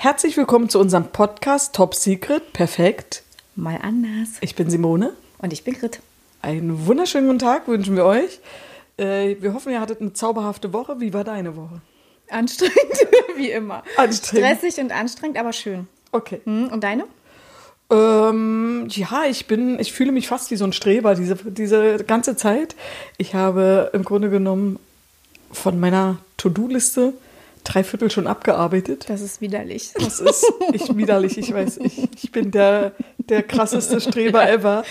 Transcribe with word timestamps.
Herzlich 0.00 0.36
willkommen 0.36 0.68
zu 0.68 0.78
unserem 0.78 1.08
Podcast 1.08 1.74
Top 1.74 1.92
Secret 1.92 2.52
Perfekt. 2.52 3.24
Mal 3.56 3.80
anders. 3.82 4.28
Ich 4.40 4.54
bin 4.54 4.70
Simone. 4.70 5.12
Und 5.38 5.52
ich 5.52 5.64
bin 5.64 5.74
Grit. 5.74 5.98
Einen 6.40 6.86
wunderschönen 6.86 7.26
guten 7.26 7.40
Tag 7.40 7.66
wünschen 7.66 7.96
wir 7.96 8.04
euch. 8.04 8.38
Äh, 8.96 9.34
wir 9.40 9.54
hoffen, 9.54 9.72
ihr 9.72 9.80
hattet 9.80 10.00
eine 10.00 10.12
zauberhafte 10.12 10.72
Woche. 10.72 11.00
Wie 11.00 11.12
war 11.12 11.24
deine 11.24 11.56
Woche? 11.56 11.80
Anstrengend, 12.30 13.08
wie 13.36 13.50
immer. 13.50 13.82
Anstrengend. 13.96 14.58
Stressig 14.58 14.80
und 14.80 14.92
anstrengend, 14.92 15.36
aber 15.36 15.52
schön. 15.52 15.88
Okay. 16.12 16.42
Hm, 16.44 16.68
Und 16.68 16.84
deine? 16.84 17.02
Ähm, 17.90 18.86
ja, 18.90 19.24
ich 19.28 19.48
bin, 19.48 19.80
ich 19.80 19.92
fühle 19.92 20.12
mich 20.12 20.28
fast 20.28 20.52
wie 20.52 20.56
so 20.56 20.64
ein 20.64 20.72
Streber 20.72 21.16
diese, 21.16 21.34
diese 21.34 22.04
ganze 22.04 22.36
Zeit. 22.36 22.76
Ich 23.16 23.34
habe 23.34 23.90
im 23.92 24.04
Grunde 24.04 24.30
genommen 24.30 24.78
von 25.50 25.80
meiner 25.80 26.18
To-Do-Liste 26.36 27.14
drei 27.68 27.84
Viertel 27.84 28.10
schon 28.10 28.26
abgearbeitet. 28.26 29.06
Das 29.08 29.20
ist 29.20 29.40
widerlich. 29.40 29.92
Das 29.94 30.20
ist 30.20 30.50
ich 30.72 30.96
widerlich, 30.96 31.36
ich 31.36 31.52
weiß. 31.52 31.78
Ich, 31.78 32.08
ich 32.22 32.32
bin 32.32 32.50
der, 32.50 32.92
der 33.18 33.42
krasseste 33.42 34.00
Streber 34.00 34.48
ever. 34.50 34.84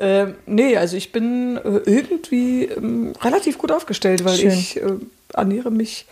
Ähm, 0.00 0.36
nee, 0.46 0.76
also 0.76 0.96
ich 0.96 1.12
bin 1.12 1.56
äh, 1.56 1.80
irgendwie 1.84 2.64
ähm, 2.64 3.12
relativ 3.20 3.58
gut 3.58 3.72
aufgestellt, 3.72 4.24
weil 4.24 4.36
Schön. 4.36 4.50
ich 4.50 4.76
äh, 4.76 4.92
ernähre 5.34 5.70
mich. 5.70 6.06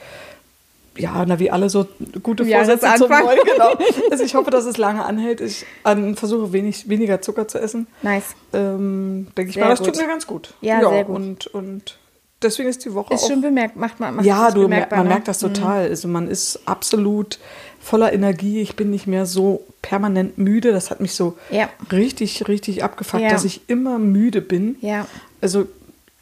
Ja, 0.96 1.24
na 1.24 1.38
wie 1.38 1.52
alle 1.52 1.70
so 1.70 1.86
gute 2.24 2.42
alles 2.42 2.80
Vorsätze 2.80 2.94
zum. 2.98 3.10
Neuen, 3.10 3.38
genau. 3.44 3.78
Also 4.10 4.24
ich 4.24 4.34
hoffe, 4.34 4.50
dass 4.50 4.64
es 4.64 4.76
lange 4.78 5.04
anhält. 5.04 5.40
Ich 5.40 5.64
an, 5.84 6.16
versuche 6.16 6.52
wenig, 6.52 6.88
weniger 6.88 7.22
Zucker 7.22 7.46
zu 7.46 7.60
essen. 7.60 7.86
Nice. 8.02 8.34
Ähm, 8.52 9.28
Denke 9.36 9.50
ich 9.50 9.54
Sehr 9.54 9.64
mal, 9.64 9.70
das 9.70 9.78
gut. 9.78 9.90
tut 9.90 9.96
mir 9.98 10.08
ganz 10.08 10.26
gut. 10.26 10.54
Ja, 10.60 10.80
sehr 10.80 11.04
gut. 11.04 11.14
Und, 11.14 11.46
und 11.46 11.97
deswegen 12.42 12.68
ist 12.68 12.84
die 12.84 12.94
Woche 12.94 13.14
Ist 13.14 13.24
auch 13.24 13.28
schon 13.28 13.40
bemerkt, 13.40 13.76
macht 13.76 14.00
man. 14.00 14.16
Macht 14.16 14.26
ja, 14.26 14.50
du, 14.50 14.60
mer- 14.60 14.68
bemerkbar, 14.68 14.98
man 14.98 15.06
ne? 15.08 15.14
merkt 15.14 15.28
das 15.28 15.38
total. 15.38 15.88
Also 15.88 16.08
man 16.08 16.28
ist 16.28 16.60
absolut 16.66 17.38
voller 17.80 18.12
Energie. 18.12 18.60
Ich 18.60 18.76
bin 18.76 18.90
nicht 18.90 19.06
mehr 19.06 19.26
so 19.26 19.64
permanent 19.82 20.38
müde. 20.38 20.72
Das 20.72 20.90
hat 20.90 21.00
mich 21.00 21.12
so 21.12 21.36
Ja. 21.50 21.68
richtig, 21.92 22.48
richtig 22.48 22.82
abgefuckt, 22.84 23.22
Ja. 23.22 23.30
dass 23.30 23.44
ich 23.44 23.62
immer 23.68 23.98
müde 23.98 24.40
bin. 24.42 24.76
Ja. 24.80 25.06
Also 25.40 25.66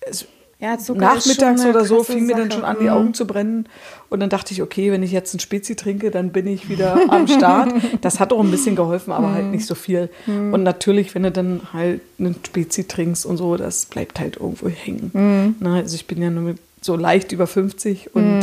es, 0.00 0.26
Ja, 0.58 0.78
nachmittags 0.94 1.66
oder 1.66 1.84
so 1.84 2.02
fing 2.02 2.24
mir 2.24 2.34
dann 2.34 2.44
Sache. 2.50 2.60
schon 2.60 2.64
an, 2.64 2.76
die 2.80 2.84
Mhm. 2.84 2.90
Augen 2.90 3.14
zu 3.14 3.26
brennen. 3.26 3.66
Und 4.08 4.20
dann 4.20 4.30
dachte 4.30 4.54
ich, 4.54 4.62
okay, 4.62 4.90
wenn 4.90 5.02
ich 5.02 5.12
jetzt 5.12 5.34
ein 5.34 5.40
Spezi 5.40 5.76
trinke, 5.76 6.10
dann 6.10 6.30
bin 6.30 6.46
ich 6.46 6.70
wieder 6.70 6.98
am 7.08 7.26
Start. 7.28 7.74
Das 8.00 8.20
hat 8.20 8.32
auch 8.32 8.40
ein 8.42 8.50
bisschen 8.50 8.74
geholfen, 8.74 9.12
aber 9.12 9.28
Mhm. 9.28 9.34
halt 9.34 9.46
nicht 9.50 9.66
so 9.66 9.74
viel. 9.74 10.08
Und 10.26 10.62
natürlich, 10.62 11.14
wenn 11.14 11.24
du 11.24 11.30
dann 11.30 11.60
halt 11.74 12.00
einen 12.18 12.36
Spezi 12.46 12.84
trinkst 12.84 13.26
und 13.26 13.36
so, 13.36 13.56
das 13.56 13.84
bleibt 13.86 14.18
halt 14.18 14.36
irgendwo 14.38 14.68
hängen. 14.70 15.10
Mhm. 15.12 15.54
Na, 15.60 15.74
also 15.76 15.94
ich 15.94 16.06
bin 16.06 16.22
ja 16.22 16.30
nur 16.30 16.42
mit 16.44 16.58
so 16.80 16.96
leicht 16.96 17.32
über 17.32 17.46
50 17.46 18.14
und 18.14 18.40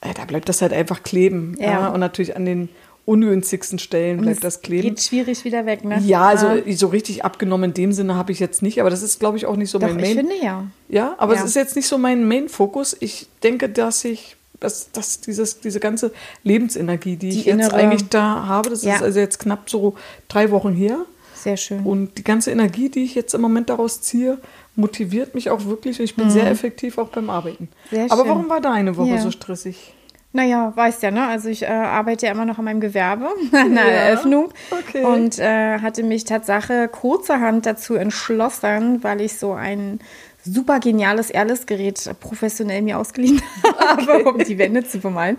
äh, 0.00 0.14
da 0.14 0.24
bleibt 0.24 0.48
das 0.48 0.62
halt 0.62 0.72
einfach 0.72 1.02
kleben. 1.04 1.56
Ja. 1.60 1.70
Ja. 1.72 1.88
Und 1.88 2.00
natürlich 2.00 2.34
an 2.34 2.44
den 2.44 2.70
ungünstigsten 3.04 3.78
Stellen 3.78 4.20
bleibt 4.20 4.44
das 4.44 4.60
kleben. 4.62 4.88
Geht 4.90 5.00
schwierig 5.02 5.44
wieder 5.44 5.66
weg, 5.66 5.84
ne? 5.84 6.00
Ja, 6.04 6.26
also 6.28 6.46
Ah, 6.46 6.58
so 6.74 6.86
richtig 6.86 7.24
abgenommen 7.24 7.70
in 7.70 7.74
dem 7.74 7.92
Sinne 7.92 8.14
habe 8.14 8.30
ich 8.32 8.38
jetzt 8.38 8.62
nicht, 8.62 8.80
aber 8.80 8.90
das 8.90 9.02
ist, 9.02 9.18
glaube 9.18 9.36
ich, 9.36 9.46
auch 9.46 9.56
nicht 9.56 9.70
so 9.70 9.78
Doch, 9.78 9.88
mein 9.88 9.98
ich 9.98 10.14
Main. 10.14 10.26
finde 10.28 10.44
ja. 10.44 10.66
Ja, 10.88 11.14
aber 11.18 11.34
Ja. 11.34 11.40
es 11.40 11.46
ist 11.46 11.56
jetzt 11.56 11.74
nicht 11.76 11.88
so 11.88 11.98
mein 11.98 12.26
Main-Fokus. 12.28 12.96
Ich 13.00 13.26
denke, 13.42 13.68
dass 13.68 14.04
ich, 14.04 14.36
dass, 14.60 14.92
dass 14.92 15.20
dieses, 15.20 15.58
diese 15.60 15.80
ganze 15.80 16.12
Lebensenergie, 16.44 17.16
die, 17.16 17.30
Die 17.30 17.38
ich 17.40 17.44
jetzt 17.46 17.56
innere- 17.72 17.74
eigentlich 17.74 18.08
da 18.08 18.46
habe, 18.46 18.70
das 18.70 18.84
Ja. 18.84 18.94
ist 18.96 19.02
also 19.02 19.18
jetzt 19.18 19.40
knapp 19.40 19.68
so 19.68 19.94
drei 20.28 20.50
Wochen 20.52 20.72
her. 20.72 20.98
Sehr 21.34 21.56
schön. 21.56 21.80
Und 21.84 22.18
die 22.18 22.22
ganze 22.24 22.52
Energie, 22.52 22.88
die 22.88 23.02
ich 23.02 23.16
jetzt 23.16 23.34
im 23.34 23.40
Moment 23.40 23.68
daraus 23.68 24.00
ziehe, 24.00 24.38
motiviert 24.76 25.34
mich 25.34 25.50
auch 25.50 25.64
wirklich. 25.64 25.98
Und 25.98 26.04
ich 26.04 26.14
bin 26.14 26.30
sehr 26.30 26.48
effektiv 26.48 26.98
auch 26.98 27.08
beim 27.08 27.30
Arbeiten. 27.30 27.64
Mhm. 27.90 27.96
Sehr 27.96 28.04
Aber 28.12 28.22
schön. 28.22 28.28
warum 28.30 28.48
war 28.48 28.60
deine 28.60 28.96
Woche 28.96 29.08
Ja. 29.10 29.20
so 29.20 29.32
stressig? 29.32 29.92
Naja, 30.34 30.72
weißt 30.74 31.02
ja, 31.02 31.10
ne? 31.10 31.26
Also 31.26 31.48
ich 31.50 31.62
äh, 31.62 31.66
arbeite 31.66 32.26
ja 32.26 32.32
immer 32.32 32.46
noch 32.46 32.58
an 32.58 32.64
meinem 32.64 32.80
Gewerbe, 32.80 33.28
an 33.52 33.74
der 33.74 33.84
Ja, 33.84 33.90
Eröffnung. 33.90 34.52
okay. 34.70 35.04
Und 35.04 35.38
äh, 35.38 35.78
hatte 35.78 36.02
mich 36.02 36.24
Tatsache 36.24 36.88
kurzerhand 36.88 37.66
dazu 37.66 37.94
entschlossen, 37.94 39.02
weil 39.04 39.20
ich 39.20 39.38
so 39.38 39.52
ein 39.52 40.00
super 40.44 40.80
geniales 40.80 41.30
Airless-Gerät 41.30 42.16
professionell 42.18 42.82
mir 42.82 42.98
ausgeliehen 42.98 43.40
habe, 43.78 44.24
um 44.24 44.38
die 44.38 44.58
Wände 44.58 44.82
zu 44.84 44.98
bemalen. 44.98 45.36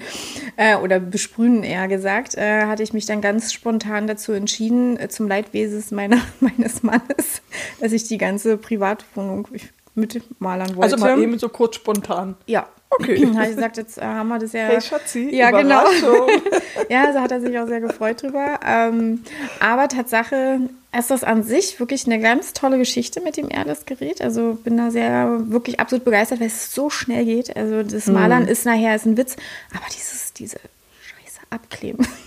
Äh, 0.55 0.77
oder 0.77 0.99
besprühen 0.99 1.63
eher 1.63 1.87
gesagt, 1.87 2.35
äh, 2.35 2.67
hatte 2.67 2.83
ich 2.83 2.93
mich 2.93 3.05
dann 3.05 3.19
ganz 3.19 3.51
spontan 3.51 4.07
dazu 4.07 4.31
entschieden, 4.31 4.97
äh, 4.97 5.09
zum 5.09 5.27
Leidwesen 5.27 5.83
meiner, 5.95 6.19
meines 6.39 6.83
Mannes, 6.83 7.41
dass 7.81 7.91
ich 7.91 8.07
die 8.07 8.17
ganze 8.19 8.57
Privatwohnung 8.57 9.47
mitmalern 9.95 10.75
wollte. 10.75 10.93
Also 10.93 10.97
mal 10.97 11.19
eben 11.19 11.37
so 11.39 11.49
kurz 11.49 11.75
spontan. 11.75 12.35
Ja. 12.45 12.67
Okay. 12.89 13.25
Habe 13.35 13.49
ich 13.49 13.55
gesagt, 13.55 13.77
jetzt 13.77 13.97
äh, 13.97 14.01
haben 14.01 14.27
wir 14.27 14.37
das 14.39 14.53
ja. 14.53 14.65
Hey 14.65 14.81
Schatzi, 14.81 15.29
ja, 15.35 15.49
genau. 15.51 15.83
Ja, 16.89 17.05
also 17.05 17.19
hat 17.21 17.31
er 17.31 17.41
sich 17.41 17.57
auch 17.57 17.67
sehr 17.67 17.81
gefreut 17.81 18.21
drüber. 18.21 18.59
Ähm, 18.65 19.23
aber 19.59 19.87
Tatsache 19.87 20.59
ist 20.97 21.09
das 21.09 21.23
an 21.23 21.43
sich 21.43 21.79
wirklich 21.79 22.05
eine 22.05 22.19
ganz 22.19 22.53
tolle 22.53 22.77
Geschichte 22.77 23.21
mit 23.21 23.37
dem 23.37 23.49
Airless-Gerät. 23.49 24.21
Also 24.21 24.59
bin 24.63 24.77
da 24.77 24.91
sehr, 24.91 25.39
wirklich 25.45 25.79
absolut 25.79 26.03
begeistert, 26.05 26.39
weil 26.39 26.47
es 26.47 26.73
so 26.73 26.89
schnell 26.89 27.25
geht. 27.25 27.55
Also 27.55 27.81
das 27.83 28.07
Mhm. 28.07 28.13
Malern 28.13 28.47
ist 28.47 28.65
nachher 28.65 28.95
ist 28.95 29.05
ein 29.05 29.17
Witz, 29.17 29.37
aber 29.73 29.85
dieses, 29.91 30.33
diese 30.33 30.57
Scheiße 30.57 31.39
abkleben. 31.49 32.05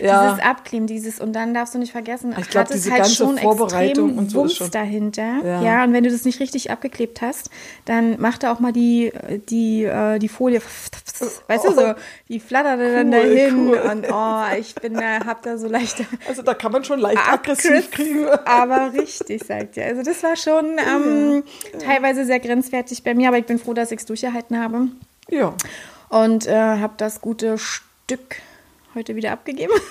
Ja. 0.00 0.28
Dieses 0.30 0.44
Abkleben, 0.44 0.86
dieses, 0.86 1.20
und 1.20 1.32
dann 1.34 1.52
darfst 1.54 1.74
du 1.74 1.78
nicht 1.78 1.92
vergessen, 1.92 2.34
Ich 2.38 2.48
glaub, 2.50 2.64
hat 2.64 2.70
es 2.74 2.90
halt 2.90 3.06
schon 3.08 3.36
Vorbereitung 3.38 4.16
und 4.18 4.30
so 4.30 4.44
ist 4.44 4.50
Wumms 4.50 4.56
schon- 4.56 4.70
dahinter. 4.70 5.38
Ja. 5.44 5.62
Ja. 5.62 5.84
und 5.84 5.92
wenn 5.92 6.04
du 6.04 6.10
das 6.10 6.24
nicht 6.24 6.40
richtig 6.40 6.70
abgeklebt 6.70 7.20
hast, 7.22 7.50
dann 7.84 8.20
macht 8.20 8.42
er 8.44 8.52
auch 8.52 8.60
mal 8.60 8.72
die, 8.72 9.12
die, 9.48 9.84
äh, 9.84 10.18
die 10.18 10.28
Folie, 10.28 10.60
weißt 11.46 11.64
du, 11.64 11.72
so, 11.72 11.94
die 12.28 12.40
flatterte 12.40 12.92
dann 12.92 13.06
Cool, 13.06 13.10
dahin 13.12 13.68
cool. 13.68 13.78
und 13.90 14.06
oh, 14.10 14.42
ich 14.58 14.74
bin 14.76 14.94
da, 14.94 15.24
hab 15.26 15.42
da 15.42 15.58
so 15.58 15.68
leichte 15.68 16.04
Also 16.28 16.42
da 16.42 16.54
kann 16.54 16.72
man 16.72 16.84
schon 16.84 16.98
leicht 17.00 17.18
aggressiv 17.30 17.90
kriegen. 17.90 18.26
aber 18.44 18.92
richtig, 18.92 19.44
sagt 19.44 19.76
ihr. 19.76 19.86
Also 19.86 20.02
das 20.02 20.22
war 20.22 20.36
schon 20.36 20.78
ähm, 20.78 21.42
teilweise 21.84 22.24
sehr 22.24 22.40
grenzwertig 22.40 23.02
bei 23.02 23.14
mir, 23.14 23.28
aber 23.28 23.38
ich 23.38 23.46
bin 23.46 23.58
froh, 23.58 23.74
dass 23.74 23.92
ich 23.92 24.00
es 24.00 24.06
durchgehalten 24.06 24.58
habe 24.62 24.88
Ja. 25.28 25.54
und 26.08 26.46
äh, 26.46 26.52
habe 26.56 26.94
das 26.96 27.20
gute 27.20 27.56
Stück 27.58 28.36
heute 28.94 29.16
wieder 29.16 29.32
abgegeben. 29.32 29.72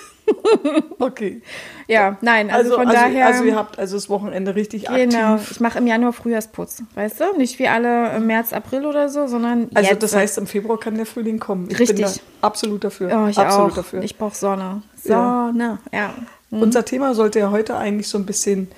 Okay. 0.98 1.42
ja, 1.88 2.16
nein, 2.20 2.48
also, 2.50 2.70
Also, 2.76 2.76
von 2.78 2.88
also, 2.88 3.00
daher. 3.02 3.26
also 3.26 3.44
ihr 3.44 3.56
habt 3.56 3.78
also 3.78 3.96
das 3.96 4.08
Wochenende 4.08 4.54
richtig 4.54 4.86
Genau, 4.86 5.34
aktiv. 5.34 5.50
ich 5.50 5.60
mache 5.60 5.78
im 5.78 5.86
Januar 5.88 6.12
Frühjahrsputz, 6.12 6.82
weißt 6.94 7.20
du? 7.20 7.36
Nicht 7.36 7.58
wie 7.58 7.66
alle 7.66 8.14
im 8.16 8.26
März, 8.28 8.52
April 8.52 8.86
oder 8.86 9.08
so, 9.08 9.26
sondern 9.26 9.68
Also 9.74 9.90
jetzt. 9.90 10.02
das 10.02 10.14
heißt, 10.14 10.38
im 10.38 10.46
Februar 10.46 10.78
kann 10.78 10.94
der 10.94 11.06
Frühling 11.06 11.40
kommen. 11.40 11.68
Ich 11.70 11.78
Richtig. 11.80 11.96
bin 11.96 12.06
da 12.06 12.46
absolut 12.46 12.84
dafür. 12.84 13.10
oh, 13.24 13.28
ich 13.28 13.36
absolut 13.38 13.72
auch. 13.72 13.76
dafür. 13.76 14.02
Ich 14.02 14.16
brauche 14.16 14.36
Sonne. 14.36 14.82
Ja. 15.04 15.48
Sonne, 15.50 15.78
ja. 15.92 16.14
Unser 16.50 16.84
Thema 16.84 17.14
sollte 17.14 17.40
ja 17.40 17.50
heute 17.50 17.76
eigentlich 17.76 18.08
so 18.08 18.16
ein 18.18 18.26
bisschen 18.26 18.68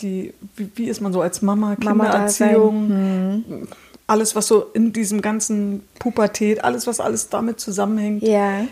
die, 0.00 0.34
wie, 0.56 0.70
wie 0.74 0.88
ist 0.88 1.00
man 1.00 1.12
so 1.12 1.20
als 1.20 1.40
Mama, 1.40 1.76
Mama 1.82 2.04
Kindererziehung, 2.06 3.68
alles, 4.06 4.34
was 4.34 4.48
so 4.48 4.66
in 4.74 4.92
diesem 4.92 5.22
ganzen 5.22 5.86
Pubertät, 5.98 6.64
alles, 6.64 6.86
was 6.86 6.98
alles 7.00 7.28
damit 7.28 7.60
zusammenhängt. 7.60 8.22
Ja. 8.22 8.62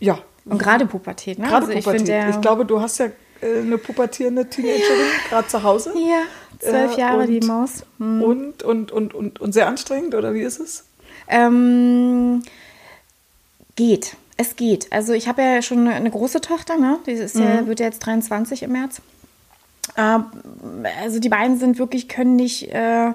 Ja, 0.00 0.18
Und 0.44 0.58
gerade 0.58 0.86
Pubertät, 0.86 1.38
ne? 1.38 1.46
gerade 1.46 1.66
also 1.66 1.78
ich 1.78 1.84
Pubertät. 1.84 2.06
finde 2.08 2.18
ja, 2.20 2.30
ich 2.30 2.40
glaube, 2.40 2.64
du 2.64 2.80
hast 2.80 2.98
ja 2.98 3.06
äh, 3.40 3.58
eine 3.60 3.78
pubertierende 3.78 4.48
Teenagerin 4.48 5.06
gerade 5.28 5.48
zu 5.48 5.62
Hause. 5.62 5.92
ja, 5.96 6.22
zwölf 6.58 6.92
Ja, 6.92 6.98
Jahre 6.98 7.20
und- 7.22 7.26
die 7.28 7.40
Maus. 7.46 7.84
Hm. 7.98 8.22
Und, 8.22 8.62
und, 8.62 8.90
und, 8.92 9.14
und, 9.14 9.40
und 9.40 9.52
sehr 9.52 9.66
anstrengend, 9.68 10.14
oder 10.14 10.34
wie 10.34 10.42
ist 10.42 10.58
es? 10.60 10.84
Ähm, 11.28 12.42
geht. 13.76 14.16
Es 14.36 14.56
geht. 14.56 14.90
Also 14.92 15.12
ich 15.12 15.28
habe 15.28 15.42
ja 15.42 15.62
schon 15.62 15.86
eine 15.86 16.10
große 16.10 16.40
Tochter, 16.40 16.76
ne? 16.76 16.98
Die 17.06 17.12
ist 17.12 17.36
Mhm. 17.36 17.42
ja, 17.42 17.66
wird 17.66 17.80
ja 17.80 17.86
jetzt 17.86 18.00
23 18.00 18.62
im 18.64 18.72
März. 18.72 19.00
Ähm, 19.96 20.24
also 21.02 21.20
die 21.20 21.28
beiden 21.28 21.58
sind 21.58 21.78
wirklich, 21.78 22.08
können 22.08 22.36
nicht 22.36 22.68
äh, 22.72 23.12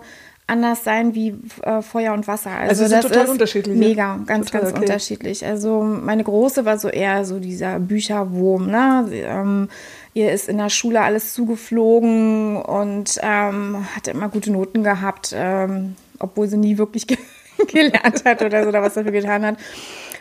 anders 0.48 0.86
sein 0.86 1.14
wie 1.14 1.36
äh, 1.64 1.82
Feuer 1.82 2.14
und 2.14 2.28
Wasser. 2.28 2.52
Also, 2.52 2.84
Also 2.84 2.96
das 2.96 3.06
total 3.06 3.26
ist 3.26 3.30
unterschiedlich, 3.30 3.78
ja? 3.78 3.88
Mega, 3.88 4.20
ganz, 4.26 4.46
Total, 4.48 4.62
ganz 4.62 4.74
okay. 4.74 4.82
unterschiedlich. 4.82 5.46
Also 5.46 5.82
meine 5.82 6.24
Große 6.24 6.64
war 6.66 6.80
so 6.80 6.88
eher 6.88 7.26
so 7.26 7.40
dieser 7.40 7.80
Bücherwurm, 7.80 8.68
ne? 8.72 9.06
Sie, 9.10 9.20
ähm, 9.20 9.70
ihr 10.14 10.32
ist 10.32 10.48
in 10.48 10.58
der 10.58 10.70
Schule 10.70 11.02
alles 11.02 11.34
zugeflogen 11.34 12.56
und 12.56 13.20
ähm, 13.22 13.86
hatte 13.96 14.12
immer 14.12 14.30
gute 14.30 14.52
Noten 14.52 14.84
gehabt, 14.84 15.34
ähm, 15.36 15.96
obwohl 16.18 16.48
sie 16.48 16.58
nie 16.58 16.78
wirklich 16.78 17.08
ge 17.08 17.18
gelernt 17.68 18.24
hat 18.24 18.42
oder 18.42 18.64
so 18.64 18.70
oder 18.70 18.82
was 18.82 18.94
dafür 18.94 19.12
getan 19.12 19.46
hat. 19.46 19.58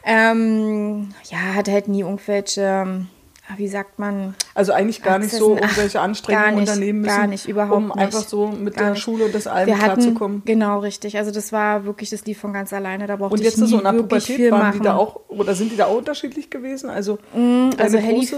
Ähm, 0.04 1.10
ja, 1.30 1.38
hat 1.54 1.68
halt 1.68 1.88
nie 1.88 2.00
irgendwelche, 2.00 2.62
ähm, 2.62 3.08
wie 3.56 3.68
sagt 3.68 3.98
man, 3.98 4.34
Also 4.54 4.72
eigentlich 4.72 5.02
gar 5.02 5.18
nicht 5.18 5.32
so 5.32 5.56
ach, 5.56 5.60
irgendwelche 5.62 6.00
Anstrengungen 6.00 6.54
nicht, 6.56 6.68
unternehmen 6.68 7.00
müssen, 7.02 7.16
gar 7.16 7.26
nicht, 7.26 7.46
überhaupt 7.48 7.76
um 7.76 7.86
nicht. 7.88 7.98
einfach 7.98 8.22
so 8.26 8.48
mit 8.48 8.74
Gar 8.74 8.84
der 8.84 8.90
nicht. 8.94 9.02
Schule 9.02 9.24
und 9.26 9.34
das 9.34 9.46
Alben 9.46 9.68
wir 9.72 9.78
hatten, 9.80 10.00
klarzukommen. 10.00 10.42
genau, 10.44 10.80
richtig. 10.80 11.16
Also 11.16 11.30
das 11.30 11.52
war 11.52 11.84
wirklich, 11.84 12.10
das 12.10 12.24
lief 12.26 12.38
von 12.38 12.52
ganz 12.52 12.72
alleine. 12.72 13.06
Da 13.06 13.16
brauchte 13.16 13.34
Und 13.34 13.42
jetzt 13.42 13.54
ich 13.56 13.62
nie 13.62 13.68
so 13.68 13.82
wirklich 13.84 13.96
Pubertät 13.98 14.36
viel 14.36 14.50
waren 14.50 14.60
machen. 14.60 14.78
die 14.80 14.84
da 14.84 14.96
auch, 14.96 15.20
oder 15.28 15.54
sind 15.54 15.70
die 15.72 15.76
da 15.76 15.86
auch 15.86 15.96
unterschiedlich 15.98 16.50
gewesen? 16.50 16.90
Also, 16.90 17.18
also 17.34 17.76
deine 17.78 17.98
Helly, 17.98 18.28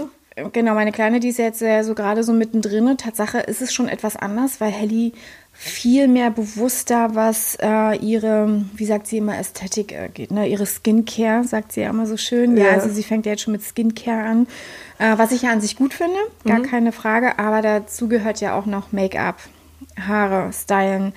genau, 0.53 0.73
meine 0.73 0.91
Kleine, 0.91 1.19
die 1.19 1.29
ist 1.29 1.37
jetzt 1.39 1.59
so 1.59 1.95
gerade 1.95 2.23
so 2.23 2.31
mittendrin. 2.33 2.95
Tatsache 2.97 3.39
ist 3.39 3.61
es 3.61 3.73
schon 3.73 3.87
etwas 3.89 4.15
anders, 4.15 4.61
weil 4.61 4.71
Helly 4.71 5.13
viel 5.61 6.07
mehr 6.07 6.31
bewusster, 6.31 7.15
was 7.15 7.57
äh, 7.61 7.97
ihre, 7.97 8.63
wie 8.75 8.85
sagt 8.85 9.07
sie 9.07 9.17
immer, 9.17 9.37
Ästhetik 9.37 9.91
äh, 9.91 10.07
geht, 10.07 10.31
ne? 10.31 10.47
ihre 10.47 10.65
Skincare, 10.65 11.43
sagt 11.43 11.73
sie 11.73 11.81
ja 11.81 11.89
immer 11.89 12.05
so 12.05 12.15
schön. 12.15 12.55
Ja, 12.55 12.67
Ja. 12.67 12.71
also 12.75 12.87
sie 12.89 13.03
fängt 13.03 13.25
ja 13.25 13.33
jetzt 13.33 13.41
schon 13.41 13.51
mit 13.51 13.61
Skincare 13.61 14.23
an, 14.23 14.47
äh, 14.99 15.17
was 15.17 15.33
ich 15.33 15.41
ja 15.41 15.51
an 15.51 15.59
sich 15.59 15.75
gut 15.75 15.93
finde, 15.93 16.17
gar 16.45 16.61
keine 16.61 16.93
Frage, 16.93 17.37
aber 17.39 17.61
dazu 17.61 18.07
gehört 18.07 18.39
ja 18.39 18.57
auch 18.57 18.65
noch 18.65 18.93
Make-up, 18.93 19.35
Haare, 19.99 20.53
Stylen, 20.53 21.11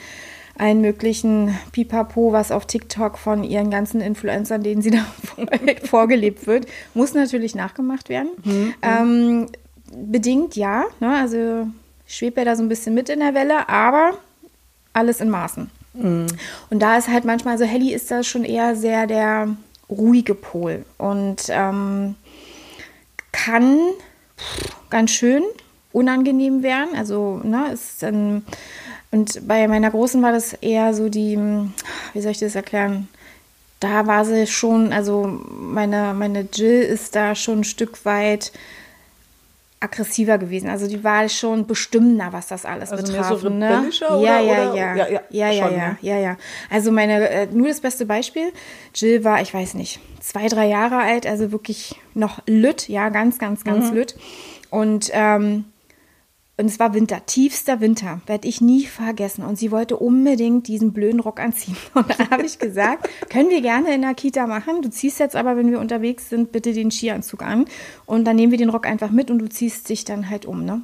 allen 0.59 0.81
möglichen 0.81 1.56
Pipapo, 1.71 2.33
was 2.33 2.50
auf 2.50 2.67
TikTok 2.67 3.19
von 3.19 3.44
ihren 3.44 3.71
ganzen 3.71 4.00
Influencern, 4.00 4.65
denen 4.65 4.83
sie 4.83 4.91
da 4.93 5.05
vorgelebt 5.85 6.49
wird, 6.49 6.67
muss 6.94 7.15
natürlich 7.15 7.55
nachgemacht 7.55 8.09
werden. 8.09 8.31
Ähm, 8.83 9.47
bedingt 9.94 10.56
ja, 10.56 10.83
ne? 10.99 11.15
also 11.15 11.69
schwebt 12.09 12.39
er 12.39 12.44
da 12.44 12.56
so 12.56 12.62
ein 12.65 12.69
bisschen 12.69 12.93
mit 12.94 13.09
in 13.09 13.21
der 13.21 13.35
Welle, 13.35 13.69
aber 13.69 14.15
alles 14.93 15.21
in 15.21 15.31
Maßen. 15.31 15.71
Und 16.71 16.81
da 16.81 16.97
ist 16.97 17.09
halt 17.09 17.25
manchmal, 17.25 17.59
so 17.59 17.65
Helly 17.65 17.93
ist 17.93 18.11
da 18.11 18.23
schon 18.23 18.44
eher 18.44 18.77
sehr 18.77 19.06
der 19.06 19.49
ruhige 19.91 20.35
Pol 20.35 20.85
und 20.97 21.43
ähm, 21.49 22.15
kann 23.31 23.79
ganz 24.89 25.11
schön 25.11 25.43
unangenehm 25.93 26.62
werden. 26.62 26.97
Also, 26.97 27.41
ne, 27.44 27.73
ist 27.73 28.03
ähm, 28.03 28.43
und 29.11 29.47
bei 29.47 29.69
meiner 29.69 29.91
Großen 29.91 30.23
war 30.23 30.33
das 30.33 30.55
eher 30.55 30.94
so 30.94 31.11
die, 31.11 31.39
wie 32.15 32.21
soll 32.21 32.33
ich 32.33 32.39
das 32.39 32.55
erklären? 32.55 33.09
Da 33.79 34.06
war 34.06 34.25
sie 34.25 34.47
schon, 34.47 34.93
also 34.93 35.41
meine, 35.50 36.15
meine 36.15 36.49
Jill 36.50 36.81
ist 36.81 37.15
da 37.15 37.35
schon 37.35 37.61
ein 37.61 37.65
Stück 37.65 38.06
weit 38.06 38.53
aggressiver 39.82 40.38
gewesen. 40.38 40.69
Also 40.69 40.87
die 40.87 41.02
war 41.05 41.29
schon 41.29 41.67
bestimmender, 41.67 42.29
was 42.32 42.46
das 42.49 42.64
alles 42.64 42.90
Also 42.93 43.12
betraf. 43.12 43.40
so 43.40 43.49
ne? 43.49 43.69
ja, 44.00 44.40
oder- 44.40 44.40
ja, 44.40 44.40
oder- 44.43 44.75
ja, 44.75 44.94
ja, 44.96 45.08
ja, 45.08 45.20
ja, 45.31 45.50
ja, 45.50 45.62
schon, 45.64 45.73
ja, 45.76 45.88
ne? 45.88 45.96
ja, 46.00 46.19
ja. 46.19 46.37
Also 46.70 46.93
meine, 46.93 47.29
äh, 47.29 47.46
nur 47.52 47.69
das 47.69 47.81
beste 47.81 48.06
Beispiel. 48.06 48.52
Jill 48.94 49.25
war, 49.25 49.40
ich 49.43 49.52
weiß 49.52 49.75
nicht, 49.75 50.00
zwei, 50.20 50.46
drei 50.49 50.67
Jahre 50.69 50.99
alt, 50.99 51.26
also 51.26 51.52
wirklich 51.52 51.94
noch 52.14 52.40
lütt, 52.46 52.88
ja, 52.88 53.08
ganz, 53.08 53.38
ganz, 53.38 53.64
ganz 53.64 53.90
Mhm. 53.90 53.96
lütt. 53.96 54.17
Und 54.70 55.11
ähm, 55.12 55.64
und 56.62 56.69
es 56.69 56.79
war 56.79 56.94
Winter, 56.94 57.26
tiefster 57.26 57.81
Winter, 57.81 58.20
werde 58.26 58.47
ich 58.47 58.61
nie 58.61 58.87
vergessen. 58.87 59.43
Und 59.43 59.59
sie 59.59 59.73
wollte 59.73 59.97
unbedingt 59.97 60.69
diesen 60.69 60.93
blöden 60.93 61.19
Rock 61.19 61.41
anziehen. 61.41 61.76
Und 61.94 62.06
da 62.09 62.31
habe 62.31 62.47
ich 62.47 62.61
gesagt, 62.61 63.11
können 63.29 63.50
wir 63.50 63.61
gerne 63.61 63.93
in 63.93 64.03
der 64.03 64.14
Kita 64.14 64.47
machen. 64.47 64.81
Du 64.81 64.88
ziehst 64.88 65.19
jetzt 65.19 65.35
aber, 65.35 65.56
wenn 65.56 65.73
wir 65.73 65.81
unterwegs 65.81 66.29
sind, 66.29 66.53
bitte 66.53 66.73
den 66.73 66.93
Skianzug 66.93 67.43
an. 67.43 67.64
Und 68.06 68.26
dann 68.26 68.37
nehmen 68.37 68.53
wir 68.53 68.59
den 68.59 68.70
Rock 68.70 68.87
einfach 68.87 69.11
mit 69.11 69.29
und 69.29 69.41
du 69.41 69.49
ziehst 69.49 69.88
dich 69.88 70.05
dann 70.05 70.31
halt 70.31 70.47
um. 70.47 70.64
Ne? 70.64 70.82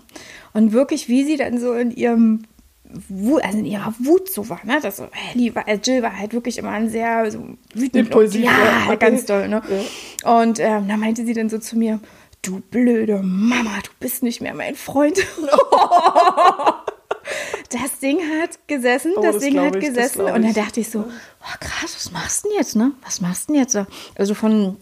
Und 0.53 0.73
wirklich, 0.73 1.09
wie 1.09 1.23
sie 1.23 1.37
dann 1.37 1.61
so 1.61 1.73
in 1.75 1.93
ihrem 1.93 2.43
Wut, 3.09 3.45
also 3.45 3.59
in 3.59 3.67
ihrer 3.67 3.95
Wut 4.01 4.31
so 4.31 4.49
war, 4.49 4.61
ne? 4.65 4.79
Das 4.83 4.97
so, 4.97 5.07
Ellie 5.33 5.55
war, 5.55 5.69
äh, 5.69 5.79
Jill 5.81 6.03
war 6.03 6.19
halt 6.19 6.33
wirklich 6.33 6.59
immer 6.59 6.71
ein 6.71 6.89
sehr 6.89 7.31
so 7.31 7.39
wütend. 7.75 8.07
Impulsiv, 8.07 8.41
und, 8.41 8.47
ja, 8.47 8.89
ja, 8.89 8.95
ganz 8.97 9.27
doll, 9.27 9.47
ne? 9.47 9.63
Und 10.25 10.59
ähm, 10.59 10.89
da 10.89 10.97
meinte 10.97 11.25
sie 11.25 11.35
dann 11.35 11.51
so 11.51 11.59
zu 11.59 11.77
mir, 11.77 12.01
du 12.43 12.61
blöde 12.61 13.21
Mama, 13.23 13.79
du 13.83 13.91
bist 14.01 14.23
nicht 14.23 14.41
mehr 14.41 14.55
mein 14.55 14.77
Freund. 14.77 15.19
das 17.71 17.99
Ding 18.01 18.21
hat 18.41 18.59
gesessen, 18.67 19.13
Oh, 19.17 19.23
das, 19.23 19.37
das 19.37 19.45
Ding 19.45 19.61
hat 19.61 19.77
ich, 19.77 19.85
gesessen. 19.85 20.23
Und 20.23 20.43
dann 20.43 20.55
dachte 20.55 20.81
ich 20.81 20.91
so, 20.91 21.01
oh, 21.01 21.57
krass, 21.61 21.95
was 21.95 22.13
machst 22.13 22.45
du 22.45 22.49
denn 22.49 22.59
jetzt, 22.59 22.77
ne? 22.77 22.93
Was 23.05 23.21
machst 23.21 23.49
du 23.49 23.53
denn 23.53 23.63
jetzt? 23.63 23.73
so? 23.73 23.87
Also 24.17 24.35
von 24.35 24.77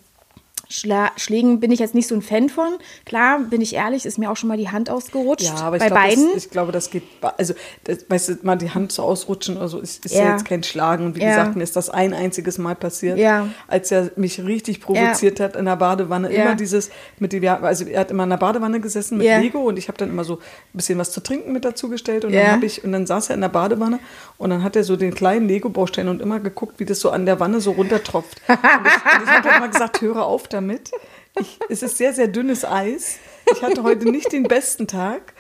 Schla 0.69 1.11
Schlägen 1.17 1.61
bin 1.61 1.71
ich 1.71 1.79
jetzt 1.79 1.95
nicht 1.95 2.09
so 2.09 2.15
ein 2.15 2.23
Fan 2.23 2.49
von. 2.49 2.69
Klar, 3.05 3.41
bin 3.41 3.61
ich 3.61 3.75
ehrlich, 3.75 4.05
ist 4.07 4.19
mir 4.19 4.31
auch 4.31 4.37
schon 4.37 4.49
mal 4.49 4.57
die 4.57 4.69
Hand 4.69 4.91
ausgerutscht. 4.91 5.47
Ja, 5.47 5.55
aber 5.57 5.77
ich 5.77 5.83
bei 5.83 5.89
glaube, 5.89 6.03
beiden. 6.03 6.27
das, 6.35 6.45
ich 6.45 6.51
glaube, 6.51 6.73
das 6.73 6.91
geht, 6.91 7.05
also, 7.37 7.55
das, 7.85 8.07
weißt 8.09 8.29
du, 8.31 8.37
mal 8.43 8.57
die 8.57 8.71
Hand 8.71 8.91
so 8.93 9.03
ausrutschen 9.03 9.57
oder 9.57 9.69
so, 9.69 9.79
ist, 9.79 10.05
ist 10.05 10.15
ja. 10.15 10.25
Ja. 10.25 10.31
jetzt 10.33 10.45
kein 10.45 10.63
Schlagen. 10.63 11.07
Und 11.07 11.17
wie 11.17 11.21
Ja. 11.21 11.29
gesagt, 11.29 11.57
mir 11.57 11.63
ist 11.63 11.77
das 11.77 11.89
ein 11.91 12.13
einziges 12.15 12.59
Mal 12.59 12.75
passiert, 12.75 13.19
Ja. 13.19 13.49
als 13.69 13.91
er 13.93 14.11
mich 14.17 14.45
richtig 14.45 14.81
provoziert 14.81 15.39
hat 15.41 15.57
in 15.57 15.65
der 15.67 15.77
Badewanne. 15.77 16.29
Immer 16.31 16.55
dieses, 16.57 16.91
mit 17.19 17.33
dem, 17.33 17.45
also 17.47 17.85
er 17.85 18.01
hat 18.01 18.11
immer 18.11 18.25
in 18.25 18.31
der 18.31 18.37
Badewanne 18.37 18.81
gesessen 18.81 19.19
mit. 19.19 19.27
Lego 19.27 19.61
und 19.61 19.79
ich 19.79 19.89
habe 19.89 19.99
dann 19.99 20.09
immer 20.11 20.25
so 20.25 20.35
ein 20.37 20.41
bisschen 20.73 20.99
was 20.99 21.13
zu 21.13 21.21
trinken 21.23 21.53
mit 21.53 21.65
dazugestellt 21.65 22.25
und 22.25 22.33
Ja. 22.33 22.43
dann 22.43 22.53
habe 22.53 22.67
ich, 22.67 22.83
und 22.85 22.93
dann 22.93 23.07
saß 23.07 23.29
er 23.31 23.35
in 23.35 23.41
der 23.41 23.49
Badewanne 23.51 23.99
und 24.39 24.51
dann 24.51 24.63
hat 24.63 24.75
er 24.77 24.85
so 24.85 24.97
den 24.97 25.15
kleinen 25.15 25.47
Lego-Baustein 25.49 26.09
und 26.09 26.21
immer 26.23 26.41
geguckt, 26.41 26.81
wie 26.81 26.85
das 26.85 27.01
so 27.01 27.11
an 27.11 27.25
der 27.27 27.39
Wanne 27.41 27.61
so 27.61 27.73
runtertropft. 27.73 28.41
Und 28.49 28.59
ich, 28.87 28.95
und 29.21 29.25
ich 29.25 29.31
habe 29.31 29.49
immer 29.57 29.69
gesagt, 29.69 30.01
höre 30.01 30.25
auf 30.25 30.49
damit. 30.57 30.91
Ich, 31.39 31.59
es 31.69 31.83
ist 31.83 31.99
sehr, 31.99 32.13
sehr 32.15 32.29
dünnes 32.29 32.65
Eis. 32.65 33.17
Ich 33.55 33.63
hatte 33.63 33.83
heute 33.83 34.11
nicht 34.11 34.33
den 34.33 34.45
besten 34.45 34.87
Tag. 34.87 35.35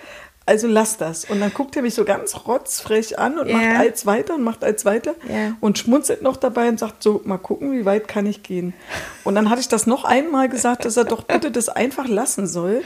Also 0.48 0.68
lass 0.68 0.96
das. 0.96 1.24
Und 1.24 1.40
dann 1.40 1.52
guckt 1.52 1.74
er 1.74 1.82
mich 1.82 1.94
so 1.94 2.04
ganz 2.04 2.46
rotzfrech 2.46 3.18
an 3.18 3.38
und 3.40 3.48
Ja. 3.48 3.56
macht 3.56 3.76
als 3.80 4.06
weiter 4.06 4.34
und 4.36 4.42
macht 4.44 4.62
als 4.62 4.84
weiter 4.84 5.14
Ja. 5.28 5.56
und 5.60 5.76
schmunzelt 5.78 6.22
noch 6.22 6.36
dabei 6.36 6.68
und 6.68 6.78
sagt 6.78 7.02
so, 7.02 7.20
mal 7.24 7.38
gucken, 7.38 7.72
wie 7.72 7.84
weit 7.84 8.06
kann 8.06 8.26
ich 8.26 8.44
gehen. 8.44 8.72
Und 9.24 9.34
dann 9.34 9.50
hatte 9.50 9.60
ich 9.60 9.66
das 9.68 9.88
noch 9.88 10.04
einmal 10.04 10.48
gesagt, 10.48 10.84
dass 10.84 10.96
er 10.96 11.04
doch 11.04 11.24
bitte 11.24 11.50
das 11.50 11.68
einfach 11.68 12.06
lassen 12.06 12.46
soll 12.46 12.82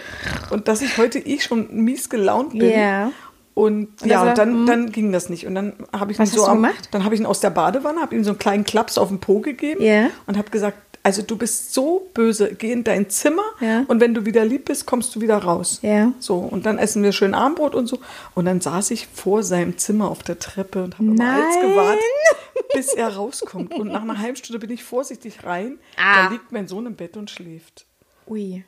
und 0.50 0.68
dass 0.68 0.80
ich 0.80 0.96
heute 0.96 1.18
ich 1.18 1.44
schon 1.44 1.68
mies 1.84 2.08
gelaunt 2.08 2.52
bin. 2.58 2.70
Ja. 2.70 3.12
Und 3.52 3.88
Und 4.00 4.08
ja, 4.08 4.22
und 4.22 4.38
dann, 4.38 4.50
hm. 4.60 4.66
dann 4.66 4.92
ging 4.92 5.12
das 5.12 5.28
nicht. 5.28 5.46
Und 5.46 5.54
dann 5.54 5.74
habe 5.92 6.12
ich 6.12 6.18
ihn 6.18 6.24
so 6.24 6.46
am- 6.46 6.62
gemacht? 6.62 6.88
Dann 6.92 7.04
habe 7.04 7.14
ich 7.14 7.20
ihn 7.20 7.26
aus 7.26 7.40
der 7.40 7.50
Badewanne, 7.50 8.00
habe 8.00 8.14
ihm 8.14 8.24
so 8.24 8.30
einen 8.30 8.38
kleinen 8.38 8.64
Klaps 8.64 8.96
auf 8.96 9.08
den 9.08 9.20
Po 9.20 9.40
gegeben 9.40 9.82
Ja. 9.82 10.06
und 10.26 10.38
habe 10.38 10.48
gesagt, 10.50 10.78
also 11.02 11.22
du 11.22 11.36
bist 11.36 11.72
so 11.72 12.08
böse, 12.12 12.54
geh 12.54 12.72
in 12.72 12.84
dein 12.84 13.08
Zimmer 13.08 13.42
Ja. 13.60 13.84
und 13.88 14.00
wenn 14.00 14.12
du 14.14 14.26
wieder 14.26 14.44
lieb 14.44 14.66
bist, 14.66 14.86
kommst 14.86 15.14
du 15.14 15.20
wieder 15.20 15.38
raus. 15.38 15.78
Ja. 15.82 16.12
So, 16.18 16.36
und 16.38 16.66
dann 16.66 16.78
essen 16.78 17.02
wir 17.02 17.12
schön 17.12 17.34
Armbrot 17.34 17.74
und 17.74 17.86
so. 17.86 17.98
Und 18.34 18.44
dann 18.44 18.60
saß 18.60 18.90
ich 18.90 19.06
vor 19.06 19.42
seinem 19.42 19.78
Zimmer 19.78 20.10
auf 20.10 20.22
der 20.22 20.38
Treppe 20.38 20.82
und 20.84 20.94
habe 20.98 21.04
immer 21.04 21.14
Nein. 21.14 21.60
gewartet, 21.62 22.02
bis 22.74 22.92
er 22.92 23.08
rauskommt. 23.16 23.74
Und 23.74 23.88
nach 23.88 24.02
einer 24.02 24.18
halben 24.18 24.36
Stunde 24.36 24.58
bin 24.58 24.70
ich 24.70 24.84
vorsichtig 24.84 25.44
rein. 25.44 25.78
Ah. 25.96 26.24
Da 26.24 26.30
liegt 26.32 26.52
mein 26.52 26.68
Sohn 26.68 26.86
im 26.86 26.96
Bett 26.96 27.16
und 27.16 27.30
schläft. 27.30 27.86
Ui. 28.26 28.64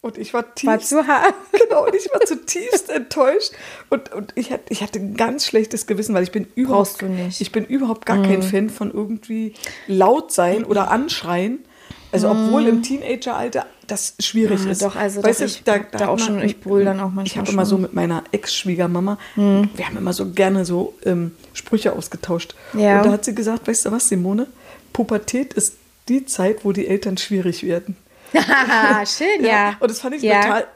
Und 0.00 0.18
ich 0.18 0.34
war 0.34 0.52
tief. 0.54 0.68
War 0.68 0.80
zu 0.80 1.06
hart. 1.06 1.34
Genau, 1.52 1.86
und 1.86 1.94
ich 1.94 2.08
war 2.12 2.20
zutiefst 2.20 2.90
enttäuscht. 2.90 3.52
Und, 3.88 4.12
und 4.12 4.32
ich, 4.34 4.50
hatte, 4.52 4.64
ich 4.68 4.82
hatte 4.82 4.98
ein 4.98 5.14
ganz 5.16 5.46
schlechtes 5.46 5.86
Gewissen, 5.86 6.14
weil 6.14 6.22
ich 6.24 6.32
bin 6.32 6.46
überhaupt. 6.54 7.02
Ich 7.38 7.50
bin 7.52 7.64
überhaupt 7.64 8.04
gar 8.04 8.20
kein 8.22 8.42
Fan 8.42 8.68
von 8.68 8.90
irgendwie 8.92 9.54
laut 9.86 10.32
sein 10.32 10.64
oder 10.64 10.90
anschreien. 10.90 11.64
Also 12.12 12.30
obwohl 12.30 12.66
im 12.68 12.82
Teenageralter 12.82 13.66
das 13.86 14.14
schwierig 14.20 14.64
Ja, 14.64 14.70
ist. 14.70 14.82
doch, 14.82 14.96
also 14.96 15.22
weißt 15.22 15.40
ich 15.42 15.64
da 15.64 15.76
auch 15.76 15.82
hat 15.92 16.00
man- 16.08 16.18
schon- 16.18 16.42
ich 16.42 16.60
brüll 16.60 16.84
dann 16.84 17.00
auch 17.00 17.04
manchmal 17.10 17.26
Ich 17.26 17.36
habe 17.38 17.50
immer 17.50 17.66
so 17.66 17.78
mit 17.78 17.94
meiner 17.94 18.22
Ex-Schwiegermama, 18.32 19.18
wir 19.36 19.86
haben 19.86 19.96
immer 19.96 20.12
so 20.12 20.30
gerne 20.30 20.64
so 20.64 20.94
ähm, 21.04 21.32
Sprüche 21.54 21.92
ausgetauscht. 21.94 22.54
Ja. 22.74 22.98
Und 22.98 23.06
da 23.06 23.12
hat 23.12 23.24
sie 23.24 23.34
gesagt, 23.34 23.66
weißt 23.66 23.86
du 23.86 23.90
was, 23.92 24.08
Simone, 24.08 24.46
Pubertät 24.92 25.54
ist 25.54 25.74
die 26.08 26.24
Zeit, 26.26 26.64
wo 26.64 26.72
die 26.72 26.86
Eltern 26.86 27.16
schwierig 27.18 27.62
werden. 27.64 27.96
Schön, 29.06 29.44
ja. 29.44 29.76
Und 29.80 29.90
das 29.90 30.00
fand 30.00 30.14
ich 30.14 30.22
ja. 30.22 30.42
total, 30.42 30.66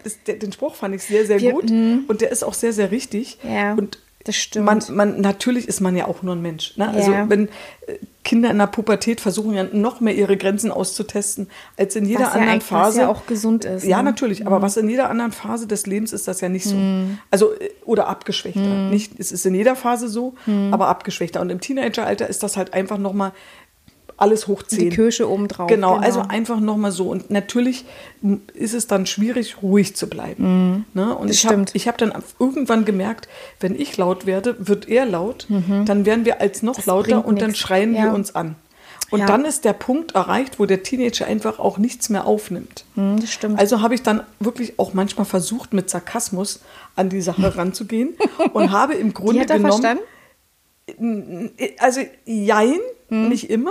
den 0.41 0.53
Spruch 0.53 0.75
fand 0.75 0.95
ich 0.95 1.03
sehr, 1.03 1.27
sehr 1.27 1.41
Wir- 1.41 1.53
gut. 1.53 1.71
Und 1.71 2.21
der 2.21 2.31
ist 2.31 2.43
auch 2.45 2.55
sehr, 2.55 2.73
sehr 2.73 2.91
richtig. 2.91 3.39
Ja, 3.43 3.75
und 3.75 3.99
das 4.25 4.37
stimmt. 4.37 4.67
Man, 4.67 4.83
man, 4.91 5.21
natürlich 5.21 5.69
ist 5.69 5.81
man 5.81 5.97
ja 5.97 6.07
auch 6.07 6.23
nur 6.23 6.35
ein 6.35 6.43
Mensch. 6.43 6.77
Ne? 6.77 6.89
Also 6.89 7.13
Ja. 7.13 7.29
wenn 7.31 7.49
äh, 7.87 7.99
Kinder 8.27 8.51
in 8.51 8.59
der 8.59 8.67
Pubertät 8.67 9.21
versuchen 9.23 9.55
ja 9.55 9.65
noch 9.73 10.01
mehr 10.01 10.15
ihre 10.15 10.37
Grenzen 10.37 10.71
auszutesten, 10.71 11.49
als 11.79 11.97
in 11.97 12.05
jeder 12.05 12.25
Was 12.25 12.27
ja 12.27 12.33
anderen 12.33 12.49
eigentlich- 12.51 12.73
was 12.73 12.79
Phase. 12.87 13.01
ja 13.03 13.09
auch 13.09 13.25
gesund 13.27 13.65
ist, 13.65 13.85
Ja, 13.87 13.99
ne? 13.99 14.03
natürlich. 14.11 14.47
Aber 14.47 14.61
was 14.61 14.77
in 14.77 14.89
jeder 14.91 15.09
anderen 15.09 15.33
Phase 15.33 15.67
des 15.67 15.87
Lebens 15.87 16.13
ist 16.13 16.27
das 16.29 16.41
ja 16.41 16.49
nicht 16.49 16.65
so. 16.65 16.77
Also, 17.31 17.53
äh, 17.55 17.71
oder 17.85 18.09
abgeschwächter. 18.09 18.61
Nicht, 18.91 19.13
es 19.19 19.31
ist 19.33 19.47
in 19.47 19.55
jeder 19.55 19.77
Phase 19.77 20.09
so, 20.09 20.35
aber 20.73 20.89
abgeschwächter. 20.89 21.41
Und 21.41 21.51
im 21.51 21.61
Teenageralter 21.61 22.27
ist 22.29 22.43
das 22.43 22.57
halt 22.57 22.75
einfach 22.75 22.99
nochmal 22.99 23.33
alles 24.19 24.47
hoch 24.47 24.63
10. 24.63 24.79
Die 24.79 24.89
Kirsche 24.89 25.29
obendrauf. 25.31 25.69
Genau, 25.69 25.97
also 25.97 26.21
einfach 26.21 26.59
nochmal 26.61 26.93
so. 26.93 27.09
Und 27.11 27.31
natürlich 27.31 27.85
ist 28.55 28.75
es 28.75 28.87
dann 28.87 29.07
schwierig, 29.07 29.63
ruhig 29.63 29.95
zu 29.97 30.09
bleiben. 30.09 30.87
Ne? 30.95 31.15
Und 31.15 31.25
Mhm. 31.25 31.29
Das 31.29 31.37
ich 31.37 31.45
habe 31.47 31.55
stimmt. 31.55 31.71
ich 31.75 31.89
hab 31.89 31.99
dann 31.99 32.13
irgendwann 32.39 32.85
gemerkt, 32.85 33.29
wenn 33.61 33.75
ich 33.79 33.97
laut 33.97 34.27
werde, 34.27 34.57
wird 34.59 34.89
er 34.89 35.05
laut, 35.07 35.47
dann 35.49 36.07
werden 36.07 36.25
wir 36.25 36.41
als 36.41 36.63
noch 36.63 36.75
Mhm. 36.75 36.77
Das 36.77 36.87
lauter 36.87 37.25
und 37.27 37.41
dann 37.43 37.49
nix. 37.51 37.59
schreien 37.61 37.95
Ja. 37.95 38.05
wir 38.05 38.13
uns 38.15 38.35
an. 38.35 38.57
Und 39.11 39.21
Ja. 39.21 39.27
dann 39.27 39.45
ist 39.45 39.65
der 39.65 39.73
Punkt 39.73 40.17
erreicht, 40.17 40.59
wo 40.59 40.67
der 40.67 40.83
Teenager 40.83 41.27
einfach 41.27 41.61
auch 41.61 41.79
nichts 41.79 42.09
mehr 42.09 42.27
aufnimmt. 42.27 42.85
Hm, 42.97 43.21
das 43.21 43.31
stimmt. 43.31 43.57
Also 43.61 43.81
habe 43.81 43.95
ich 43.95 44.03
dann 44.03 44.23
wirklich 44.41 44.81
auch 44.81 44.95
manchmal 44.95 45.27
versucht, 45.27 45.73
mit 45.73 45.89
Sarkasmus 45.89 46.59
an 46.97 47.09
die 47.09 47.21
Sache 47.21 47.55
ranzugehen 47.57 48.17
und 48.53 48.73
habe 48.73 48.95
im 48.95 49.15
Grunde 49.15 49.35
Die 49.35 49.41
hat 49.43 49.51
er 49.51 49.59
genommen 49.59 49.81
verstanden? 49.81 50.03
also 51.79 52.01
jein, 52.25 52.79
Hm. 53.09 53.29
nicht 53.29 53.49
immer, 53.51 53.71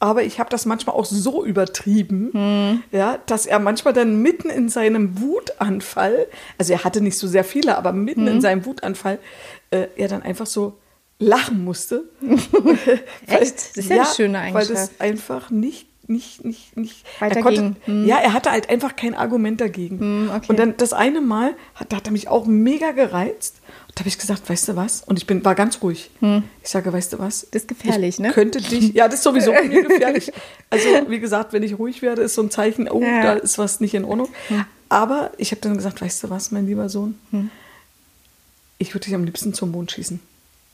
aber 0.00 0.22
ich 0.24 0.40
habe 0.40 0.50
das 0.50 0.66
manchmal 0.66 0.96
auch 0.96 1.04
so 1.04 1.44
übertrieben, 1.44 2.30
Hm. 2.32 2.82
ja, 2.90 3.18
dass 3.26 3.46
er 3.46 3.58
manchmal 3.60 3.94
dann 3.94 4.20
mitten 4.20 4.50
in 4.50 4.68
seinem 4.68 5.20
Wutanfall, 5.20 6.26
also 6.58 6.72
er 6.72 6.84
hatte 6.84 7.00
nicht 7.00 7.16
so 7.16 7.26
sehr 7.28 7.44
viele, 7.44 7.76
aber 7.78 7.92
mitten 7.92 8.26
Hm. 8.26 8.34
in 8.34 8.40
seinem 8.40 8.64
Wutanfall, 8.66 9.18
äh, 9.70 9.86
er 9.96 10.08
dann 10.08 10.22
einfach 10.22 10.46
so 10.46 10.78
lachen 11.20 11.62
musste. 11.64 12.04
Echt? 13.26 13.54
Das 13.54 13.76
ist 13.76 13.88
ja 13.90 13.96
eine 14.02 14.06
schöne 14.14 14.38
Weil 14.38 14.44
Eigenschaft. 14.48 14.70
das 14.70 14.90
einfach 15.00 15.50
nicht 15.50 15.86
nicht, 16.08 16.44
nicht, 16.44 16.76
nicht. 16.76 17.04
Weiter 17.20 17.36
er 17.36 17.42
konnte. 17.42 17.76
Hm. 17.84 18.06
Ja, 18.06 18.18
er 18.18 18.32
hatte 18.32 18.50
halt 18.50 18.68
einfach 18.68 18.96
kein 18.96 19.14
Argument 19.14 19.60
dagegen. 19.60 19.98
Hm, 20.00 20.30
okay. 20.34 20.46
Und 20.48 20.58
dann 20.58 20.76
das 20.76 20.92
eine 20.92 21.20
Mal 21.20 21.54
hat, 21.74 21.92
da 21.92 21.96
hat 21.96 22.06
er 22.06 22.12
mich 22.12 22.28
auch 22.28 22.46
mega 22.46 22.92
gereizt. 22.92 23.56
Und 23.88 23.98
da 23.98 24.00
habe 24.00 24.08
ich 24.08 24.18
gesagt, 24.18 24.48
weißt 24.48 24.68
du 24.68 24.76
was? 24.76 25.02
Und 25.04 25.18
ich 25.18 25.26
bin, 25.26 25.44
war 25.44 25.54
ganz 25.54 25.80
ruhig. 25.82 26.10
Ich 26.62 26.68
sage, 26.68 26.92
weißt 26.92 27.12
du 27.12 27.18
was? 27.18 27.42
Hm. 27.42 27.48
Das 27.52 27.62
ist 27.62 27.68
gefährlich, 27.68 28.14
ich 28.16 28.18
ne? 28.20 28.30
Könnte 28.32 28.60
dich, 28.60 28.92
ja, 28.92 29.06
das 29.06 29.16
ist 29.16 29.24
sowieso 29.24 29.52
mir 29.68 29.82
gefährlich. 29.84 30.32
Also, 30.70 30.88
wie 31.08 31.20
gesagt, 31.20 31.52
wenn 31.52 31.62
ich 31.62 31.78
ruhig 31.78 32.02
werde, 32.02 32.22
ist 32.22 32.34
so 32.34 32.42
ein 32.42 32.50
Zeichen, 32.50 32.88
oh, 32.88 33.00
Ja. 33.02 33.22
da 33.22 33.32
ist 33.34 33.58
was 33.58 33.80
nicht 33.80 33.94
in 33.94 34.04
Ordnung. 34.04 34.28
Aber 34.88 35.32
ich 35.38 35.50
habe 35.50 35.60
dann 35.60 35.76
gesagt, 35.76 36.00
weißt 36.02 36.24
du 36.24 36.30
was, 36.30 36.50
mein 36.50 36.66
lieber 36.66 36.88
Sohn? 36.88 37.18
Ich 38.78 38.94
würde 38.94 39.06
dich 39.06 39.14
am 39.14 39.24
liebsten 39.24 39.54
zum 39.54 39.70
Mond 39.70 39.92
schießen. 39.92 40.20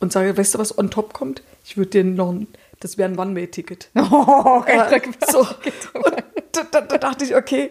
Und 0.00 0.12
sage, 0.12 0.36
weißt 0.36 0.54
du, 0.54 0.58
was 0.58 0.76
on 0.78 0.90
top 0.90 1.12
kommt? 1.12 1.42
Ich 1.64 1.76
würde 1.76 1.90
dir 1.90 2.04
noch, 2.04 2.32
ein, 2.32 2.46
das 2.80 2.98
wäre 2.98 3.08
ein 3.10 3.18
One-Way-Ticket. 3.18 3.90
Oh, 3.96 4.60
kein 4.60 4.92
Äh, 4.92 5.00
so. 5.30 5.40
Und 5.94 6.14
da, 6.52 6.62
da, 6.70 6.80
da 6.80 6.98
dachte 6.98 7.24
ich, 7.24 7.36
okay. 7.36 7.70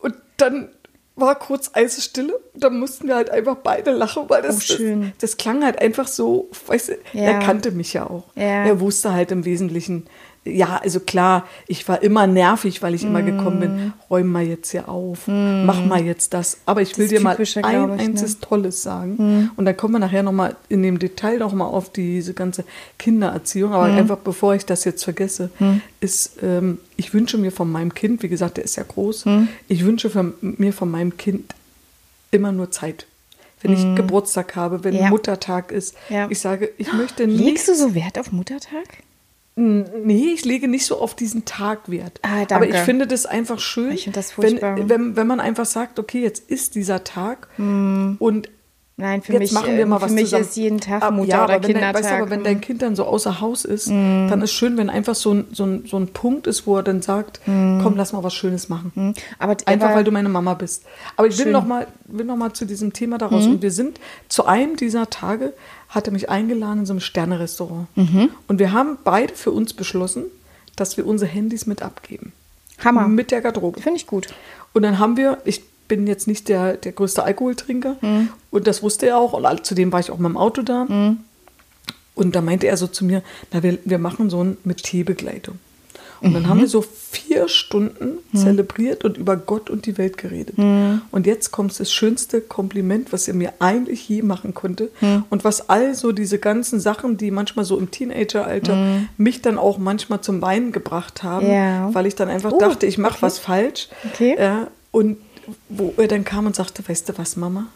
Und 0.00 0.14
dann 0.36 0.68
war 1.16 1.34
kurz 1.36 1.70
Eisestille. 1.74 2.38
Da 2.54 2.70
mussten 2.70 3.08
wir 3.08 3.16
halt 3.16 3.30
einfach 3.30 3.56
beide 3.56 3.90
lachen, 3.90 4.24
weil 4.28 4.42
das, 4.42 4.56
Oh, 4.56 4.60
schön. 4.76 5.00
das, 5.18 5.32
das 5.32 5.36
klang 5.36 5.64
halt 5.64 5.80
einfach 5.80 6.06
so, 6.06 6.48
weißt 6.66 6.90
du, 6.90 6.92
Ja. 7.12 7.22
er 7.24 7.38
kannte 7.40 7.72
mich 7.72 7.92
ja 7.92 8.08
auch. 8.08 8.24
Ja. 8.36 8.64
Er 8.66 8.78
wusste 8.80 9.12
halt 9.12 9.32
im 9.32 9.44
Wesentlichen, 9.44 10.06
ja, 10.44 10.80
also 10.82 11.00
klar, 11.00 11.46
ich 11.66 11.86
war 11.88 12.02
immer 12.02 12.26
nervig, 12.26 12.80
weil 12.82 12.94
ich 12.94 13.02
immer 13.04 13.22
gekommen 13.22 13.58
Mm. 13.58 13.60
bin, 13.60 13.92
räum 14.08 14.26
mal 14.28 14.44
jetzt 14.46 14.70
hier 14.70 14.88
auf, 14.88 15.26
mach 15.28 15.84
mal 15.84 16.02
jetzt 16.02 16.32
das. 16.32 16.58
Aber 16.64 16.80
ich 16.80 16.96
will 16.96 17.06
Das 17.06 17.10
dir 17.18 17.20
mal 17.20 17.36
ein 17.36 17.42
ich, 17.42 17.56
ne? 17.56 17.92
einziges 17.98 18.40
Tolles 18.40 18.82
sagen. 18.82 19.50
Und 19.56 19.64
dann 19.66 19.76
kommen 19.76 19.94
wir 19.94 19.98
nachher 19.98 20.22
nochmal 20.22 20.56
in 20.70 20.82
dem 20.82 20.98
Detail 20.98 21.38
nochmal 21.38 21.68
auf 21.68 21.90
diese 21.92 22.32
ganze 22.34 22.64
Kindererziehung. 22.98 23.72
Aber 23.74 23.84
einfach 23.84 24.16
bevor 24.18 24.54
ich 24.54 24.64
das 24.64 24.84
jetzt 24.84 25.04
vergesse, 25.04 25.50
ist, 26.00 26.38
ähm, 26.42 26.78
ich 26.96 27.12
wünsche 27.12 27.36
mir 27.36 27.52
von 27.52 27.70
meinem 27.70 27.92
Kind, 27.94 28.22
wie 28.22 28.28
gesagt, 28.28 28.56
der 28.56 28.64
ist 28.64 28.76
ja 28.76 28.84
groß, 28.84 29.24
ich 29.68 29.84
wünsche 29.84 30.08
von, 30.08 30.32
mir 30.40 30.72
von 30.72 30.90
meinem 30.90 31.16
Kind 31.16 31.54
immer 32.30 32.52
nur 32.52 32.70
Zeit. 32.70 33.06
Wenn 33.60 33.72
ich 33.72 33.96
Geburtstag 33.96 34.54
habe, 34.56 34.84
wenn 34.84 34.94
Ja. 34.94 35.08
Muttertag 35.10 35.72
ist, 35.72 35.94
Ja. 36.08 36.26
ich 36.30 36.38
sage, 36.38 36.70
ich 36.78 36.92
möchte 36.92 37.26
nicht. 37.26 37.40
Legst 37.40 37.66
du 37.68 37.74
so 37.74 37.94
Wert 37.94 38.18
auf 38.18 38.30
Muttertag? 38.32 39.02
Nee, 39.60 40.30
ich 40.34 40.44
lege 40.44 40.68
nicht 40.68 40.86
so 40.86 41.00
auf 41.00 41.14
diesen 41.14 41.44
Tag 41.44 41.90
Wert. 41.90 42.20
Ah. 42.22 42.44
Aber 42.54 42.68
ich 42.68 42.76
finde 42.76 43.06
das 43.08 43.26
einfach 43.26 43.58
schön, 43.58 43.98
das 44.12 44.38
wenn, 44.38 44.60
wenn, 44.88 45.16
wenn 45.16 45.26
man 45.26 45.40
einfach 45.40 45.66
sagt, 45.66 45.98
okay, 45.98 46.22
jetzt 46.22 46.48
ist 46.50 46.74
dieser 46.76 47.02
Tag 47.04 47.48
und 47.58 48.48
Nein, 49.00 49.22
für 49.22 49.32
jetzt 49.34 49.40
mich, 49.42 49.52
machen 49.52 49.76
wir 49.76 49.82
äh, 49.84 49.86
mal 49.86 49.98
für 50.00 50.06
was 50.06 50.12
mich 50.12 50.24
zusammen. 50.24 50.42
ist 50.42 50.56
jeden 50.56 50.80
Tag 50.80 51.02
Ab- 51.04 51.14
Mutter- 51.14 51.28
ja, 51.28 51.44
oder 51.44 51.54
aber 51.54 51.62
wenn 51.68 51.72
dein, 51.74 51.82
Kindertag. 51.82 51.94
weißt 52.02 52.10
du, 52.10 52.14
aber 52.16 52.30
wenn 52.30 52.42
dein 52.42 52.60
Kind 52.60 52.82
dann 52.82 52.96
so 52.96 53.04
außer 53.04 53.40
Haus 53.40 53.64
ist, 53.64 53.88
dann 53.88 54.42
ist 54.42 54.50
schön, 54.52 54.76
wenn 54.76 54.90
einfach 54.90 55.14
so 55.14 55.34
ein, 55.34 55.44
so, 55.52 55.64
ein, 55.66 55.84
so 55.86 55.96
ein 55.98 56.08
Punkt 56.08 56.48
ist, 56.48 56.66
wo 56.66 56.76
er 56.78 56.82
dann 56.82 57.00
sagt, 57.00 57.40
komm, 57.44 57.94
lass 57.96 58.12
mal 58.12 58.24
was 58.24 58.34
Schönes 58.34 58.68
machen. 58.68 59.14
aber, 59.38 59.56
Einfach, 59.66 59.94
weil 59.94 60.02
du 60.02 60.10
meine 60.10 60.28
Mama 60.28 60.54
bist. 60.54 60.82
Aber 61.16 61.28
ich 61.28 61.38
will 61.38 61.44
Schön. 61.44 61.52
noch 61.52 61.64
mal, 61.64 61.86
will 62.06 62.26
noch 62.26 62.34
mal 62.36 62.52
zu 62.52 62.64
diesem 62.64 62.92
Thema 62.92 63.18
daraus. 63.18 63.46
Und 63.46 63.62
wir 63.62 63.70
sind 63.70 64.00
zu 64.28 64.46
einem 64.46 64.74
dieser 64.74 65.08
Tage, 65.10 65.52
hat 65.88 66.06
er 66.06 66.12
mich 66.12 66.28
eingeladen 66.28 66.80
in 66.80 66.86
so 66.86 66.92
einem 66.92 67.00
Sterne-Restaurant. 67.00 67.86
Und 68.46 68.58
wir 68.58 68.72
haben 68.72 68.98
beide 69.04 69.34
für 69.34 69.50
uns 69.50 69.72
beschlossen, 69.72 70.24
dass 70.76 70.96
wir 70.96 71.06
unsere 71.06 71.30
Handys 71.30 71.66
mit 71.66 71.82
abgeben. 71.82 72.32
Hammer. 72.84 73.08
Mit 73.08 73.30
der 73.30 73.40
Garderobe. 73.40 73.80
Finde 73.80 73.96
ich 73.96 74.06
gut. 74.06 74.28
Und 74.72 74.82
dann 74.82 74.98
haben 74.98 75.16
wir, 75.16 75.38
ich 75.44 75.62
bin 75.88 76.06
jetzt 76.06 76.26
nicht 76.26 76.48
der, 76.48 76.76
der 76.76 76.92
größte 76.92 77.22
Alkoholtrinker 77.24 77.96
und 78.50 78.66
das 78.66 78.82
wusste 78.82 79.06
er 79.06 79.16
auch 79.16 79.32
und 79.32 79.66
zudem 79.66 79.90
war 79.90 80.00
ich 80.00 80.10
auch 80.10 80.18
mit 80.18 80.28
dem 80.28 80.36
Auto 80.36 80.62
da. 80.62 80.86
Und 82.14 82.36
da 82.36 82.40
meinte 82.42 82.66
er 82.66 82.76
so 82.76 82.86
zu 82.86 83.04
mir, 83.04 83.22
na, 83.52 83.62
wir, 83.62 83.78
wir 83.84 83.98
machen 83.98 84.28
so 84.28 84.44
ein 84.44 84.56
mit 84.64 84.82
Teebegleitung. 84.82 85.58
Und 86.20 86.32
dann 86.34 86.48
haben 86.48 86.60
wir 86.60 86.68
so 86.68 86.82
vier 86.82 87.48
Stunden 87.48 88.18
zelebriert 88.34 89.04
und 89.04 89.16
über 89.16 89.36
Gott 89.36 89.70
und 89.70 89.86
die 89.86 89.96
Welt 89.98 90.18
geredet. 90.18 90.56
Und 90.58 91.26
jetzt 91.26 91.50
kommt 91.52 91.78
das 91.78 91.92
schönste 91.92 92.40
Kompliment, 92.40 93.12
was 93.12 93.28
er 93.28 93.34
mir 93.34 93.52
eigentlich 93.60 94.08
je 94.08 94.22
machen 94.22 94.54
konnte. 94.54 94.90
Und 95.30 95.44
was 95.44 95.68
all 95.68 95.94
so 95.94 96.12
diese 96.12 96.38
ganzen 96.38 96.80
Sachen, 96.80 97.16
die 97.16 97.30
manchmal 97.30 97.64
so 97.64 97.78
im 97.78 97.90
Teenageralter 97.90 98.76
mich 99.16 99.42
dann 99.42 99.58
auch 99.58 99.78
manchmal 99.78 100.20
zum 100.20 100.42
Weinen 100.42 100.72
gebracht 100.72 101.22
haben, 101.22 101.46
Ja. 101.50 101.92
weil 101.94 102.06
ich 102.06 102.14
dann 102.14 102.28
einfach 102.28 102.52
Oh, 102.52 102.58
dachte, 102.58 102.86
ich 102.86 102.98
mache 102.98 103.14
okay. 103.14 103.22
was 103.22 103.38
falsch. 103.38 103.88
Okay. 104.12 104.36
Ja, 104.38 104.68
und 104.90 105.16
wo 105.68 105.94
er 105.96 106.08
dann 106.08 106.24
kam 106.24 106.46
und 106.46 106.54
sagte, 106.56 106.82
weißt 106.86 107.08
du 107.08 107.18
was, 107.18 107.36
Mama? 107.36 107.66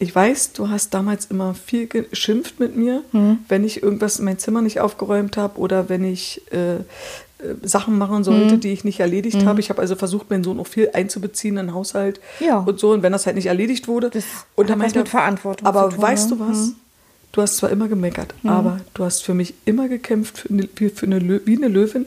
Ich 0.00 0.14
weiß, 0.14 0.52
du 0.52 0.68
hast 0.68 0.94
damals 0.94 1.26
immer 1.26 1.54
viel 1.54 1.86
geschimpft 1.88 2.60
mit 2.60 2.76
mir, 2.76 3.02
Hm. 3.12 3.38
wenn 3.48 3.64
ich 3.64 3.82
irgendwas 3.82 4.18
in 4.20 4.24
mein 4.26 4.38
Zimmer 4.38 4.62
nicht 4.62 4.78
aufgeräumt 4.80 5.36
habe 5.36 5.58
oder 5.58 5.88
wenn 5.88 6.04
ich 6.04 6.40
äh, 6.52 6.76
äh, 6.76 6.80
Sachen 7.62 7.98
machen 7.98 8.22
sollte, 8.22 8.52
Hm. 8.54 8.60
die 8.60 8.72
ich 8.72 8.84
nicht 8.84 9.00
erledigt 9.00 9.44
habe. 9.44 9.58
Ich 9.60 9.70
habe 9.70 9.80
also 9.80 9.96
versucht, 9.96 10.30
meinen 10.30 10.44
Sohn 10.44 10.60
auch 10.60 10.66
viel 10.68 10.90
einzubeziehen 10.92 11.56
in 11.56 11.66
den 11.66 11.74
Haushalt 11.74 12.20
Ja. 12.38 12.58
und 12.58 12.78
so. 12.78 12.90
Und 12.92 13.02
wenn 13.02 13.12
das 13.12 13.26
halt 13.26 13.34
nicht 13.36 13.46
erledigt 13.46 13.88
wurde. 13.88 14.10
Das 14.10 14.24
und 14.54 14.70
dann 14.70 14.78
meinte 14.78 15.00
mit 15.00 15.08
Verantwortung 15.08 15.66
Aber 15.66 15.90
tun, 15.90 16.00
weißt 16.00 16.30
ne? 16.30 16.36
du 16.36 16.48
was? 16.48 16.72
Du 17.32 17.42
hast 17.42 17.56
zwar 17.58 17.70
immer 17.70 17.88
gemeckert, 17.88 18.32
aber 18.44 18.80
du 18.94 19.04
hast 19.04 19.22
für 19.22 19.34
mich 19.34 19.52
immer 19.66 19.88
gekämpft 19.88 20.38
für 20.38 20.48
eine, 20.48 20.68
wie, 20.76 20.88
für 20.88 21.06
eine, 21.06 21.44
wie 21.46 21.56
eine 21.56 21.68
Löwin. 21.68 22.06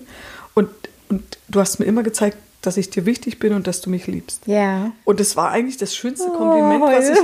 Und, 0.55 0.69
und 1.09 1.21
du 1.47 1.59
hast 1.59 1.79
mir 1.79 1.85
immer 1.85 2.01
gezeigt, 2.03 2.37
dass 2.61 2.77
ich 2.77 2.89
dir 2.91 3.05
wichtig 3.07 3.39
bin 3.39 3.53
und 3.53 3.65
dass 3.65 3.81
du 3.81 3.89
mich 3.89 4.05
liebst. 4.05 4.43
Ja. 4.45 4.91
Und 5.03 5.19
das 5.19 5.35
war 5.35 5.49
eigentlich 5.49 5.77
das 5.77 5.95
schönste 5.95 6.27
Kompliment, 6.29 6.81
was 6.81 7.09
ich. 7.09 7.17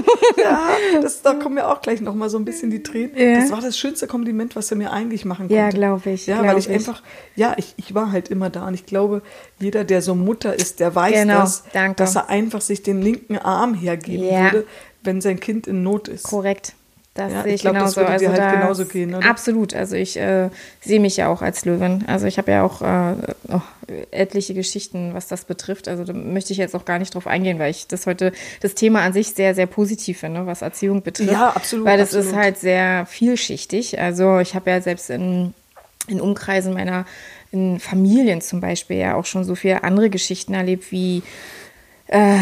Ja, 0.44 0.68
das, 1.02 1.22
da 1.22 1.36
kommen 1.36 1.56
mir 1.56 1.68
auch 1.68 1.82
gleich 1.82 2.02
noch 2.02 2.16
mal 2.16 2.30
so 2.30 2.38
ein 2.40 2.46
bisschen 2.46 2.72
die 2.72 2.82
Tränen. 2.82 3.16
Ja. 3.16 3.40
Das 3.40 3.52
war 3.52 3.62
das 3.62 3.78
schönste 3.78 4.08
Kompliment, 4.08 4.56
was 4.56 4.72
er 4.72 4.78
mir 4.78 4.92
eigentlich 4.92 5.26
machen 5.26 5.48
konnte. 5.48 5.54
Ja, 5.56 5.70
glaub 5.70 6.06
ich, 6.08 6.26
Ja, 6.26 6.38
glaub 6.42 6.48
weil 6.54 6.58
ich, 6.58 6.68
ich. 6.70 6.74
einfach, 6.74 7.04
ja, 7.36 7.54
ich, 7.58 7.74
ich 7.78 7.94
war 7.94 8.12
halt 8.12 8.30
immer 8.30 8.50
da. 8.50 8.68
Und 8.68 8.74
ich 8.74 8.86
glaube, 8.88 9.22
jeder, 9.60 9.84
der 9.84 10.02
so 10.02 10.16
Mutter 10.16 10.56
ist, 10.56 10.80
der 10.80 10.96
weiß 10.96 11.14
Genau, 11.14 11.42
das, 11.42 11.64
danke. 11.72 11.96
dass 11.98 12.16
er 12.16 12.30
einfach 12.30 12.62
sich 12.62 12.82
den 12.82 13.02
linken 13.02 13.38
Arm 13.38 13.76
hergeben 13.76 14.26
Ja. 14.26 14.52
würde, 14.52 14.66
wenn 15.04 15.22
sein 15.22 15.40
Kind 15.40 15.68
in 15.68 15.84
Not 15.84 16.08
ist. 16.08 16.24
Korrekt. 16.24 16.74
Das 17.18 17.34
Ja, 17.34 17.42
sehe 17.42 17.50
ich 17.50 17.56
ich 17.56 17.62
glaub, 17.62 17.74
das 17.74 17.96
genauso. 17.96 18.12
würde 18.12 18.20
dir 18.20 18.30
also 18.30 18.42
halt 18.44 18.62
genauso 18.62 18.86
gehen, 18.86 19.16
oder? 19.16 19.28
Absolut. 19.28 19.74
Also 19.74 19.96
ich 19.96 20.18
äh, 20.18 20.50
sehe 20.82 21.00
mich 21.00 21.18
ja 21.18 21.30
auch 21.30 21.42
als 21.42 21.66
Löwin. 21.66 22.04
Also 22.06 22.28
ich 22.28 22.38
habe 22.38 22.52
ja 22.52 22.64
auch 22.64 22.84
äh, 22.84 23.16
oh, 23.52 23.62
etliche 24.12 24.54
Geschichten, 24.54 25.16
was 25.16 25.28
das 25.28 25.46
betrifft. 25.46 25.88
Also 25.88 26.04
da 26.04 26.14
möchte 26.14 26.54
ich 26.54 26.60
jetzt 26.60 26.76
auch 26.76 26.86
gar 26.86 27.00
nicht 27.00 27.16
drauf 27.16 27.26
eingehen, 27.26 27.58
weil 27.58 27.72
ich 27.72 27.88
das 27.88 28.06
heute 28.06 28.34
das 28.62 28.76
Thema 28.76 29.02
an 29.02 29.14
sich 29.14 29.30
sehr, 29.34 29.56
sehr 29.56 29.66
positiv 29.66 30.20
finde, 30.20 30.46
was 30.46 30.62
Erziehung 30.62 31.02
betrifft. 31.02 31.32
Ja, 31.32 31.50
absolut, 31.50 31.86
Weil 31.88 31.98
das 31.98 32.10
absolut. 32.10 32.28
ist 32.28 32.36
halt 32.36 32.58
sehr 32.60 33.08
vielschichtig. 33.08 34.00
Also 34.00 34.38
ich 34.38 34.54
habe 34.54 34.70
ja 34.70 34.80
selbst 34.80 35.10
in, 35.10 35.56
in 36.08 36.22
Umkreisen 36.22 36.76
meiner 36.76 37.06
in 37.52 37.80
Familien 37.80 38.42
zum 38.42 38.62
Beispiel 38.62 38.98
ja 38.98 39.16
auch 39.16 39.26
schon 39.26 39.44
so 39.44 39.56
viele 39.56 39.84
andere 39.84 40.12
Geschichten 40.12 40.54
erlebt, 40.54 40.92
wie 40.92 41.24
äh, 42.08 42.38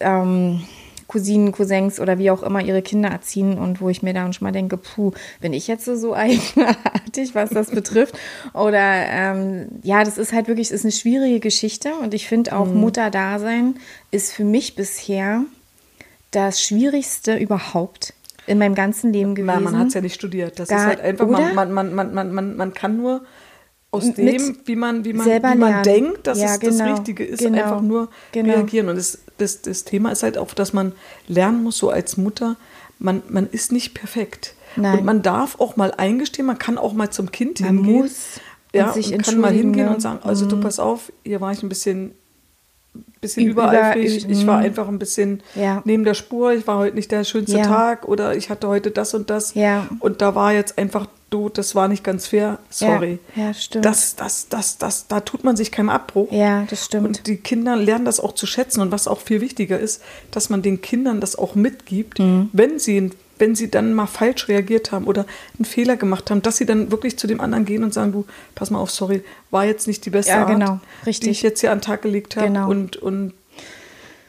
ähm, 0.00 0.62
Cousinen, 1.06 1.52
Cousins 1.52 2.00
oder 2.00 2.18
wie 2.18 2.30
auch 2.30 2.42
immer 2.42 2.60
ihre 2.60 2.82
Kinder 2.82 3.08
erziehen 3.10 3.58
und 3.58 3.80
wo 3.80 3.88
ich 3.88 4.02
mir 4.02 4.12
dann 4.12 4.32
schon 4.32 4.44
mal 4.46 4.52
denke, 4.52 4.76
puh, 4.76 5.12
bin 5.40 5.52
ich 5.52 5.68
jetzt 5.68 5.84
so 5.84 6.14
eigenartig, 6.16 7.34
was 7.34 7.50
das 7.50 7.70
betrifft? 7.70 8.18
Oder 8.52 9.06
ähm, 9.08 9.68
ja, 9.82 10.02
das 10.04 10.18
ist 10.18 10.32
halt 10.32 10.48
wirklich, 10.48 10.70
ist 10.70 10.84
eine 10.84 10.92
schwierige 10.92 11.40
Geschichte 11.40 11.94
und 12.02 12.14
ich 12.14 12.26
finde 12.26 12.56
auch 12.56 12.66
Mutterdasein 12.66 13.76
ist 14.10 14.32
für 14.32 14.44
mich 14.44 14.74
bisher 14.74 15.42
das 16.30 16.60
Schwierigste 16.60 17.36
überhaupt 17.36 18.12
in 18.46 18.58
meinem 18.58 18.74
ganzen 18.74 19.12
Leben 19.12 19.34
gewesen. 19.34 19.62
Na, 19.64 19.70
man 19.70 19.78
hat 19.78 19.88
es 19.88 19.94
ja 19.94 20.00
nicht 20.00 20.14
studiert. 20.14 20.58
Das 20.58 20.68
Gar- 20.68 20.78
ist 20.78 20.86
halt 20.86 21.00
einfach, 21.00 21.26
man, 21.26 21.54
man, 21.54 21.72
man, 21.72 22.14
man, 22.14 22.32
man, 22.32 22.56
man 22.56 22.74
kann 22.74 22.96
nur 22.96 23.22
aus 23.96 24.04
Mit 24.04 24.18
dem, 24.18 24.56
wie 24.64 24.76
man, 24.76 25.04
wie 25.04 25.12
man, 25.12 25.26
wie 25.26 25.56
man 25.58 25.82
denkt, 25.82 26.26
dass 26.26 26.38
Ja, 26.38 26.54
es 26.54 26.58
das 26.60 26.78
genau, 26.78 26.94
Richtige 26.94 27.24
ist, 27.24 27.40
genau, 27.40 27.58
einfach 27.62 27.80
nur 27.82 28.08
genau. 28.32 28.54
reagieren. 28.54 28.88
Und 28.88 28.96
das, 28.96 29.18
das, 29.38 29.62
das 29.62 29.84
Thema 29.84 30.10
ist 30.12 30.22
halt 30.22 30.38
auch, 30.38 30.52
dass 30.54 30.72
man 30.72 30.92
lernen 31.28 31.62
muss, 31.62 31.78
so 31.78 31.90
als 31.90 32.16
Mutter, 32.16 32.56
man, 32.98 33.22
man 33.28 33.48
ist 33.50 33.72
nicht 33.72 33.94
perfekt. 33.94 34.54
Nein. 34.76 34.98
Und 34.98 35.04
man 35.04 35.22
darf 35.22 35.58
auch 35.60 35.76
mal 35.76 35.92
eingestehen, 35.96 36.46
man 36.46 36.58
kann 36.58 36.78
auch 36.78 36.92
mal 36.92 37.10
zum 37.10 37.30
Kind 37.30 37.60
Man 37.60 37.76
hingehen. 37.78 37.96
muss 38.02 38.40
ja, 38.74 38.88
und 38.88 38.94
sich 38.94 39.12
und 39.14 39.22
kann 39.24 39.40
mal 39.40 39.52
hingehen 39.52 39.86
ne? 39.86 39.94
und 39.94 40.02
sagen, 40.02 40.18
also 40.22 40.46
du 40.46 40.60
pass 40.60 40.78
auf, 40.78 41.10
hier 41.24 41.40
war 41.40 41.52
ich 41.52 41.62
ein 41.62 41.68
bisschen 41.68 42.12
bisschen 43.20 43.46
Über- 43.46 43.64
übereifrig, 43.64 44.24
über- 44.24 44.32
ich 44.32 44.46
war 44.46 44.60
mm. 44.60 44.64
einfach 44.64 44.88
ein 44.88 44.98
bisschen 44.98 45.42
Ja. 45.54 45.82
neben 45.84 46.04
der 46.04 46.14
Spur, 46.14 46.52
ich 46.52 46.66
war 46.66 46.78
heute 46.78 46.94
nicht 46.94 47.10
der 47.10 47.24
schönste 47.24 47.58
Ja. 47.58 47.64
Tag 47.64 48.06
oder 48.08 48.36
ich 48.36 48.50
hatte 48.50 48.68
heute 48.68 48.90
das 48.90 49.14
und 49.14 49.30
das 49.30 49.54
Ja. 49.54 49.86
und 50.00 50.20
da 50.22 50.34
war 50.34 50.52
jetzt 50.52 50.78
einfach, 50.78 51.06
du, 51.36 51.48
das 51.48 51.74
war 51.74 51.88
nicht 51.88 52.02
ganz 52.02 52.26
fair, 52.28 52.58
sorry. 52.70 53.18
Ja, 53.34 53.46
ja, 53.48 53.54
stimmt. 53.54 53.84
Das, 53.84 54.16
das, 54.16 54.48
das, 54.48 54.78
das, 54.78 55.06
da 55.08 55.20
tut 55.20 55.44
man 55.44 55.56
sich 55.56 55.70
keinen 55.70 55.90
Abbruch. 55.90 56.32
Ja, 56.32 56.64
das 56.68 56.84
stimmt. 56.86 57.06
Und 57.06 57.26
die 57.26 57.36
Kinder 57.36 57.76
lernen 57.76 58.04
das 58.04 58.20
auch 58.20 58.32
zu 58.32 58.46
schätzen. 58.46 58.80
Und 58.80 58.90
was 58.92 59.06
auch 59.08 59.20
viel 59.20 59.40
wichtiger 59.40 59.78
ist, 59.78 60.02
dass 60.30 60.48
man 60.50 60.62
den 60.62 60.80
Kindern 60.80 61.20
das 61.20 61.36
auch 61.36 61.54
mitgibt, 61.54 62.18
Mhm. 62.18 62.48
wenn 62.52 62.78
sie 62.78 63.10
wenn 63.38 63.54
sie 63.54 63.70
dann 63.70 63.92
mal 63.92 64.06
falsch 64.06 64.48
reagiert 64.48 64.92
haben 64.92 65.06
oder 65.06 65.26
einen 65.58 65.66
Fehler 65.66 65.96
gemacht 65.98 66.30
haben, 66.30 66.40
dass 66.40 66.56
sie 66.56 66.64
dann 66.64 66.90
wirklich 66.90 67.18
zu 67.18 67.26
dem 67.26 67.42
anderen 67.42 67.66
gehen 67.66 67.84
und 67.84 67.92
sagen, 67.92 68.10
du, 68.12 68.24
pass 68.54 68.70
mal 68.70 68.78
auf, 68.78 68.90
sorry, 68.90 69.22
war 69.50 69.66
jetzt 69.66 69.86
nicht 69.86 70.06
die 70.06 70.10
beste 70.10 70.32
Ja, 70.32 70.46
Art, 70.46 70.48
genau, 70.48 70.80
richtig. 71.04 71.24
die 71.26 71.30
ich 71.32 71.42
jetzt 71.42 71.60
hier 71.60 71.70
an 71.70 71.80
den 71.80 71.82
Tag 71.82 72.00
gelegt 72.00 72.36
habe. 72.36 72.46
Genau. 72.46 72.70
Und, 72.70 72.96
und 72.96 73.34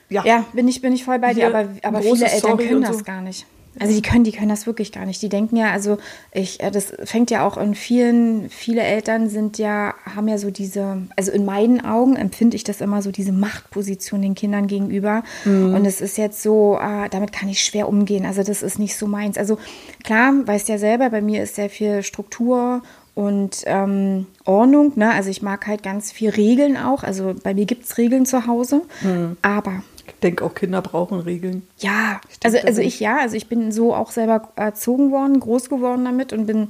ja, 0.10 0.26
Ja, 0.26 0.44
bin 0.52 0.68
ich, 0.68 0.82
bin 0.82 0.92
ich 0.92 1.06
voll 1.06 1.20
bei 1.20 1.34
dir, 1.34 1.48
aber, 1.48 1.70
aber 1.84 2.02
viele 2.02 2.26
Eltern 2.26 2.40
Sorry 2.52 2.64
können 2.66 2.76
und 2.84 2.88
das 2.90 2.98
so. 2.98 3.04
gar 3.06 3.22
nicht. 3.22 3.46
Also 3.80 3.94
die 3.94 4.02
können, 4.02 4.24
die 4.24 4.32
können 4.32 4.50
das 4.50 4.68
wirklich 4.68 4.92
gar 4.92 5.06
nicht. 5.06 5.22
Die 5.22 5.30
denken 5.30 5.56
ja, 5.58 5.72
also 5.72 5.98
ich, 6.32 6.62
äh, 6.62 6.72
das 6.72 6.94
fängt 7.04 7.32
ja 7.32 7.46
auch 7.46 7.58
in 7.58 7.76
vielen, 7.76 8.50
viele 8.50 8.82
Eltern 8.82 9.30
sind 9.30 9.58
ja, 9.58 9.94
haben 10.16 10.28
ja 10.28 10.38
so 10.38 10.52
diese, 10.52 11.08
also 11.16 11.32
in 11.32 11.46
meinen 11.46 11.84
Augen 11.84 12.16
empfinde 12.16 12.56
ich 12.56 12.64
das 12.64 12.82
immer 12.82 13.02
so, 13.02 13.12
diese 13.12 13.32
Machtposition 13.32 14.22
den 14.22 14.36
Kindern 14.36 14.68
gegenüber. 14.68 15.24
Mhm. 15.46 15.76
Und 15.76 15.86
es 15.86 16.02
ist 16.02 16.18
jetzt 16.18 16.42
so, 16.42 16.78
äh, 16.82 17.10
damit 17.10 17.32
kann 17.32 17.50
ich 17.50 17.64
schwer 17.64 17.88
umgehen. 17.88 18.26
Also 18.26 18.44
das 18.44 18.64
ist 18.64 18.80
nicht 18.80 18.98
so 18.98 19.08
meins. 19.08 19.38
Also 19.38 19.58
klar, 20.04 20.34
weißt 20.46 20.70
ja 20.70 20.78
selber, 20.78 21.10
bei 21.10 21.22
mir 21.22 21.44
ist 21.44 21.56
sehr 21.56 21.70
viel 21.70 22.04
Struktur 22.04 22.82
und 23.18 23.64
ähm, 23.66 24.28
Ordnung. 24.46 24.94
Ne? 24.96 25.12
Also 25.12 25.32
ich 25.32 25.42
mag 25.42 25.66
halt 25.66 25.82
ganz 25.82 26.12
viel 26.12 26.30
Regeln 26.30 26.78
auch. 26.78 27.04
Also 27.04 27.34
bei 27.44 27.56
mir 27.56 27.66
gibt 27.66 27.86
es 27.86 27.98
Regeln 27.98 28.28
zu 28.28 28.46
Hause. 28.46 28.84
Mhm. 29.02 29.38
Aber 29.42 29.82
denke 30.24 30.44
auch 30.44 30.56
Kinder 30.56 30.82
brauchen 30.82 31.20
Regeln. 31.20 31.68
Ja, 31.78 32.22
also, 32.44 32.58
also 32.60 32.82
ich 32.82 33.00
ja, 33.00 33.20
also 33.20 33.36
ich 33.36 33.48
bin 33.48 33.72
so 33.72 33.94
auch 33.94 34.12
selber 34.12 34.50
erzogen 34.56 35.12
worden, 35.12 35.40
groß 35.40 35.70
geworden 35.70 36.06
damit 36.06 36.34
und 36.34 36.46
bin, 36.48 36.70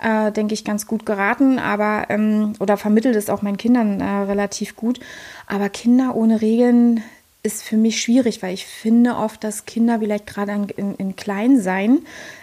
äh, 0.00 0.32
denke 0.32 0.54
ich, 0.54 0.64
ganz 0.64 0.86
gut 0.86 1.06
geraten, 1.06 1.58
aber 1.58 2.06
ähm, 2.08 2.54
oder 2.58 2.76
vermittelt 2.76 3.16
es 3.16 3.30
auch 3.30 3.42
meinen 3.42 3.56
Kindern 3.56 4.00
äh, 4.00 4.04
relativ 4.04 4.76
gut. 4.76 5.00
Aber 5.46 5.68
Kinder 5.68 6.14
ohne 6.14 6.40
Regeln 6.40 7.02
ist 7.42 7.62
für 7.62 7.76
mich 7.76 8.00
schwierig, 8.00 8.42
weil 8.42 8.52
ich 8.52 8.66
finde 8.66 9.16
oft, 9.16 9.42
dass 9.44 9.64
Kinder 9.64 10.00
vielleicht 10.00 10.26
gerade 10.26 10.52
in, 10.52 10.68
in, 10.68 10.94
in 10.96 11.16
Kleinsein 11.16 12.00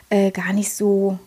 äh, 0.10 0.32
gar 0.32 0.54
nicht 0.54 0.72
so 0.74 1.20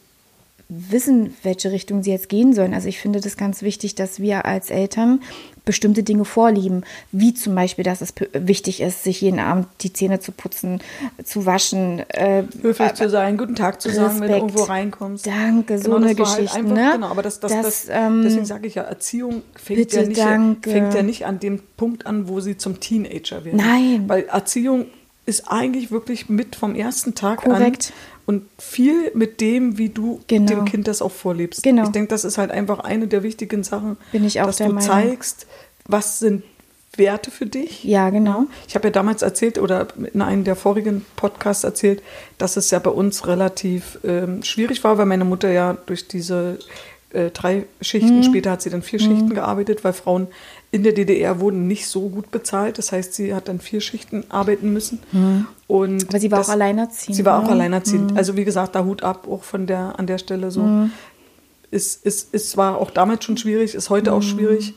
wissen, 0.70 1.36
welche 1.42 1.72
Richtung 1.72 2.02
sie 2.02 2.12
jetzt 2.12 2.28
gehen 2.28 2.54
sollen. 2.54 2.74
Also 2.74 2.88
ich 2.88 3.00
finde 3.00 3.20
das 3.20 3.36
ganz 3.36 3.62
wichtig, 3.62 3.96
dass 3.96 4.20
wir 4.20 4.46
als 4.46 4.70
Eltern 4.70 5.20
bestimmte 5.64 6.02
Dinge 6.02 6.24
vorlieben, 6.24 6.84
wie 7.12 7.34
zum 7.34 7.54
Beispiel, 7.54 7.84
dass 7.84 8.00
es 8.00 8.14
wichtig 8.32 8.80
ist, 8.80 9.04
sich 9.04 9.20
jeden 9.20 9.38
Abend 9.38 9.66
die 9.80 9.92
Zähne 9.92 10.20
zu 10.20 10.32
putzen, 10.32 10.80
zu 11.22 11.46
waschen, 11.46 12.00
äh, 12.08 12.44
höflich 12.62 12.90
äh, 12.90 12.94
zu 12.94 13.10
sein, 13.10 13.36
guten 13.36 13.54
Tag 13.54 13.80
zu 13.80 13.88
Respekt, 13.88 14.08
sagen, 14.08 14.20
wenn 14.20 14.28
du 14.28 14.34
irgendwo 14.36 14.62
reinkommst. 14.62 15.26
Danke, 15.26 15.78
so 15.78 15.84
genau, 15.84 15.96
eine 15.96 16.06
halt 16.06 16.16
Geschichte. 16.18 16.54
Halt 16.54 16.66
ne? 16.66 16.90
Genau, 16.94 17.08
aber 17.08 17.22
das, 17.22 17.40
das, 17.40 17.52
das, 17.52 17.62
das 17.62 17.88
ähm, 17.90 18.22
deswegen 18.22 18.44
sage 18.44 18.66
ich 18.66 18.74
ja, 18.74 18.82
Erziehung 18.82 19.42
fängt 19.54 19.92
ja, 19.92 20.02
nicht, 20.02 20.64
fängt 20.64 20.94
ja 20.94 21.02
nicht 21.02 21.26
an 21.26 21.40
dem 21.40 21.60
Punkt 21.76 22.06
an, 22.06 22.28
wo 22.28 22.40
sie 22.40 22.56
zum 22.56 22.80
Teenager 22.80 23.44
werden. 23.44 23.56
Nein. 23.56 24.04
Weil 24.06 24.24
Erziehung 24.24 24.86
ist 25.26 25.48
eigentlich 25.48 25.90
wirklich 25.90 26.28
mit 26.28 26.56
vom 26.56 26.74
ersten 26.74 27.14
Tag 27.14 27.42
Korrekt. 27.42 27.92
an 27.92 28.19
und 28.30 28.44
viel 28.58 29.10
mit 29.14 29.40
dem, 29.40 29.76
wie 29.76 29.88
du 29.88 30.20
genau. 30.28 30.46
dem 30.46 30.64
Kind 30.64 30.86
das 30.86 31.02
auch 31.02 31.10
vorlebst. 31.10 31.64
Genau. 31.64 31.82
Ich 31.82 31.88
denke, 31.88 32.10
das 32.10 32.24
ist 32.24 32.38
halt 32.38 32.52
einfach 32.52 32.78
eine 32.78 33.08
der 33.08 33.24
wichtigen 33.24 33.64
Sachen, 33.64 33.96
Bin 34.12 34.24
ich 34.24 34.40
auch 34.40 34.46
dass 34.46 34.58
du 34.58 34.66
Meinung. 34.66 34.80
zeigst, 34.80 35.48
was 35.86 36.20
sind 36.20 36.44
Werte 36.96 37.32
für 37.32 37.46
dich. 37.46 37.82
Ja, 37.82 38.10
genau. 38.10 38.44
Ich 38.68 38.76
habe 38.76 38.86
ja 38.86 38.92
damals 38.92 39.22
erzählt 39.22 39.58
oder 39.58 39.88
in 40.12 40.22
einem 40.22 40.44
der 40.44 40.54
vorigen 40.54 41.04
Podcasts 41.16 41.64
erzählt, 41.64 42.04
dass 42.38 42.56
es 42.56 42.70
ja 42.70 42.78
bei 42.78 42.90
uns 42.90 43.26
relativ 43.26 43.98
ähm, 44.04 44.44
schwierig 44.44 44.84
war, 44.84 44.96
weil 44.96 45.06
meine 45.06 45.24
Mutter 45.24 45.50
ja 45.50 45.76
durch 45.86 46.06
diese 46.06 46.60
äh, 47.12 47.30
drei 47.30 47.64
Schichten, 47.80 48.18
mhm. 48.18 48.22
später 48.22 48.52
hat 48.52 48.62
sie 48.62 48.70
dann 48.70 48.82
vier 48.82 49.00
mhm. 49.00 49.06
Schichten 49.06 49.34
gearbeitet, 49.34 49.82
weil 49.82 49.92
Frauen 49.92 50.28
in 50.72 50.84
der 50.84 50.92
DDR 50.92 51.40
wurden 51.40 51.66
nicht 51.66 51.88
so 51.88 52.08
gut 52.08 52.30
bezahlt. 52.30 52.78
Das 52.78 52.92
heißt, 52.92 53.14
sie 53.14 53.34
hat 53.34 53.48
dann 53.48 53.60
vier 53.60 53.80
Schichten 53.80 54.24
arbeiten 54.28 54.72
müssen. 54.72 55.00
Mhm. 55.10 55.46
Und 55.66 56.08
Aber 56.08 56.20
sie 56.20 56.30
war 56.30 56.38
das, 56.38 56.48
auch 56.48 56.52
alleinerziehend. 56.52 57.16
Sie 57.16 57.24
war 57.24 57.38
auch 57.38 57.44
ne? 57.44 57.50
alleinerziehend. 57.50 58.12
Mhm. 58.12 58.16
Also 58.16 58.36
wie 58.36 58.44
gesagt, 58.44 58.74
da 58.74 58.84
Hut 58.84 59.02
ab, 59.02 59.26
auch 59.28 59.42
von 59.42 59.66
der 59.66 59.98
an 59.98 60.06
der 60.06 60.18
Stelle 60.18 60.50
so. 60.50 60.62
Mhm. 60.62 60.92
Ist, 61.72 62.04
ist, 62.04 62.34
ist, 62.34 62.56
war 62.56 62.78
auch 62.78 62.90
damals 62.90 63.24
schon 63.24 63.36
schwierig, 63.36 63.74
ist 63.74 63.90
heute 63.90 64.12
auch 64.12 64.22
mhm. 64.22 64.28
schwierig. 64.28 64.74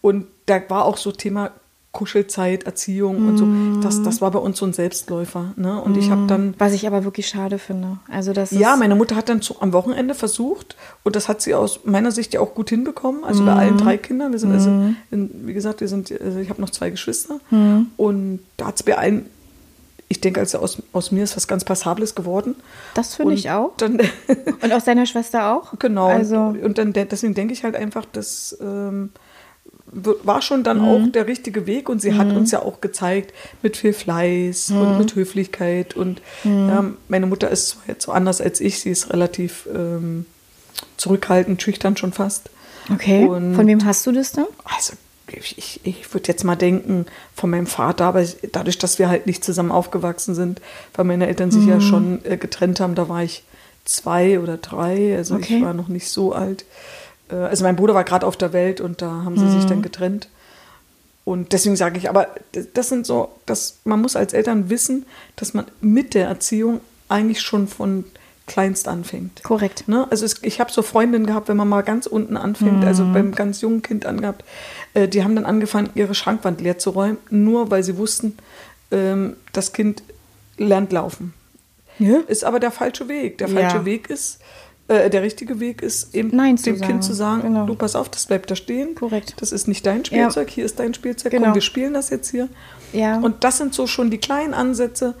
Und 0.00 0.26
da 0.46 0.60
war 0.68 0.84
auch 0.84 0.96
so 0.96 1.12
Thema 1.12 1.52
Kuschelzeit, 1.94 2.64
Erziehung 2.64 3.24
mm. 3.24 3.28
und 3.28 3.36
so. 3.38 3.80
Das, 3.80 4.02
das 4.02 4.20
war 4.20 4.30
bei 4.30 4.38
uns 4.38 4.58
so 4.58 4.66
ein 4.66 4.74
Selbstläufer. 4.74 5.54
Ne? 5.56 5.80
Und 5.80 5.96
mm. 5.96 5.98
ich 5.98 6.10
habe 6.10 6.26
dann. 6.26 6.54
Was 6.58 6.74
ich 6.74 6.86
aber 6.86 7.04
wirklich 7.04 7.26
schade 7.26 7.58
finde. 7.58 7.98
Also 8.10 8.34
das 8.34 8.50
ja, 8.50 8.76
meine 8.76 8.94
Mutter 8.96 9.16
hat 9.16 9.30
dann 9.30 9.40
zu, 9.40 9.62
am 9.62 9.72
Wochenende 9.72 10.14
versucht 10.14 10.76
und 11.04 11.16
das 11.16 11.28
hat 11.28 11.40
sie 11.40 11.54
aus 11.54 11.80
meiner 11.84 12.12
Sicht 12.12 12.34
ja 12.34 12.40
auch 12.40 12.54
gut 12.54 12.68
hinbekommen. 12.68 13.24
Also 13.24 13.42
mm. 13.42 13.46
bei 13.46 13.52
allen 13.54 13.74
mhm. 13.74 13.78
drei 13.78 13.96
Kindern. 13.96 14.32
Wir 14.32 14.38
sind 14.38 14.52
also, 14.52 14.68
mhm. 14.68 14.96
in, 15.10 15.46
wie 15.46 15.54
gesagt, 15.54 15.80
wir 15.80 15.88
sind, 15.88 16.12
also 16.20 16.38
ich 16.38 16.50
habe 16.50 16.60
noch 16.60 16.70
zwei 16.70 16.90
Geschwister 16.90 17.40
und 17.96 18.40
da 18.56 18.66
hat 18.66 18.76
es 18.76 18.82
bei 18.82 18.98
allen 18.98 19.26
ich 20.08 20.20
denke, 20.20 20.40
also 20.40 20.58
aus, 20.58 20.82
aus 20.92 21.10
mir 21.10 21.24
ist 21.24 21.36
was 21.36 21.48
ganz 21.48 21.64
Passables 21.64 22.14
geworden. 22.14 22.56
Das 22.92 23.14
finde 23.14 23.34
ich 23.34 23.50
auch. 23.50 23.72
Dann, 23.78 24.00
und 24.62 24.72
aus 24.72 24.84
deiner 24.84 25.06
Schwester 25.06 25.54
auch? 25.54 25.78
Genau. 25.78 26.06
Also. 26.06 26.36
Und, 26.36 26.62
und 26.62 26.78
dann 26.78 26.92
deswegen 26.92 27.34
denke 27.34 27.54
ich 27.54 27.64
halt 27.64 27.74
einfach, 27.74 28.04
dass 28.04 28.56
ähm, 28.60 29.10
war 29.94 30.42
schon 30.42 30.64
dann 30.64 30.78
mhm. 30.78 30.84
auch 30.84 31.12
der 31.12 31.26
richtige 31.26 31.66
Weg 31.66 31.88
und 31.88 32.00
sie 32.00 32.12
mhm. 32.12 32.18
hat 32.18 32.32
uns 32.32 32.50
ja 32.50 32.62
auch 32.62 32.80
gezeigt 32.80 33.32
mit 33.62 33.76
viel 33.76 33.92
Fleiß 33.92 34.70
mhm. 34.70 34.80
und 34.80 34.98
mit 34.98 35.14
Höflichkeit 35.14 35.94
und 35.94 36.20
mhm. 36.42 36.68
ja, 36.68 36.84
meine 37.08 37.26
Mutter 37.26 37.48
ist 37.50 37.78
jetzt 37.86 38.04
so 38.04 38.12
anders 38.12 38.40
als 38.40 38.60
ich, 38.60 38.80
sie 38.80 38.90
ist 38.90 39.12
relativ 39.12 39.68
ähm, 39.72 40.26
zurückhaltend, 40.96 41.62
schüchtern 41.62 41.96
schon 41.96 42.12
fast. 42.12 42.50
Okay. 42.92 43.24
Und 43.24 43.54
Von 43.54 43.66
wem 43.66 43.84
hast 43.84 44.06
du 44.06 44.12
das 44.12 44.32
dann? 44.32 44.46
Also 44.64 44.94
ich, 45.32 45.80
ich 45.84 46.12
würde 46.12 46.28
jetzt 46.28 46.44
mal 46.44 46.56
denken 46.56 47.06
von 47.34 47.50
meinem 47.50 47.66
Vater, 47.66 48.04
aber 48.04 48.24
dadurch, 48.52 48.78
dass 48.78 48.98
wir 48.98 49.08
halt 49.08 49.26
nicht 49.26 49.42
zusammen 49.42 49.72
aufgewachsen 49.72 50.34
sind, 50.34 50.60
weil 50.94 51.04
meine 51.04 51.26
Eltern 51.26 51.50
sich 51.50 51.66
ja 51.66 51.76
mhm. 51.76 51.80
schon 51.80 52.24
äh, 52.24 52.36
getrennt 52.36 52.80
haben, 52.80 52.94
da 52.94 53.08
war 53.08 53.22
ich 53.22 53.44
zwei 53.84 54.40
oder 54.40 54.56
drei, 54.56 55.16
also 55.16 55.34
okay. 55.34 55.56
ich 55.56 55.62
war 55.62 55.74
noch 55.74 55.88
nicht 55.88 56.08
so 56.08 56.32
alt. 56.32 56.64
Äh, 57.30 57.36
also 57.36 57.64
mein 57.64 57.76
Bruder 57.76 57.94
war 57.94 58.04
gerade 58.04 58.26
auf 58.26 58.36
der 58.36 58.52
Welt 58.52 58.80
und 58.80 59.02
da 59.02 59.24
haben 59.24 59.38
sie 59.38 59.44
mhm. 59.44 59.52
sich 59.52 59.66
dann 59.66 59.82
getrennt. 59.82 60.28
Und 61.24 61.52
deswegen 61.52 61.76
sage 61.76 61.96
ich, 61.96 62.10
aber 62.10 62.28
das 62.74 62.88
sind 62.90 63.06
so, 63.06 63.30
dass 63.46 63.78
man 63.84 64.00
muss 64.02 64.14
als 64.14 64.34
Eltern 64.34 64.68
wissen, 64.68 65.06
dass 65.36 65.54
man 65.54 65.64
mit 65.80 66.12
der 66.12 66.28
Erziehung 66.28 66.80
eigentlich 67.08 67.40
schon 67.40 67.66
von 67.66 68.04
kleinst 68.46 68.88
anfängt. 68.88 69.42
Korrekt. 69.42 69.88
Ne? 69.88 70.06
Also 70.10 70.26
es, 70.26 70.42
ich 70.42 70.60
habe 70.60 70.70
so 70.70 70.82
Freundinnen 70.82 71.26
gehabt, 71.26 71.48
wenn 71.48 71.56
man 71.56 71.68
mal 71.68 71.82
ganz 71.82 72.06
unten 72.06 72.36
anfängt, 72.36 72.80
mhm. 72.80 72.86
also 72.86 73.04
beim 73.10 73.34
ganz 73.34 73.62
jungen 73.62 73.80
Kind 73.80 74.04
angehabt, 74.04 74.44
äh, 74.92 75.08
die 75.08 75.24
haben 75.24 75.34
dann 75.34 75.46
angefangen, 75.46 75.88
ihre 75.94 76.14
Schrankwand 76.14 76.60
leer 76.60 76.78
zu 76.78 76.90
räumen, 76.90 77.16
nur 77.30 77.70
weil 77.70 77.82
sie 77.82 77.96
wussten, 77.96 78.36
ähm, 78.90 79.36
das 79.52 79.72
Kind 79.72 80.02
lernt 80.58 80.92
laufen. 80.92 81.32
Ja. 81.98 82.18
Ist 82.26 82.44
aber 82.44 82.60
der 82.60 82.70
falsche 82.70 83.08
Weg. 83.08 83.38
Der 83.38 83.48
falsche 83.48 83.76
ja. 83.78 83.84
Weg 83.84 84.10
ist, 84.10 84.40
äh, 84.88 85.08
der 85.08 85.22
richtige 85.22 85.60
Weg 85.60 85.82
ist 85.82 86.14
eben 86.14 86.30
Nein 86.34 86.56
dem 86.56 86.76
sagen. 86.76 86.90
Kind 86.90 87.04
zu 87.04 87.14
sagen, 87.14 87.42
genau. 87.42 87.66
du 87.66 87.74
pass 87.74 87.96
auf, 87.96 88.08
das 88.10 88.26
bleibt 88.26 88.50
da 88.50 88.56
stehen. 88.56 88.94
Korrekt. 88.94 89.34
Das 89.38 89.50
ist 89.50 89.66
nicht 89.66 89.86
dein 89.86 90.04
Spielzeug, 90.04 90.48
ja. 90.48 90.54
hier 90.54 90.64
ist 90.64 90.78
dein 90.78 90.92
Spielzeug, 90.92 91.32
genau. 91.32 91.46
komm, 91.46 91.54
wir 91.54 91.62
spielen 91.62 91.94
das 91.94 92.10
jetzt 92.10 92.30
hier. 92.30 92.48
Ja. 92.92 93.18
Und 93.18 93.44
das 93.44 93.58
sind 93.58 93.74
so 93.74 93.86
schon 93.86 94.10
die 94.10 94.18
kleinen 94.18 94.52
Ansätze. 94.52 95.14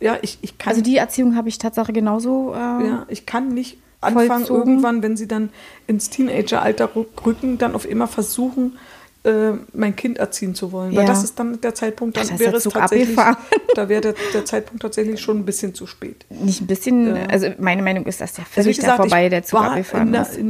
Ja, 0.00 0.18
ich, 0.22 0.38
ich 0.40 0.58
kann. 0.58 0.70
Also 0.70 0.82
die 0.82 0.96
Erziehung 0.96 1.36
habe 1.36 1.48
ich 1.48 1.58
tatsächlich 1.58 1.94
genauso. 1.94 2.52
Äh, 2.54 2.56
ja, 2.56 3.06
ich 3.08 3.26
kann 3.26 3.54
nicht 3.54 3.78
anfangen, 4.00 4.46
irgendwann, 4.46 5.02
wenn 5.02 5.16
sie 5.16 5.28
dann 5.28 5.50
ins 5.86 6.10
Teenageralter 6.10 6.90
rücken, 7.24 7.58
dann 7.58 7.74
auf 7.74 7.88
immer 7.88 8.08
versuchen, 8.08 8.78
äh, 9.24 9.52
mein 9.72 9.94
Kind 9.94 10.18
erziehen 10.18 10.54
zu 10.54 10.72
wollen. 10.72 10.92
Ja. 10.92 11.00
Weil 11.00 11.06
das 11.06 11.22
ist 11.22 11.38
dann 11.38 11.60
der 11.60 11.76
Zeitpunkt, 11.76 12.16
dann 12.16 12.38
wäre 12.40 12.56
es 12.56 12.64
tatsächlich, 12.64 13.16
da 13.74 13.88
wäre 13.88 14.00
der, 14.00 14.14
der, 14.34 14.44
Zeitpunkt 14.44 14.82
tatsächlich 14.82 15.20
schon 15.20 15.38
ein 15.38 15.44
bisschen 15.44 15.74
zu 15.74 15.86
spät. 15.86 16.26
Nicht 16.28 16.60
ein 16.60 16.66
bisschen, 16.66 17.14
äh, 17.14 17.28
also 17.30 17.46
meine 17.58 17.82
Meinung 17.82 18.04
ist, 18.06 18.20
dass 18.20 18.32
der 18.32 18.44
völlig 18.44 18.78
also 18.78 18.80
gesagt, 18.80 18.98
da 18.98 19.02
vorbei, 19.04 19.28
der 19.28 19.44
Zug 19.44 19.60
abgefahren 19.60 20.12
ist. 20.12 20.40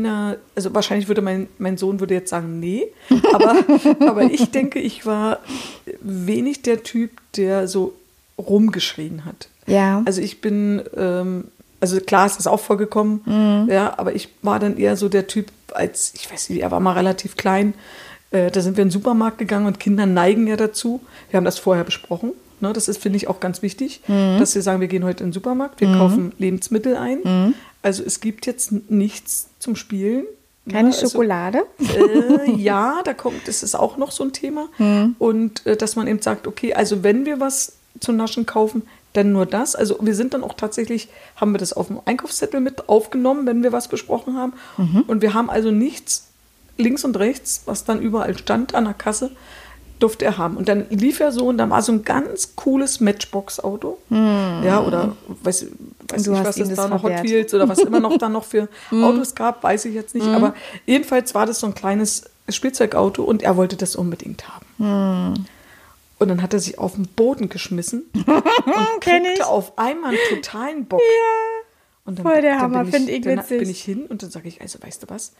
Also 0.54 0.74
wahrscheinlich 0.74 1.06
würde 1.06 1.20
mein, 1.20 1.48
mein 1.58 1.76
Sohn 1.76 2.00
würde 2.00 2.14
jetzt 2.14 2.30
sagen, 2.30 2.60
nee, 2.60 2.84
aber, 3.32 3.56
aber 4.08 4.22
ich 4.22 4.50
denke, 4.50 4.78
ich 4.78 5.04
war 5.04 5.40
wenig 6.00 6.62
der 6.62 6.82
Typ, 6.82 7.10
der 7.36 7.68
so 7.68 7.92
rumgeschrien 8.38 9.26
hat. 9.26 9.48
Ja. 9.66 10.02
Also 10.06 10.22
ich 10.22 10.40
bin, 10.40 10.82
ähm, 10.96 11.44
also 11.80 12.00
klar 12.00 12.24
ist 12.24 12.38
das 12.38 12.46
auch 12.46 12.60
vorgekommen, 12.60 13.20
mhm. 13.26 13.70
ja, 13.70 13.98
aber 13.98 14.14
ich 14.14 14.30
war 14.40 14.58
dann 14.58 14.78
eher 14.78 14.96
so 14.96 15.10
der 15.10 15.26
Typ, 15.26 15.48
als, 15.74 16.14
ich 16.16 16.32
weiß 16.32 16.48
nicht, 16.48 16.62
er 16.62 16.70
war 16.70 16.80
mal 16.80 16.94
relativ 16.94 17.36
klein, 17.36 17.74
äh, 18.32 18.50
da 18.50 18.60
sind 18.60 18.76
wir 18.76 18.82
in 18.82 18.88
den 18.88 18.92
Supermarkt 18.92 19.38
gegangen 19.38 19.66
und 19.66 19.78
Kinder 19.78 20.06
neigen 20.06 20.46
ja 20.46 20.56
dazu. 20.56 21.00
Wir 21.30 21.36
haben 21.36 21.44
das 21.44 21.58
vorher 21.58 21.84
besprochen. 21.84 22.32
Ne? 22.60 22.72
Das 22.72 22.88
ist, 22.88 23.02
finde 23.02 23.16
ich, 23.16 23.28
auch 23.28 23.40
ganz 23.40 23.62
wichtig, 23.62 24.00
mhm. 24.06 24.38
dass 24.38 24.52
sie 24.52 24.62
sagen, 24.62 24.80
wir 24.80 24.88
gehen 24.88 25.04
heute 25.04 25.22
in 25.24 25.28
den 25.28 25.34
Supermarkt, 25.34 25.80
wir 25.80 25.88
mhm. 25.88 25.98
kaufen 25.98 26.32
Lebensmittel 26.38 26.96
ein. 26.96 27.18
Mhm. 27.24 27.54
Also 27.82 28.02
es 28.04 28.20
gibt 28.20 28.46
jetzt 28.46 28.72
nichts 28.90 29.48
zum 29.58 29.76
Spielen. 29.76 30.24
Ne? 30.64 30.72
Keine 30.72 30.88
also, 30.88 31.08
Schokolade? 31.08 31.64
Äh, 31.78 32.52
ja, 32.52 33.00
da 33.04 33.14
kommt, 33.14 33.48
das 33.48 33.62
ist 33.62 33.74
auch 33.74 33.96
noch 33.96 34.12
so 34.12 34.24
ein 34.24 34.32
Thema. 34.32 34.68
Mhm. 34.78 35.16
Und 35.18 35.66
äh, 35.66 35.76
dass 35.76 35.96
man 35.96 36.06
eben 36.06 36.22
sagt, 36.22 36.46
okay, 36.46 36.72
also 36.74 37.02
wenn 37.02 37.26
wir 37.26 37.40
was 37.40 37.74
zu 38.00 38.12
naschen 38.12 38.46
kaufen, 38.46 38.82
dann 39.12 39.32
nur 39.32 39.44
das. 39.44 39.74
Also 39.74 39.98
wir 40.00 40.14
sind 40.14 40.32
dann 40.32 40.42
auch 40.42 40.54
tatsächlich, 40.54 41.08
haben 41.36 41.52
wir 41.52 41.58
das 41.58 41.72
auf 41.72 41.88
dem 41.88 42.00
Einkaufszettel 42.04 42.60
mit 42.60 42.88
aufgenommen, 42.88 43.46
wenn 43.46 43.62
wir 43.62 43.72
was 43.72 43.88
besprochen 43.88 44.36
haben. 44.36 44.54
Mhm. 44.78 45.02
Und 45.06 45.20
wir 45.20 45.34
haben 45.34 45.50
also 45.50 45.70
nichts 45.70 46.28
links 46.76 47.04
und 47.04 47.16
rechts, 47.16 47.62
was 47.66 47.84
dann 47.84 48.00
überall 48.00 48.36
stand 48.36 48.74
an 48.74 48.84
der 48.84 48.94
Kasse, 48.94 49.30
durfte 50.02 50.24
er 50.24 50.38
haben. 50.38 50.56
Und 50.56 50.68
dann 50.68 50.86
lief 50.90 51.20
er 51.20 51.32
so 51.32 51.46
und 51.48 51.58
dann 51.58 51.70
war 51.70 51.82
so 51.82 51.92
ein 51.92 52.04
ganz 52.04 52.56
cooles 52.56 53.00
Matchbox-Auto. 53.00 53.98
Hm. 54.08 54.62
Ja, 54.64 54.80
oder 54.82 55.16
weiß, 55.28 55.66
weiß 56.08 56.26
nicht, 56.26 56.44
was 56.44 56.56
es 56.58 56.74
da 56.74 56.88
noch 56.88 57.02
Hot 57.02 57.22
Wheels 57.22 57.54
oder 57.54 57.68
was 57.68 57.78
immer 57.78 58.00
noch 58.00 58.18
da 58.18 58.28
noch 58.28 58.44
für 58.44 58.68
hm. 58.88 59.04
Autos 59.04 59.34
gab, 59.34 59.62
weiß 59.62 59.84
ich 59.84 59.94
jetzt 59.94 60.14
nicht. 60.14 60.26
Hm. 60.26 60.34
Aber 60.34 60.54
jedenfalls 60.86 61.34
war 61.34 61.46
das 61.46 61.60
so 61.60 61.66
ein 61.66 61.74
kleines 61.74 62.24
Spielzeugauto 62.48 63.22
und 63.22 63.42
er 63.42 63.56
wollte 63.56 63.76
das 63.76 63.94
unbedingt 63.94 64.48
haben. 64.48 64.66
Hm. 64.78 65.44
Und 66.18 66.28
dann 66.28 66.42
hat 66.42 66.52
er 66.52 66.60
sich 66.60 66.78
auf 66.78 66.94
den 66.94 67.06
Boden 67.08 67.48
geschmissen 67.48 68.04
und 68.14 69.00
kriegte 69.00 69.46
auf 69.46 69.76
einmal 69.76 70.10
einen 70.10 70.20
totalen 70.30 70.86
Bock. 70.86 71.00
Ja. 71.00 71.62
Und 72.04 72.18
dann, 72.18 72.26
Voll 72.26 72.42
der 72.42 72.52
dann 72.52 72.60
Hammer, 72.62 72.84
bin 72.84 72.92
find 72.92 73.08
ich 73.08 73.20
dann 73.22 73.38
witzig. 73.38 73.58
bin 73.58 73.70
ich 73.70 73.82
hin 73.82 74.06
und 74.06 74.22
dann 74.22 74.30
sage 74.30 74.48
ich, 74.48 74.60
also 74.60 74.80
weißt 74.82 75.04
du 75.04 75.06
was, 75.10 75.32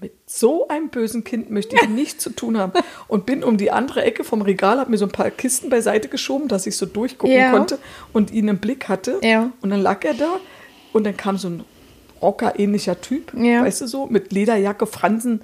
mit 0.00 0.12
so 0.26 0.66
einem 0.68 0.88
bösen 0.88 1.24
Kind 1.24 1.50
möchte 1.50 1.76
ich 1.76 1.88
nichts 1.88 2.22
zu 2.24 2.30
tun 2.30 2.56
haben. 2.58 2.72
Und 3.08 3.26
bin 3.26 3.44
um 3.44 3.56
die 3.58 3.70
andere 3.70 4.02
Ecke 4.02 4.24
vom 4.24 4.40
Regal, 4.42 4.78
habe 4.78 4.90
mir 4.90 4.96
so 4.98 5.04
ein 5.06 5.12
paar 5.12 5.30
Kisten 5.30 5.68
beiseite 5.68 6.08
geschoben, 6.08 6.48
dass 6.48 6.66
ich 6.66 6.76
so 6.76 6.86
durchgucken 6.86 7.36
Ja. 7.36 7.50
konnte 7.50 7.78
und 8.12 8.30
ihn 8.30 8.48
im 8.48 8.58
Blick 8.58 8.88
hatte. 8.88 9.18
Ja. 9.22 9.50
Und 9.60 9.70
dann 9.70 9.80
lag 9.82 10.02
er 10.04 10.14
da 10.14 10.36
und 10.92 11.04
dann 11.04 11.16
kam 11.16 11.36
so 11.36 11.48
ein 11.48 11.64
Rocker-ähnlicher 12.22 13.00
Typ, 13.00 13.32
Ja. 13.34 13.62
weißt 13.62 13.80
du 13.82 13.86
so, 13.86 14.06
mit 14.06 14.32
Lederjacke, 14.32 14.86
Fransen. 14.86 15.42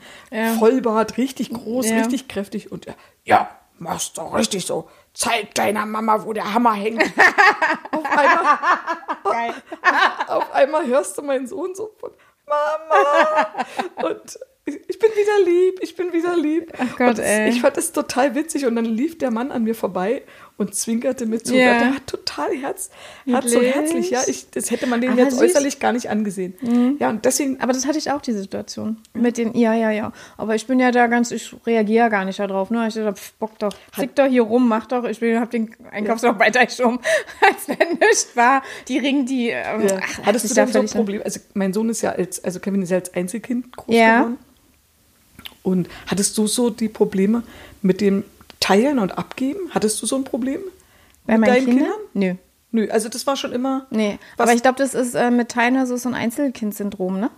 Vollbart, 0.58 1.16
richtig 1.16 1.50
groß, 1.50 1.90
richtig 1.92 2.28
kräftig. 2.28 2.70
Und 2.72 2.86
er, 2.86 2.94
ja, 3.24 3.48
machst 3.78 4.18
doch 4.18 4.34
richtig 4.34 4.66
so. 4.66 4.88
Zeig 5.14 5.54
deiner 5.54 5.86
Mama, 5.86 6.24
wo 6.26 6.34
der 6.34 6.52
Hammer 6.52 6.74
hängt. 6.74 7.02
auf, 7.90 8.04
einmal, 8.04 8.58
Geil. 9.24 9.54
auf 10.28 10.52
einmal 10.52 10.86
hörst 10.86 11.16
du 11.16 11.22
meinen 11.22 11.46
Sohn 11.46 11.74
so 11.74 11.90
von 11.98 12.10
Mama. 12.46 14.08
Und 14.08 14.38
ich 14.66 14.98
bin 14.98 15.10
wieder 15.10 15.44
lieb, 15.44 15.78
ich 15.80 15.94
bin 15.94 16.12
wieder 16.12 16.36
lieb. 16.36 16.72
Ach 16.76 16.96
Gott, 16.96 17.08
und 17.10 17.18
ey. 17.20 17.48
Ich 17.50 17.60
fand 17.60 17.76
das 17.76 17.92
total 17.92 18.34
witzig. 18.34 18.66
Und 18.66 18.76
dann 18.76 18.84
lief 18.84 19.18
der 19.18 19.30
Mann 19.30 19.52
an 19.52 19.64
mir 19.64 19.74
vorbei 19.74 20.22
und 20.58 20.74
zwinkerte 20.74 21.26
mir 21.26 21.42
zu. 21.42 21.54
Ja. 21.54 21.78
Der 21.78 21.94
hat 21.96 22.06
total 22.06 22.50
Herz, 22.56 22.88
Herz 23.26 23.50
so 23.52 23.60
herzlich. 23.60 24.08
Ja, 24.10 24.22
ich, 24.26 24.48
das 24.50 24.70
hätte 24.70 24.86
man 24.86 25.02
den 25.02 25.10
Aber 25.10 25.20
jetzt 25.20 25.32
süß. 25.32 25.40
Mhm. 25.40 25.46
äußerlich 25.48 25.78
gar 25.80 25.92
nicht 25.92 26.08
angesehen. 26.08 26.96
Ja, 26.98 27.10
und 27.10 27.24
deswegen 27.26 27.60
Aber 27.60 27.74
das 27.74 27.86
hatte 27.86 27.98
ich 27.98 28.10
auch, 28.10 28.22
die 28.22 28.32
Situation. 28.32 28.96
Mit 29.12 29.36
den, 29.36 29.54
ja, 29.54 29.74
ja, 29.74 29.90
ja. 29.90 30.12
Aber 30.38 30.54
ich 30.54 30.66
bin 30.66 30.80
ja 30.80 30.90
da 30.92 31.08
ganz, 31.08 31.30
ich 31.30 31.54
reagiere 31.66 32.04
ja 32.04 32.08
gar 32.08 32.24
nicht 32.24 32.38
darauf. 32.38 32.70
Ne? 32.70 32.88
Ich 32.88 32.94
dachte, 32.94 33.14
pf, 33.20 33.32
Bock 33.34 33.58
doch, 33.58 33.74
zick 33.94 34.14
doch 34.14 34.26
hier 34.26 34.42
rum, 34.42 34.66
mach 34.66 34.86
doch. 34.86 35.04
Ich 35.04 35.20
bin, 35.20 35.38
hab 35.38 35.50
den 35.50 35.74
Einkaufswagen 35.92 36.40
weitergeschoben, 36.40 37.00
als 37.46 37.68
wenn 37.68 37.98
nichts 37.98 38.34
war. 38.34 38.62
Die 38.88 38.98
Ringen, 38.98 39.26
die. 39.26 39.50
Ähm, 39.50 39.86
Ja. 39.86 40.00
ach, 40.02 40.26
Hattest 40.26 40.50
du 40.50 40.54
da 40.54 40.66
so 40.66 40.78
ein 40.80 40.86
Problem? 40.86 41.20
Also 41.22 41.40
mein 41.52 41.74
Sohn 41.74 41.90
ist 41.90 42.00
ja 42.00 42.12
als, 42.12 42.42
also 42.42 42.60
Kevin 42.60 42.80
ist 42.80 42.90
ja 42.90 42.96
als 42.96 43.12
Einzelkind 43.12 43.76
groß 43.76 43.94
Ja. 43.94 44.18
geworden. 44.20 44.38
Und 45.62 45.88
hattest 46.06 46.38
du 46.38 46.46
so 46.46 46.70
die 46.70 46.88
Probleme 46.88 47.42
mit 47.82 48.00
dem 48.00 48.24
Teilen 48.66 48.98
und 48.98 49.16
Abgeben? 49.16 49.70
Hattest 49.70 50.02
du 50.02 50.06
so 50.06 50.16
ein 50.16 50.24
Problem 50.24 50.60
Bei 51.24 51.38
mit 51.38 51.42
meinen 51.42 51.54
deinen 51.54 51.66
Kindern? 51.66 51.92
Kindern? 52.12 52.38
Nö. 52.72 52.82
Nö, 52.82 52.88
also 52.90 53.08
das 53.08 53.24
war 53.24 53.36
schon 53.36 53.52
immer. 53.52 53.86
Nee, 53.90 54.18
aber 54.36 54.52
ich 54.54 54.62
glaube, 54.62 54.76
das 54.76 54.92
ist 54.92 55.14
äh, 55.14 55.30
mit 55.30 55.50
Tyner 55.50 55.86
so, 55.86 55.96
so 55.96 56.08
ein 56.08 56.16
Einzelkind-Syndrom, 56.16 57.20
ne? 57.20 57.30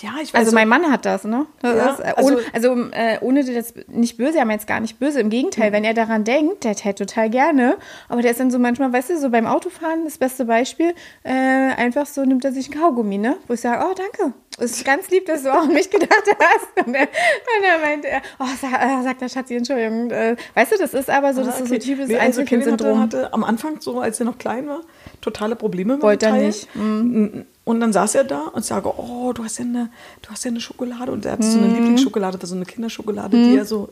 Ja, 0.00 0.10
ich 0.22 0.32
weiß. 0.32 0.40
Also 0.40 0.52
mein 0.54 0.68
Mann 0.68 0.90
hat 0.90 1.04
das, 1.04 1.24
ne? 1.24 1.46
Das 1.62 1.76
Ja, 1.76 1.90
ist, 1.90 2.00
äh, 2.00 2.02
also- 2.16 2.28
ohne, 2.34 2.42
also 2.52 2.76
äh, 2.92 3.18
ohne 3.20 3.44
das 3.44 3.74
nicht 3.88 4.16
böse, 4.16 4.38
er 4.38 4.44
meint 4.44 4.60
es 4.60 4.66
gar 4.66 4.80
nicht 4.80 4.98
böse. 4.98 5.20
Im 5.20 5.26
Mhm. 5.26 5.30
Gegenteil, 5.30 5.72
wenn 5.72 5.84
er 5.84 5.94
daran 5.94 6.24
denkt, 6.24 6.64
der 6.64 6.76
teilt 6.76 6.98
total 6.98 7.28
gerne. 7.30 7.76
Aber 8.08 8.22
der 8.22 8.30
ist 8.30 8.40
dann 8.40 8.50
so 8.50 8.58
manchmal, 8.58 8.92
weißt 8.92 9.10
du, 9.10 9.18
so 9.18 9.30
beim 9.30 9.46
Autofahren, 9.46 10.04
das 10.04 10.18
beste 10.18 10.44
Beispiel, 10.44 10.94
äh, 11.24 11.30
einfach 11.32 12.06
so 12.06 12.24
nimmt 12.24 12.44
er 12.44 12.52
sich 12.52 12.68
ein 12.68 12.78
Kaugummi, 12.80 13.18
ne? 13.18 13.36
Wo 13.48 13.54
ich 13.54 13.60
sage, 13.60 13.84
oh 13.84 13.94
danke. 13.94 14.32
Ist 14.58 14.84
ganz 14.84 15.08
lieb, 15.10 15.24
dass 15.26 15.42
du 15.44 15.50
auch 15.52 15.62
an 15.62 15.72
mich 15.72 15.88
gedacht 15.90 16.10
hast. 16.38 16.86
Und, 16.86 16.94
er, 16.94 17.02
und 17.02 17.64
er 17.66 17.78
meint, 17.80 18.04
er, 18.04 18.20
oh, 18.38 18.44
sag, 18.60 18.72
äh, 18.72 19.02
sagt 19.02 19.20
der 19.22 19.28
Schatzi, 19.30 19.54
Entschuldigung. 19.54 20.10
Äh, 20.10 20.36
weißt 20.54 20.72
du, 20.72 20.76
das 20.78 20.92
ist 20.92 21.08
aber 21.08 21.32
so, 21.32 21.42
das 21.42 21.60
ist 21.60 21.68
so 21.68 21.74
ein 21.74 21.80
typisches 21.80 22.08
Nee, 22.08 22.18
also 22.18 22.42
Kevin 22.44 22.60
hatte, 22.72 22.84
Einzelkind-Syndrom. 22.84 23.00
hatte 23.00 23.32
am 23.32 23.42
Anfang 23.44 23.80
so, 23.80 24.00
als 24.00 24.20
er 24.20 24.26
noch 24.26 24.36
klein 24.38 24.68
war, 24.68 24.80
totale 25.22 25.56
Probleme 25.56 25.94
mit 25.94 26.02
Wollte 26.02 26.26
dem 26.26 26.34
er 26.34 26.40
nicht. 26.42 26.74
Mhm. 26.76 27.46
Und 27.70 27.80
dann 27.80 27.92
saß 27.92 28.14
er 28.16 28.24
da 28.24 28.40
und 28.52 28.64
sage, 28.64 28.92
oh, 28.96 29.32
du 29.32 29.44
hast 29.44 29.58
ja 29.58 29.64
eine, 29.64 29.90
du 30.22 30.30
hast 30.30 30.44
ja 30.44 30.50
eine 30.50 30.60
Schokolade. 30.60 31.12
Und 31.12 31.24
er 31.24 31.32
hatte 31.32 31.44
so 31.44 31.58
Mhm. 31.58 31.64
eine 31.64 31.74
Lieblingsschokolade, 31.74 32.36
das 32.38 32.42
war 32.42 32.48
so 32.48 32.54
eine 32.56 32.66
Kinderschokolade, 32.66 33.36
die 33.36 33.56
er 33.56 33.64
so 33.64 33.90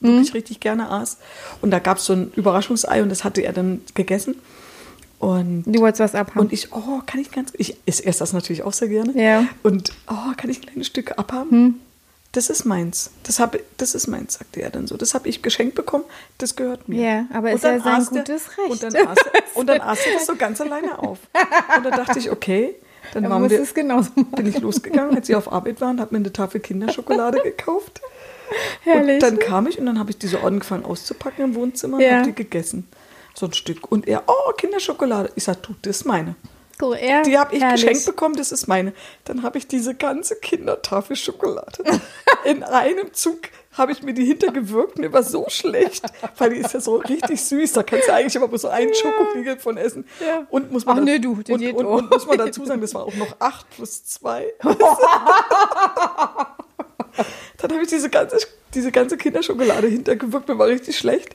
wirklich 0.00 0.34
richtig 0.34 0.60
gerne 0.60 0.88
aß. 0.90 1.18
Und 1.62 1.70
da 1.70 1.78
gab 1.78 1.98
es 1.98 2.04
so 2.04 2.12
ein 2.12 2.32
Überraschungsei 2.36 3.02
und 3.02 3.08
das 3.08 3.24
hatte 3.24 3.40
er 3.42 3.52
dann 3.52 3.80
gegessen. 3.94 4.36
Und 5.18 5.64
Du 5.66 5.80
wolltest 5.80 6.00
was 6.00 6.14
abhaben. 6.14 6.40
und 6.40 6.52
ich, 6.52 6.72
oh, 6.72 7.00
kann 7.06 7.20
ich 7.20 7.30
ganz, 7.30 7.52
ich 7.56 7.76
esse 7.86 8.04
esse 8.04 8.18
das 8.18 8.32
natürlich 8.34 8.62
auch 8.62 8.74
sehr 8.74 8.88
gerne. 8.88 9.12
Ja. 9.20 9.40
Hm. 9.40 9.48
Und, 9.62 9.92
oh, 10.08 10.32
kann 10.36 10.50
ich 10.50 10.60
kleine 10.60 10.84
Stücke 10.84 11.18
abhaben? 11.18 11.80
Das 12.32 12.50
ist 12.50 12.66
meins. 12.66 13.10
Das, 13.22 13.40
hab, 13.40 13.56
das 13.78 13.94
ist 13.94 14.08
meins, 14.08 14.34
sagte 14.34 14.60
er 14.60 14.68
dann 14.68 14.86
so. 14.86 14.98
Das 14.98 15.14
habe 15.14 15.26
ich 15.28 15.40
geschenkt 15.40 15.74
bekommen, 15.74 16.04
das 16.36 16.54
gehört 16.54 16.86
mir. 16.86 17.00
Ja, 17.02 17.26
aber 17.32 17.48
Und 17.48 17.54
ist 17.54 17.64
ja 17.64 17.80
sein 17.80 18.04
gutes 18.04 18.50
Recht. 18.58 18.70
Und 18.70 18.82
dann, 18.82 18.94
aß 19.08 19.18
er, 19.32 19.56
und 19.58 19.66
dann 19.68 19.80
aß 19.92 19.98
er 20.06 20.12
das 20.14 20.26
so 20.26 20.36
ganz 20.36 20.60
alleine 20.60 20.98
auf. 20.98 21.18
Und 21.78 21.84
dann 21.86 21.92
dachte 21.94 22.18
ich, 22.18 22.30
okay, 22.30 22.74
dann 23.14 23.24
er 23.24 23.30
waren 23.30 23.48
wir, 23.50 23.60
es 23.60 23.74
genauso 23.74 24.10
machen. 24.14 24.30
bin 24.36 24.46
ich 24.46 24.58
losgegangen, 24.60 25.16
als 25.16 25.26
sie 25.26 25.34
auf 25.34 25.50
Arbeit 25.52 25.80
waren, 25.80 26.00
habe 26.00 26.14
mir 26.14 26.20
eine 26.20 26.32
Tafel 26.32 26.60
Kinderschokolade 26.60 27.40
gekauft. 27.42 28.00
Herrlich. 28.82 29.14
Und 29.14 29.22
dann 29.22 29.38
kam 29.38 29.66
ich 29.66 29.78
und 29.78 29.86
dann 29.86 29.98
habe 29.98 30.10
ich 30.10 30.18
diese 30.18 30.42
angefangen 30.42 30.84
auszupacken 30.84 31.44
im 31.44 31.54
Wohnzimmer 31.54 31.96
und 31.96 32.02
Ja. 32.02 32.18
habe 32.18 32.26
die 32.26 32.34
gegessen. 32.34 32.86
So 33.34 33.46
ein 33.46 33.52
Stück. 33.52 33.90
Und 33.90 34.06
er, 34.08 34.22
oh, 34.26 34.52
Kinderschokolade. 34.56 35.30
Ich 35.34 35.44
sage, 35.44 35.58
du, 35.62 35.74
das 35.82 35.98
ist 35.98 36.04
meine. 36.04 36.36
Cool, 36.80 36.98
ja, 37.02 37.22
Die 37.22 37.38
habe 37.38 37.54
ich 37.56 37.62
herrlich. 37.62 37.82
geschenkt 37.86 38.06
bekommen, 38.06 38.36
das 38.36 38.52
ist 38.52 38.66
meine. 38.66 38.92
Dann 39.24 39.42
habe 39.42 39.56
ich 39.58 39.66
diese 39.66 39.94
ganze 39.94 40.36
Kindertafel 40.36 41.16
Schokolade. 41.16 41.82
In 42.44 42.62
einem 42.62 43.12
Zug 43.14 43.38
habe 43.76 43.92
ich 43.92 44.02
mir 44.02 44.14
die 44.14 44.24
hintergewirkt 44.24 44.98
die 44.98 45.12
war 45.12 45.22
so 45.22 45.46
schlecht, 45.48 46.04
weil 46.38 46.50
die 46.50 46.56
ist 46.56 46.72
ja 46.74 46.80
so 46.80 46.96
richtig 46.96 47.42
süß. 47.42 47.72
Da 47.72 47.82
kannst 47.82 48.08
du 48.08 48.12
eigentlich 48.12 48.34
immer 48.34 48.48
bloß 48.48 48.62
so 48.62 48.68
einen 48.68 48.94
Schokoriegel 48.94 49.58
von 49.58 49.76
essen. 49.76 50.06
Ja. 50.20 50.46
Und 50.50 50.72
muss 50.72 50.86
man 50.86 50.98
Ach 50.98 51.02
nee, 51.02 51.18
du, 51.18 51.32
und, 51.32 51.48
und, 51.48 51.74
und 51.74 52.10
muss 52.10 52.26
man 52.26 52.38
dazu 52.38 52.64
sagen, 52.64 52.80
das 52.80 52.94
war 52.94 53.04
auch 53.04 53.14
noch 53.14 53.36
8 53.38 53.70
plus 53.70 54.04
2. 54.04 54.54
Dann 57.58 57.72
habe 57.72 57.82
ich 57.82 57.88
diese 57.88 58.10
ganze, 58.10 58.38
diese 58.74 58.92
ganze 58.92 59.16
Kinderschokolade 59.16 59.86
hintergewirkt, 59.86 60.48
mir 60.48 60.58
war 60.58 60.66
richtig 60.66 60.98
schlecht. 60.98 61.34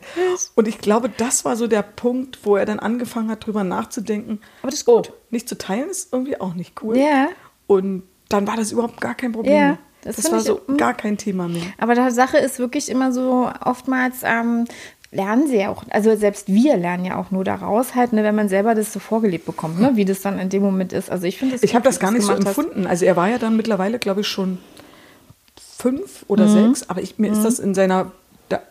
Und 0.55 0.67
ich 0.67 0.77
glaube, 0.77 1.09
das 1.09 1.45
war 1.45 1.55
so 1.55 1.67
der 1.67 1.81
Punkt, 1.81 2.39
wo 2.43 2.55
er 2.55 2.65
dann 2.65 2.79
angefangen 2.79 3.29
hat, 3.31 3.45
drüber 3.45 3.63
nachzudenken. 3.63 4.39
Aber 4.61 4.69
das 4.69 4.81
ist 4.81 4.85
gut. 4.85 5.11
Oh, 5.11 5.15
nicht 5.31 5.49
zu 5.49 5.57
teilen 5.57 5.89
ist 5.89 6.13
irgendwie 6.13 6.39
auch 6.39 6.53
nicht 6.53 6.81
cool. 6.83 6.97
Ja. 6.97 7.29
Und 7.67 8.03
dann 8.29 8.47
war 8.47 8.55
das 8.57 8.71
überhaupt 8.71 9.01
gar 9.01 9.15
kein 9.15 9.31
Problem. 9.31 9.53
Ja, 9.53 9.67
mehr. 9.67 9.77
Das 10.03 10.15
das 10.17 10.31
war 10.31 10.39
ich- 10.39 10.45
so 10.45 10.61
gar 10.77 10.93
kein 10.93 11.17
Thema 11.17 11.47
mehr. 11.47 11.61
Aber 11.77 11.95
die 11.95 12.11
Sache 12.11 12.37
ist 12.37 12.59
wirklich 12.59 12.89
immer 12.89 13.11
so, 13.11 13.49
oftmals 13.63 14.17
ähm, 14.23 14.65
lernen 15.11 15.47
sie 15.47 15.57
ja 15.57 15.69
auch, 15.69 15.83
also 15.89 16.15
selbst 16.15 16.47
wir 16.47 16.77
lernen 16.77 17.03
ja 17.05 17.17
auch 17.17 17.31
nur 17.31 17.43
daraus 17.43 17.95
halt, 17.95 18.13
ne, 18.13 18.23
wenn 18.23 18.33
man 18.35 18.47
selber 18.49 18.75
das 18.75 18.93
so 18.93 18.99
vorgelebt 18.99 19.45
bekommt, 19.45 19.79
ne, 19.79 19.91
wie 19.95 20.05
das 20.05 20.21
dann 20.21 20.39
in 20.39 20.49
dem 20.49 20.63
Moment 20.63 20.93
ist. 20.93 21.09
Also 21.11 21.25
ich 21.27 21.37
finde 21.37 21.57
Ich 21.61 21.75
habe 21.75 21.83
das 21.83 21.99
gar 21.99 22.11
nicht 22.11 22.21
so 22.21 22.29
gemacht 22.33 22.47
hast. 22.47 22.57
empfunden. 22.57 22.87
Also 22.87 23.05
er 23.05 23.15
war 23.17 23.27
ja 23.29 23.37
dann 23.37 23.57
mittlerweile, 23.57 23.99
glaube 23.99 24.21
ich, 24.21 24.27
schon 24.27 24.57
fünf 25.77 26.23
oder 26.27 26.45
Mhm. 26.45 26.49
sechs, 26.73 26.89
aber 26.89 27.01
ich, 27.01 27.17
mir 27.19 27.31
ist 27.31 27.43
das 27.43 27.59
in 27.59 27.73
seiner 27.73 28.11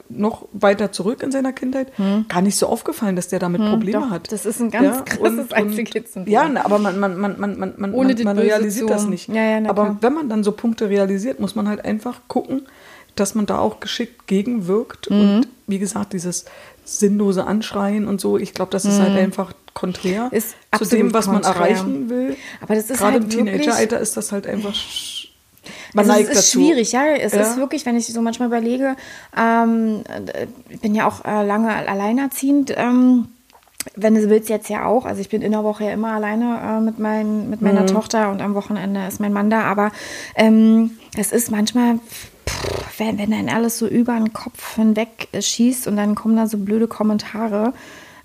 noch 0.08 0.46
weiter 0.52 0.92
zurück 0.92 1.22
in 1.22 1.32
seiner 1.32 1.52
Kindheit 1.52 1.88
gar 2.28 2.42
nicht 2.42 2.56
so 2.56 2.66
aufgefallen, 2.66 3.16
dass 3.16 3.28
der 3.28 3.38
damit 3.38 3.60
Probleme 3.62 3.98
Mhm. 4.00 4.02
Doch, 4.04 4.10
hat. 4.10 4.32
das 4.32 4.44
ist 4.46 4.60
ein 4.60 4.70
ganz 4.70 5.04
krasses 5.04 5.52
Einzelkind-Syndrom. 5.52 6.32
Ja, 6.32 6.48
aber 6.64 6.78
man, 6.78 6.98
man, 6.98 7.18
man, 7.18 7.38
man, 7.40 7.58
man, 7.58 7.74
man, 7.76 7.94
Ohne 7.94 8.14
man, 8.14 8.24
man 8.24 8.38
realisiert 8.38 8.88
zu- 8.88 8.92
das 8.92 9.06
nicht. 9.06 9.28
Ja, 9.28 9.42
ja, 9.60 9.68
aber 9.68 9.84
klar. 9.84 9.96
wenn 10.00 10.12
man 10.14 10.28
dann 10.28 10.44
so 10.44 10.52
Punkte 10.52 10.88
realisiert, 10.88 11.40
muss 11.40 11.54
man 11.54 11.68
halt 11.68 11.84
einfach 11.84 12.20
gucken, 12.28 12.62
dass 13.16 13.34
man 13.34 13.46
da 13.46 13.58
auch 13.58 13.80
geschickt 13.80 14.26
gegenwirkt. 14.26 15.10
Mhm. 15.10 15.16
Und 15.20 15.48
wie 15.66 15.78
gesagt, 15.78 16.12
dieses 16.12 16.44
sinnlose 16.84 17.44
Anschreien 17.46 18.06
und 18.08 18.20
so, 18.20 18.36
ich 18.38 18.54
glaube, 18.54 18.70
das 18.72 18.84
ist 18.84 19.00
halt 19.00 19.16
einfach 19.16 19.52
konträr 19.74 20.24
Mhm. 20.24 20.36
Ist 20.36 20.54
zu 20.76 20.84
dem, 20.84 21.12
was 21.14 21.26
man 21.26 21.42
konträr. 21.42 21.54
erreichen 21.54 22.10
will. 22.10 22.36
Aber 22.60 22.74
das 22.74 22.90
ist 22.90 22.98
Gerade 22.98 23.14
halt 23.20 23.22
im 23.24 23.30
Teenageralter 23.30 23.98
ist 24.00 24.16
das 24.16 24.32
halt 24.32 24.46
einfach. 24.46 24.74
Man 25.94 26.04
Also 26.08 26.12
neigt 26.12 26.30
es 26.32 26.38
ist 26.38 26.54
dazu. 26.54 26.60
schwierig, 26.66 26.92
ja. 26.92 27.04
Es 27.06 27.32
Ja. 27.32 27.40
ist 27.42 27.56
wirklich, 27.56 27.84
wenn 27.86 27.96
ich 27.96 28.06
so 28.06 28.20
manchmal 28.22 28.48
überlege, 28.48 28.96
ähm, 29.36 30.02
äh, 30.08 30.46
ich 30.68 30.80
bin 30.80 30.94
ja 30.94 31.06
auch 31.06 31.24
äh, 31.24 31.44
lange 31.44 31.74
alleinerziehend. 31.74 32.72
Ähm, 32.76 33.28
wenn 33.96 34.14
du 34.14 34.28
willst, 34.28 34.50
jetzt 34.50 34.68
ja 34.68 34.84
auch. 34.84 35.06
Also 35.06 35.22
ich 35.22 35.30
bin 35.30 35.40
in 35.40 35.52
der 35.52 35.64
Woche 35.64 35.84
ja 35.84 35.92
immer 35.92 36.12
alleine 36.12 36.60
äh, 36.62 36.80
mit, 36.80 36.98
mein, 36.98 37.48
mit 37.48 37.60
Mhm. 37.62 37.66
meiner 37.66 37.86
Tochter 37.86 38.30
und 38.30 38.42
am 38.42 38.54
Wochenende 38.54 39.06
ist 39.06 39.20
mein 39.20 39.32
Mann 39.32 39.48
da. 39.48 39.62
Aber 39.62 39.90
ähm, 40.36 40.92
es 41.16 41.32
ist 41.32 41.50
manchmal, 41.50 41.98
pff, 42.46 42.98
wenn, 42.98 43.18
wenn 43.18 43.30
dann 43.30 43.48
alles 43.48 43.78
so 43.78 43.86
über 43.86 44.14
den 44.16 44.34
Kopf 44.34 44.74
hinweg 44.76 45.28
äh, 45.32 45.40
schießt 45.40 45.86
und 45.86 45.96
dann 45.96 46.14
kommen 46.14 46.36
da 46.36 46.46
so 46.46 46.58
blöde 46.58 46.88
Kommentare. 46.88 47.72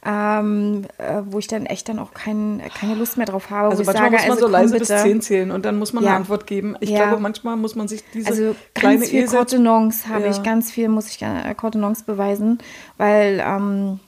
Ähm, 0.07 0.83
äh, 0.99 1.21
wo 1.25 1.39
ich 1.39 1.47
dann 1.47 1.65
echt 1.65 1.89
dann 1.89 1.97
auch 1.97 2.13
kein, 2.13 2.61
keine 2.79 2.93
Lust 2.93 3.17
mehr 3.17 3.25
drauf 3.25 3.49
habe. 3.49 3.69
Also 3.69 3.81
wo 3.81 3.85
manchmal 3.87 4.11
sage, 4.11 4.15
muss 4.17 4.21
man 4.21 4.31
also 4.31 4.45
so 4.45 4.51
leise 4.51 4.77
bis 4.77 4.87
bitte. 4.89 5.01
10 5.01 5.21
zählen 5.21 5.51
und 5.51 5.65
dann 5.65 5.79
muss 5.79 5.93
man 5.93 6.03
Ja. 6.03 6.11
eine 6.11 6.17
Antwort 6.19 6.45
geben. 6.45 6.75
Ich 6.79 6.91
Ja. 6.91 7.07
glaube, 7.07 7.21
manchmal 7.21 7.55
muss 7.55 7.75
man 7.75 7.87
sich 7.87 8.03
diese 8.13 8.29
Also 8.29 8.55
kleine 8.75 8.99
ganz 8.99 9.09
viel 9.09 9.25
Kontenance 9.25 10.07
habe 10.07 10.25
Ja. 10.25 10.31
ich, 10.31 10.43
ganz 10.43 10.69
viel 10.69 10.89
muss 10.89 11.09
ich 11.09 11.21
äh, 11.23 11.55
Kontenance 11.55 12.03
beweisen, 12.05 12.59
weil 12.97 13.43
ähm, 13.43 13.99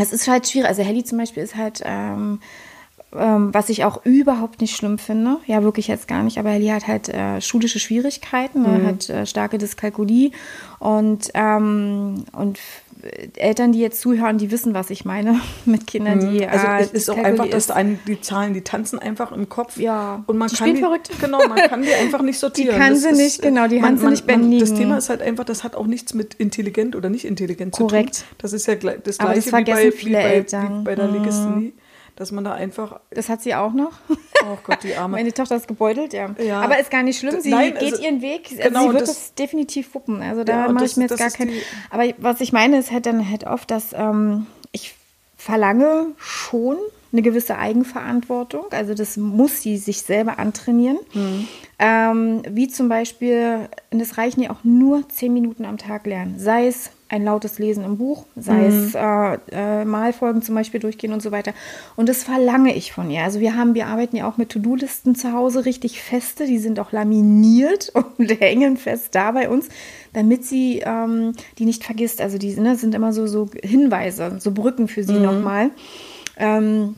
es 0.00 0.12
ist 0.12 0.28
halt 0.28 0.48
schwierig. 0.48 0.68
Also 0.68 0.82
Helly 0.82 1.02
zum 1.02 1.18
Beispiel 1.18 1.42
ist 1.42 1.56
halt, 1.56 1.82
ähm, 1.84 2.40
ähm, 3.16 3.52
was 3.54 3.68
ich 3.68 3.84
auch 3.84 4.04
überhaupt 4.04 4.60
nicht 4.60 4.74
schlimm 4.76 4.98
finde, 4.98 5.38
ja 5.46 5.62
wirklich 5.62 5.86
jetzt 5.88 6.08
gar 6.08 6.22
nicht, 6.24 6.38
aber 6.38 6.50
Ellie 6.50 6.72
hat 6.74 6.86
halt 6.88 7.08
äh, 7.08 7.40
schulische 7.40 7.78
Schwierigkeiten, 7.78 8.60
mhm. 8.62 8.66
er 8.66 8.86
hat 8.86 9.08
äh, 9.08 9.26
starke 9.26 9.58
Dyskalkulie 9.58 10.32
und, 10.80 11.30
ähm, 11.34 12.24
und 12.32 12.58
Eltern, 13.36 13.72
die 13.72 13.80
jetzt 13.80 14.00
zuhören, 14.00 14.38
die 14.38 14.50
wissen, 14.50 14.74
was 14.74 14.90
ich 14.90 15.04
meine 15.04 15.40
mit 15.64 15.86
Kindern, 15.86 16.20
die. 16.20 16.40
Mhm. 16.44 16.48
Also 16.50 16.66
äh, 16.66 16.80
es 16.82 16.92
ist 16.92 17.10
auch 17.10 17.18
einfach, 17.18 17.48
dass 17.48 17.70
ein, 17.70 17.98
die 18.06 18.20
Zahlen, 18.20 18.54
die 18.54 18.62
tanzen 18.62 18.98
einfach 18.98 19.32
im 19.32 19.48
Kopf. 19.48 19.76
Ja. 19.76 20.22
Und 20.26 20.38
man 20.38 20.48
die 20.48 20.56
kann 20.56 20.74
die, 20.74 20.80
verrückt. 20.80 21.10
Genau, 21.20 21.38
man 21.46 21.58
kann 21.58 21.82
die 21.82 21.92
einfach 21.92 22.22
nicht 22.22 22.38
sortieren. 22.40 22.74
Die 22.74 22.80
kann 22.80 22.92
das 22.94 23.02
sie 23.02 23.08
ist, 23.10 23.16
nicht, 23.18 23.42
genau, 23.42 23.68
die 23.68 23.80
kann 23.80 23.98
sie 23.98 24.06
nicht 24.06 24.26
bändigen. 24.26 24.60
Das 24.60 24.74
Thema 24.74 24.98
ist 24.98 25.08
halt 25.10 25.22
einfach, 25.22 25.44
das 25.44 25.64
hat 25.64 25.74
auch 25.76 25.86
nichts 25.86 26.14
mit 26.14 26.34
intelligent 26.34 26.96
oder 26.96 27.10
nicht 27.10 27.24
intelligent 27.24 27.72
Korrekt. 27.74 28.14
zu 28.14 28.22
tun. 28.24 28.34
Das 28.38 28.52
ist 28.52 28.66
ja 28.66 28.74
das 28.76 29.18
gleiche 29.18 29.50
das 29.50 29.52
wie, 29.52 29.64
bei, 29.64 29.90
viele 29.92 30.10
wie, 30.18 30.22
bei, 30.22 30.22
Eltern. 30.22 30.80
wie 30.80 30.84
bei 30.84 30.94
der 30.94 31.08
Mhm. 31.08 31.14
Legasthenie. 31.14 31.72
Dass 32.16 32.30
man 32.30 32.44
da 32.44 32.52
einfach. 32.52 33.00
Das 33.10 33.28
hat 33.28 33.42
sie 33.42 33.54
auch 33.54 33.72
noch. 33.72 33.92
Oh 34.52 34.58
Gott, 34.62 34.82
die 34.82 34.94
Arme. 34.94 35.16
Meine 35.16 35.32
Tochter 35.32 35.56
ist 35.56 35.66
gebeutelt, 35.68 36.12
ja. 36.12 36.30
Ja. 36.38 36.60
Aber 36.60 36.78
ist 36.78 36.90
gar 36.90 37.02
nicht 37.02 37.18
schlimm. 37.18 37.40
Sie 37.40 37.50
Nein, 37.50 37.74
geht 37.74 37.92
also- 37.94 38.02
ihren 38.04 38.20
Weg. 38.22 38.50
Genau, 38.60 38.82
sie 38.88 38.92
wird 38.92 39.02
das- 39.02 39.10
es 39.10 39.34
definitiv 39.34 39.94
wuppen. 39.94 40.20
Also 40.22 40.44
da 40.44 40.66
Ja, 40.66 40.72
mache 40.72 40.84
das- 40.84 40.92
ich 40.92 40.96
mir 40.96 41.04
jetzt 41.04 41.12
das 41.12 41.18
gar 41.20 41.26
ist 41.28 41.36
kein. 41.36 41.48
die- 41.48 41.62
Aber 41.90 42.04
was 42.18 42.40
ich 42.40 42.52
meine, 42.52 42.78
ist 42.78 42.90
halt 42.92 43.06
dann 43.06 43.28
halt 43.30 43.44
oft, 43.46 43.70
dass 43.70 43.92
ähm, 43.94 44.46
ich 44.72 44.94
verlange 45.36 46.06
schon 46.18 46.76
eine 47.12 47.22
gewisse 47.22 47.56
Eigenverantwortung. 47.58 48.64
Also 48.72 48.94
das 48.94 49.16
muss 49.16 49.62
sie 49.62 49.76
sich 49.76 50.02
selber 50.02 50.38
antrainieren. 50.38 50.98
Mhm. 51.12 51.48
Ähm, 51.78 52.42
wie 52.48 52.68
zum 52.68 52.88
Beispiel, 52.88 53.68
und 53.90 54.00
es 54.00 54.16
reichen 54.18 54.42
ja 54.42 54.50
auch 54.50 54.64
nur 54.64 55.08
zehn 55.08 55.32
Minuten 55.32 55.64
am 55.64 55.78
Tag 55.78 56.06
lernen. 56.06 56.36
Sei 56.38 56.66
es 56.66 56.90
ein 57.08 57.24
lautes 57.24 57.58
Lesen 57.58 57.84
im 57.84 57.98
Buch, 57.98 58.24
sei 58.34 58.54
Mhm. 58.54 58.66
es 58.66 58.94
äh, 58.94 59.38
äh, 59.52 59.84
Malfolgen 59.84 60.42
zum 60.42 60.54
Beispiel 60.54 60.80
durchgehen 60.80 61.12
und 61.12 61.22
so 61.22 61.30
weiter. 61.32 61.52
Und 61.96 62.08
das 62.08 62.24
verlange 62.24 62.74
ich 62.74 62.92
von 62.92 63.10
ihr. 63.10 63.22
Also 63.22 63.40
wir 63.40 63.56
haben, 63.56 63.74
wir 63.74 63.86
arbeiten 63.86 64.16
ja 64.16 64.28
auch 64.28 64.36
mit 64.36 64.48
To-Do-Listen 64.50 65.14
zu 65.14 65.32
Hause, 65.32 65.64
richtig 65.64 66.00
feste, 66.00 66.46
die 66.46 66.58
sind 66.58 66.80
auch 66.80 66.92
laminiert 66.92 67.92
und 68.18 68.28
hängen 68.40 68.76
fest 68.76 69.14
da 69.14 69.32
bei 69.32 69.48
uns, 69.48 69.68
damit 70.12 70.44
sie 70.44 70.82
ähm, 70.84 71.32
die 71.58 71.66
nicht 71.66 71.84
vergisst. 71.84 72.20
Also 72.20 72.38
die 72.38 72.54
ne, 72.56 72.76
sind 72.76 72.94
immer 72.94 73.12
so, 73.12 73.26
so 73.26 73.48
Hinweise, 73.62 74.36
so 74.40 74.50
Brücken 74.52 74.88
für 74.88 75.04
sie 75.04 75.18
nochmal. 75.18 75.70
Ähm, 76.36 76.96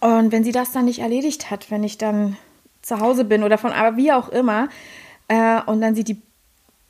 und 0.00 0.32
wenn 0.32 0.44
sie 0.44 0.52
das 0.52 0.72
dann 0.72 0.86
nicht 0.86 1.00
erledigt 1.00 1.50
hat, 1.50 1.70
wenn 1.70 1.84
ich 1.84 1.98
dann 1.98 2.36
zu 2.82 3.00
Hause 3.00 3.24
bin 3.24 3.42
oder 3.42 3.58
von, 3.58 3.72
aber 3.72 3.96
wie 3.96 4.12
auch 4.12 4.28
immer, 4.30 4.68
äh, 5.28 5.60
und 5.66 5.80
dann 5.80 5.94
sieht 5.94 6.08
die 6.08 6.20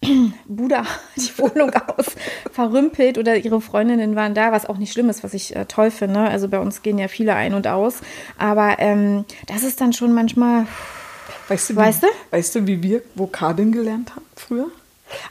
Bude, 0.46 0.82
die 1.16 1.38
Wohnung 1.38 1.72
aus, 1.72 2.06
verrümpelt 2.52 3.18
oder 3.18 3.36
ihre 3.36 3.60
Freundinnen 3.60 4.14
waren 4.16 4.34
da, 4.34 4.52
was 4.52 4.66
auch 4.66 4.78
nicht 4.78 4.92
schlimm 4.92 5.08
ist, 5.08 5.24
was 5.24 5.34
ich 5.34 5.54
äh, 5.56 5.64
toll 5.66 5.90
finde. 5.90 6.20
Also 6.20 6.48
bei 6.48 6.58
uns 6.60 6.82
gehen 6.82 6.98
ja 6.98 7.08
viele 7.08 7.34
ein 7.34 7.54
und 7.54 7.66
aus. 7.66 7.96
Aber 8.38 8.76
ähm, 8.78 9.24
das 9.46 9.62
ist 9.62 9.80
dann 9.80 9.92
schon 9.92 10.12
manchmal, 10.12 10.66
Weißt 11.48 11.70
du, 11.70 11.76
Weißt 11.76 12.02
wie, 12.02 12.06
du? 12.06 12.12
Weißt 12.36 12.54
du, 12.54 12.66
wie 12.66 12.82
wir 12.82 13.02
Vokabeln 13.14 13.72
gelernt 13.72 14.14
haben 14.14 14.24
früher? 14.36 14.66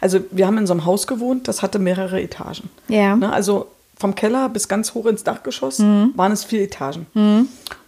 Also 0.01 0.21
wir 0.31 0.47
haben 0.47 0.57
in 0.57 0.65
so 0.65 0.73
einem 0.73 0.85
Haus 0.85 1.05
gewohnt, 1.05 1.47
das 1.47 1.61
hatte 1.61 1.77
mehrere 1.77 2.19
Etagen. 2.21 2.69
Ja. 2.87 3.15
Ne, 3.15 3.31
also 3.31 3.67
vom 3.95 4.15
Keller 4.15 4.49
bis 4.49 4.67
ganz 4.67 4.93
hoch 4.95 5.05
ins 5.05 5.23
Dachgeschoss 5.23 5.79
Mhm. 5.79 6.13
waren 6.15 6.31
es 6.31 6.43
vier 6.43 6.63
Etagen. 6.63 7.05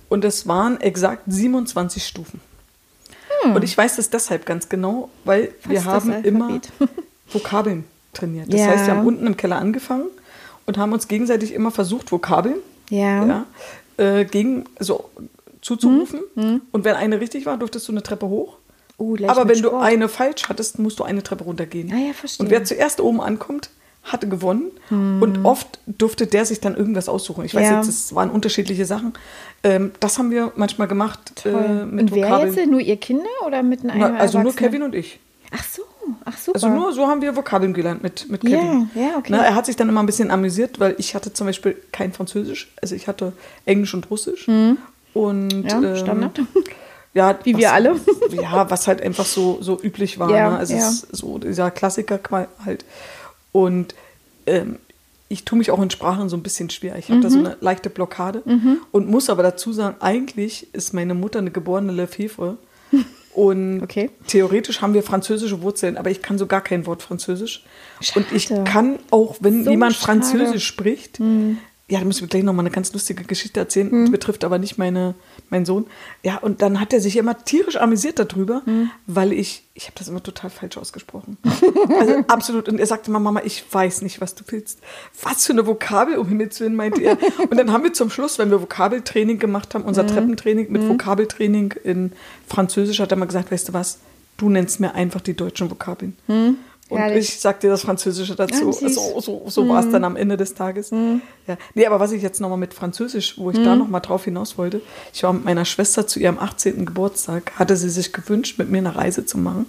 Und 0.09 0.23
es 0.25 0.47
waren 0.47 0.79
exakt 0.81 1.23
27 1.27 2.05
Stufen. 2.05 2.39
Und 3.43 3.63
ich 3.63 3.78
weiß 3.78 3.95
das 3.97 4.10
deshalb 4.10 4.45
ganz 4.45 4.69
genau, 4.69 5.10
weil 5.25 5.54
wir 5.65 5.80
Hm. 5.80 5.86
Fast 5.86 6.08
das 6.08 6.15
haben 6.15 6.23
immer. 6.23 6.62
Vokabeln 7.32 7.84
trainiert. 8.13 8.52
Das 8.52 8.60
Ja. 8.60 8.67
heißt, 8.67 8.88
wir 8.88 8.95
haben 8.95 9.06
unten 9.08 9.28
im 9.28 9.38
Keller 9.38 9.58
angefangen 9.58 10.08
und 10.65 10.78
haben 10.78 10.91
uns 10.93 11.08
gegenseitig 11.08 11.54
immer 11.54 11.71
versucht, 11.71 12.12
Vokabeln 12.12 12.56
ja. 12.89 13.25
ja, 13.25 13.45
äh, 13.97 14.25
gegen, 14.25 14.65
also 14.78 15.10
zuzurufen. 15.62 16.21
Und 16.71 16.84
wenn 16.84 16.95
eine 16.95 17.19
richtig 17.19 17.45
war, 17.45 17.58
durftest 17.58 17.88
du 17.88 17.91
eine 17.91 18.02
Treppe 18.04 18.28
hoch. 18.28 18.58
Gleich 18.97 19.30
Aber 19.30 19.47
wenn 19.47 19.62
du 19.62 19.69
Sport. 19.69 19.84
eine 19.84 20.10
falsch 20.10 20.43
hattest, 20.49 20.80
musst 20.80 20.99
du 20.99 21.04
eine 21.04 21.21
Treppe 21.23 21.43
runtergehen. 21.45 21.91
Ah 21.93 21.97
ja, 22.08 22.13
verstehe. 22.13 22.45
Und 22.45 22.49
wer 22.52 22.63
zuerst 22.65 22.99
oben 22.99 23.21
ankommt, 23.21 23.69
hatte 24.10 24.28
gewonnen. 24.28 24.72
Und 24.89 25.45
oft 25.45 25.80
durfte 25.86 26.28
der 26.28 26.45
sich 26.45 26.60
dann 26.60 26.76
irgendwas 26.76 27.08
aussuchen. 27.10 27.45
Ich 27.45 27.56
weiß 27.56 27.67
Ja. 27.67 27.78
jetzt, 27.78 27.88
es 27.88 28.15
waren 28.15 28.30
unterschiedliche 28.32 28.86
Sachen. 28.86 29.13
Ähm, 29.63 29.91
das 30.00 30.17
haben 30.17 30.32
wir 30.32 30.52
manchmal 30.56 30.88
gemacht 30.88 31.45
äh, 31.45 31.50
mit 31.86 32.02
und 32.12 32.12
wer 32.15 32.26
Vokabeln. 32.28 32.54
jetzt? 32.56 32.69
Nur 32.69 32.80
ihr 32.80 32.98
Kinder 32.98 33.24
oder 33.45 33.62
mit 33.63 33.84
einem 33.84 34.00
Na, 34.00 34.15
also 34.17 34.41
nur? 34.41 34.56
Kevin 34.56 34.82
und 34.84 34.95
ich. 34.95 35.19
Ach 35.52 35.63
so, 35.63 35.82
ach 36.26 36.38
super. 36.38 36.56
Also 36.56 36.69
nur 36.69 36.91
so 36.93 37.08
haben 37.08 37.22
wir 37.22 37.36
Vokabeln 37.36 37.74
gelernt 37.74 38.04
mit, 38.04 38.30
mit 38.30 38.41
Kevin. 38.41 38.89
Ja, 38.95 39.02
ja, 39.02 39.17
okay. 39.17 39.30
Na, 39.32 39.43
er 39.43 39.56
hat 39.56 39.65
sich 39.65 39.76
dann 39.76 39.89
immer 39.89 40.02
ein 40.02 40.06
bisschen 40.06 40.32
amüsiert, 40.32 40.80
weil 40.80 40.95
ich 40.98 41.15
hatte 41.15 41.34
zum 41.34 41.48
Beispiel 41.48 41.76
kein 41.91 42.13
Französisch. 42.13 42.72
Also 42.82 42.95
ich 42.95 43.08
hatte 43.08 43.34
Englisch 43.65 43.93
und 43.93 44.10
Russisch. 44.10 44.48
Und, 45.13 45.54
Mhm. 45.54 45.67
Ja, 45.67 45.82
ähm, 45.82 45.95
Standard. 45.95 46.41
Ja, 47.15 47.39
Wie 47.43 47.56
was, 47.56 47.60
wir 47.62 47.74
alle. 47.74 47.95
Ja, 48.32 48.69
was 48.69 48.88
halt 48.88 49.02
einfach 49.02 49.26
so, 49.26 49.58
so 49.62 49.80
üblich 49.82 50.19
war. 50.19 50.30
Ja, 50.30 50.52
ne? 50.52 50.58
Also 50.60 50.76
ja. 50.76 50.80
es 50.88 51.04
ist 51.06 51.15
so 51.17 51.39
dieser 51.39 51.72
Klassiker 51.72 52.19
halt. 52.63 52.86
Und 53.51 53.95
ähm, 54.45 54.77
ich 55.27 55.45
tue 55.45 55.57
mich 55.57 55.69
auch 55.71 55.81
in 55.81 55.89
Sprachen 55.91 56.27
so 56.29 56.35
ein 56.38 56.43
bisschen 56.43 56.69
schwer. 56.69 56.97
Ich 56.97 57.09
habe 57.09 57.21
da 57.21 57.29
Mhm. 57.29 57.33
so 57.33 57.39
eine 57.39 57.57
leichte 57.62 57.89
Blockade 57.89 58.43
und 58.91 59.07
muss 59.09 59.29
aber 59.29 59.43
dazu 59.43 59.71
sagen, 59.73 59.95
eigentlich 59.99 60.67
ist 60.73 60.93
meine 60.93 61.13
Mutter 61.13 61.39
eine 61.39 61.51
geborene 61.51 61.91
Lefevre. 61.91 62.57
Und 63.35 63.83
Okay. 63.83 64.09
theoretisch 64.27 64.81
haben 64.81 64.95
wir 64.95 65.03
französische 65.03 65.62
Wurzeln, 65.62 65.97
aber 65.97 66.09
ich 66.09 66.23
kann 66.23 66.39
so 66.39 66.47
gar 66.47 66.62
kein 66.62 66.88
Wort 66.88 67.03
Französisch. 67.03 67.63
Und 68.15 68.25
ich 68.33 68.45
Schade. 68.45 68.63
kann 68.63 68.99
auch, 69.12 69.38
wenn 69.39 69.63
So 69.63 69.69
jemand 69.69 69.93
schade. 69.93 70.05
Französisch 70.23 70.65
spricht, 70.65 71.19
ja, 71.88 71.99
da 71.99 72.05
müssen 72.05 72.21
wir 72.21 72.27
gleich 72.27 72.43
nochmal 72.43 72.63
eine 72.65 72.71
ganz 72.73 72.91
lustige 72.91 73.23
Geschichte 73.23 73.59
erzählen, 73.59 73.91
Hm. 73.91 74.05
die 74.05 74.12
betrifft 74.12 74.43
aber 74.43 74.57
nicht 74.57 74.79
meine, 74.79 75.13
meinen 75.51 75.65
Sohn. 75.65 75.88
Ja, 76.23 76.38
und 76.38 76.62
dann 76.62 76.79
hat 76.79 76.93
er 76.93 77.01
sich 77.01 77.17
immer 77.17 77.43
tierisch 77.43 77.77
amüsiert 77.77 78.19
darüber, 78.19 78.62
Hm. 78.65 78.91
weil 79.07 79.33
ich, 79.33 79.63
ich 79.73 79.85
habe 79.85 79.95
das 79.97 80.07
immer 80.07 80.21
total 80.21 80.49
falsch 80.49 80.77
ausgesprochen. 80.77 81.38
also 81.99 82.17
absolut. 82.27 82.67
Und 82.69 82.79
er 82.79 82.85
sagte 82.85 83.09
immer, 83.09 83.19
Mama, 83.19 83.41
ich 83.43 83.63
weiß 83.71 84.01
nicht, 84.01 84.21
was 84.21 84.35
du 84.35 84.43
willst. 84.47 84.79
Was 85.23 85.45
für 85.45 85.53
eine 85.53 85.65
Vokabel, 85.65 86.17
um 86.17 86.27
Himmels 86.27 86.59
Willen, 86.59 86.75
meinte 86.75 87.01
er. 87.01 87.17
Und 87.49 87.57
dann 87.57 87.71
haben 87.71 87.83
wir 87.83 87.93
zum 87.93 88.09
Schluss, 88.09 88.38
wenn 88.39 88.51
wir 88.51 88.62
Vokabeltraining 88.62 89.39
gemacht 89.39 89.73
haben, 89.75 89.83
unser 89.83 90.05
Treppentraining 90.07 90.71
mit 90.71 90.88
Vokabeltraining 90.88 91.73
in 91.83 92.12
Französisch, 92.47 92.99
hat 92.99 93.12
er 93.12 93.17
mal 93.17 93.25
gesagt, 93.25 93.51
weißt 93.51 93.69
du 93.69 93.73
was, 93.73 93.99
du 94.38 94.49
nennst 94.49 94.79
mir 94.79 94.95
einfach 94.95 95.21
die 95.21 95.33
deutschen 95.35 95.69
Vokabeln. 95.69 96.15
Und 96.27 96.57
Herrlich. 96.97 97.30
ich 97.30 97.39
sagte 97.39 97.67
das 97.67 97.82
Französische 97.82 98.36
dazu. 98.36 98.69
Ah, 98.69 98.73
süß. 98.73 98.95
so 98.95 99.19
so, 99.19 99.43
so 99.47 99.69
war 99.69 99.84
es 99.86 99.91
dann 99.91 100.04
am 100.04 100.15
Ende 100.15 100.38
des 100.38 100.54
Tages. 100.56 100.89
Ja. 100.91 101.58
Nee, 101.73 101.86
aber 101.86 101.99
was 101.99 102.12
ich 102.12 102.21
jetzt 102.21 102.41
nochmal 102.41 102.58
mit 102.58 102.73
Französisch, 102.73 103.36
wo 103.38 103.52
ich 103.52 103.62
da 103.63 103.75
nochmal 103.75 104.02
drauf 104.02 104.25
hinaus 104.25 104.58
wollte, 104.58 104.82
ich 105.13 105.21
war 105.23 105.34
mit 105.34 105.45
meiner 105.45 105.65
Schwester 105.65 106.08
zu 106.08 106.19
ihrem 106.19 106.39
18. 106.39 106.86
Geburtstag, 106.86 107.52
hatte 107.58 107.75
sie 107.75 107.89
sich 107.89 108.12
gewünscht, 108.13 108.58
mit 108.58 108.69
mir 108.69 108.80
eine 108.80 108.95
Reise 108.95 109.25
zu 109.25 109.38
machen 109.38 109.65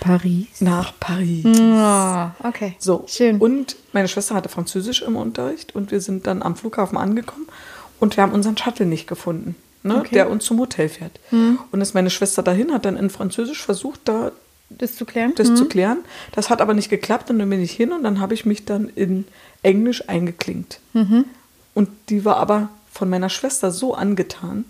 Paris. 0.00 0.46
nach 0.60 0.92
Paris. 1.00 1.44
Ah, 1.58 2.30
okay. 2.44 2.76
So, 2.78 3.04
Schön. 3.08 3.38
und 3.38 3.74
meine 3.92 4.06
Schwester 4.08 4.34
hatte 4.36 4.48
Französisch 4.48 5.02
im 5.02 5.16
Unterricht 5.16 5.74
und 5.74 5.90
wir 5.90 6.00
sind 6.00 6.26
dann 6.26 6.42
am 6.42 6.54
Flughafen 6.54 6.96
angekommen 6.96 7.46
und 7.98 8.16
wir 8.16 8.22
haben 8.22 8.32
unseren 8.32 8.56
Shuttle 8.56 8.86
nicht 8.86 9.08
gefunden, 9.08 9.56
ne, 9.82 9.96
Okay. 9.96 10.14
der 10.14 10.30
uns 10.30 10.44
zum 10.44 10.60
Hotel 10.60 10.88
fährt. 10.88 11.18
Und 11.32 11.80
ist 11.80 11.94
meine 11.94 12.10
Schwester 12.10 12.42
dahin, 12.44 12.72
hat 12.72 12.84
dann 12.84 12.96
in 12.96 13.10
Französisch 13.10 13.62
versucht, 13.64 14.02
da 14.04 14.30
das 14.78 14.96
zu 14.96 15.04
klären? 15.04 15.32
das 15.36 15.54
zu 15.54 15.66
klären. 15.66 15.98
Das 16.34 16.50
hat 16.50 16.60
aber 16.60 16.74
nicht 16.74 16.88
geklappt 16.90 17.30
und 17.30 17.38
dann 17.38 17.50
bin 17.50 17.60
ich 17.62 17.72
hin 17.72 17.92
und 17.92 18.02
dann 18.04 18.20
habe 18.20 18.34
ich 18.34 18.44
mich 18.46 18.64
dann 18.64 18.88
in 18.94 19.24
Englisch 19.62 20.08
eingeklinkt. 20.08 20.80
Und 21.74 21.88
die 22.08 22.24
war 22.24 22.36
aber 22.36 22.68
von 22.92 23.08
meiner 23.08 23.30
Schwester 23.30 23.70
so 23.70 23.94
angetan, 23.94 24.64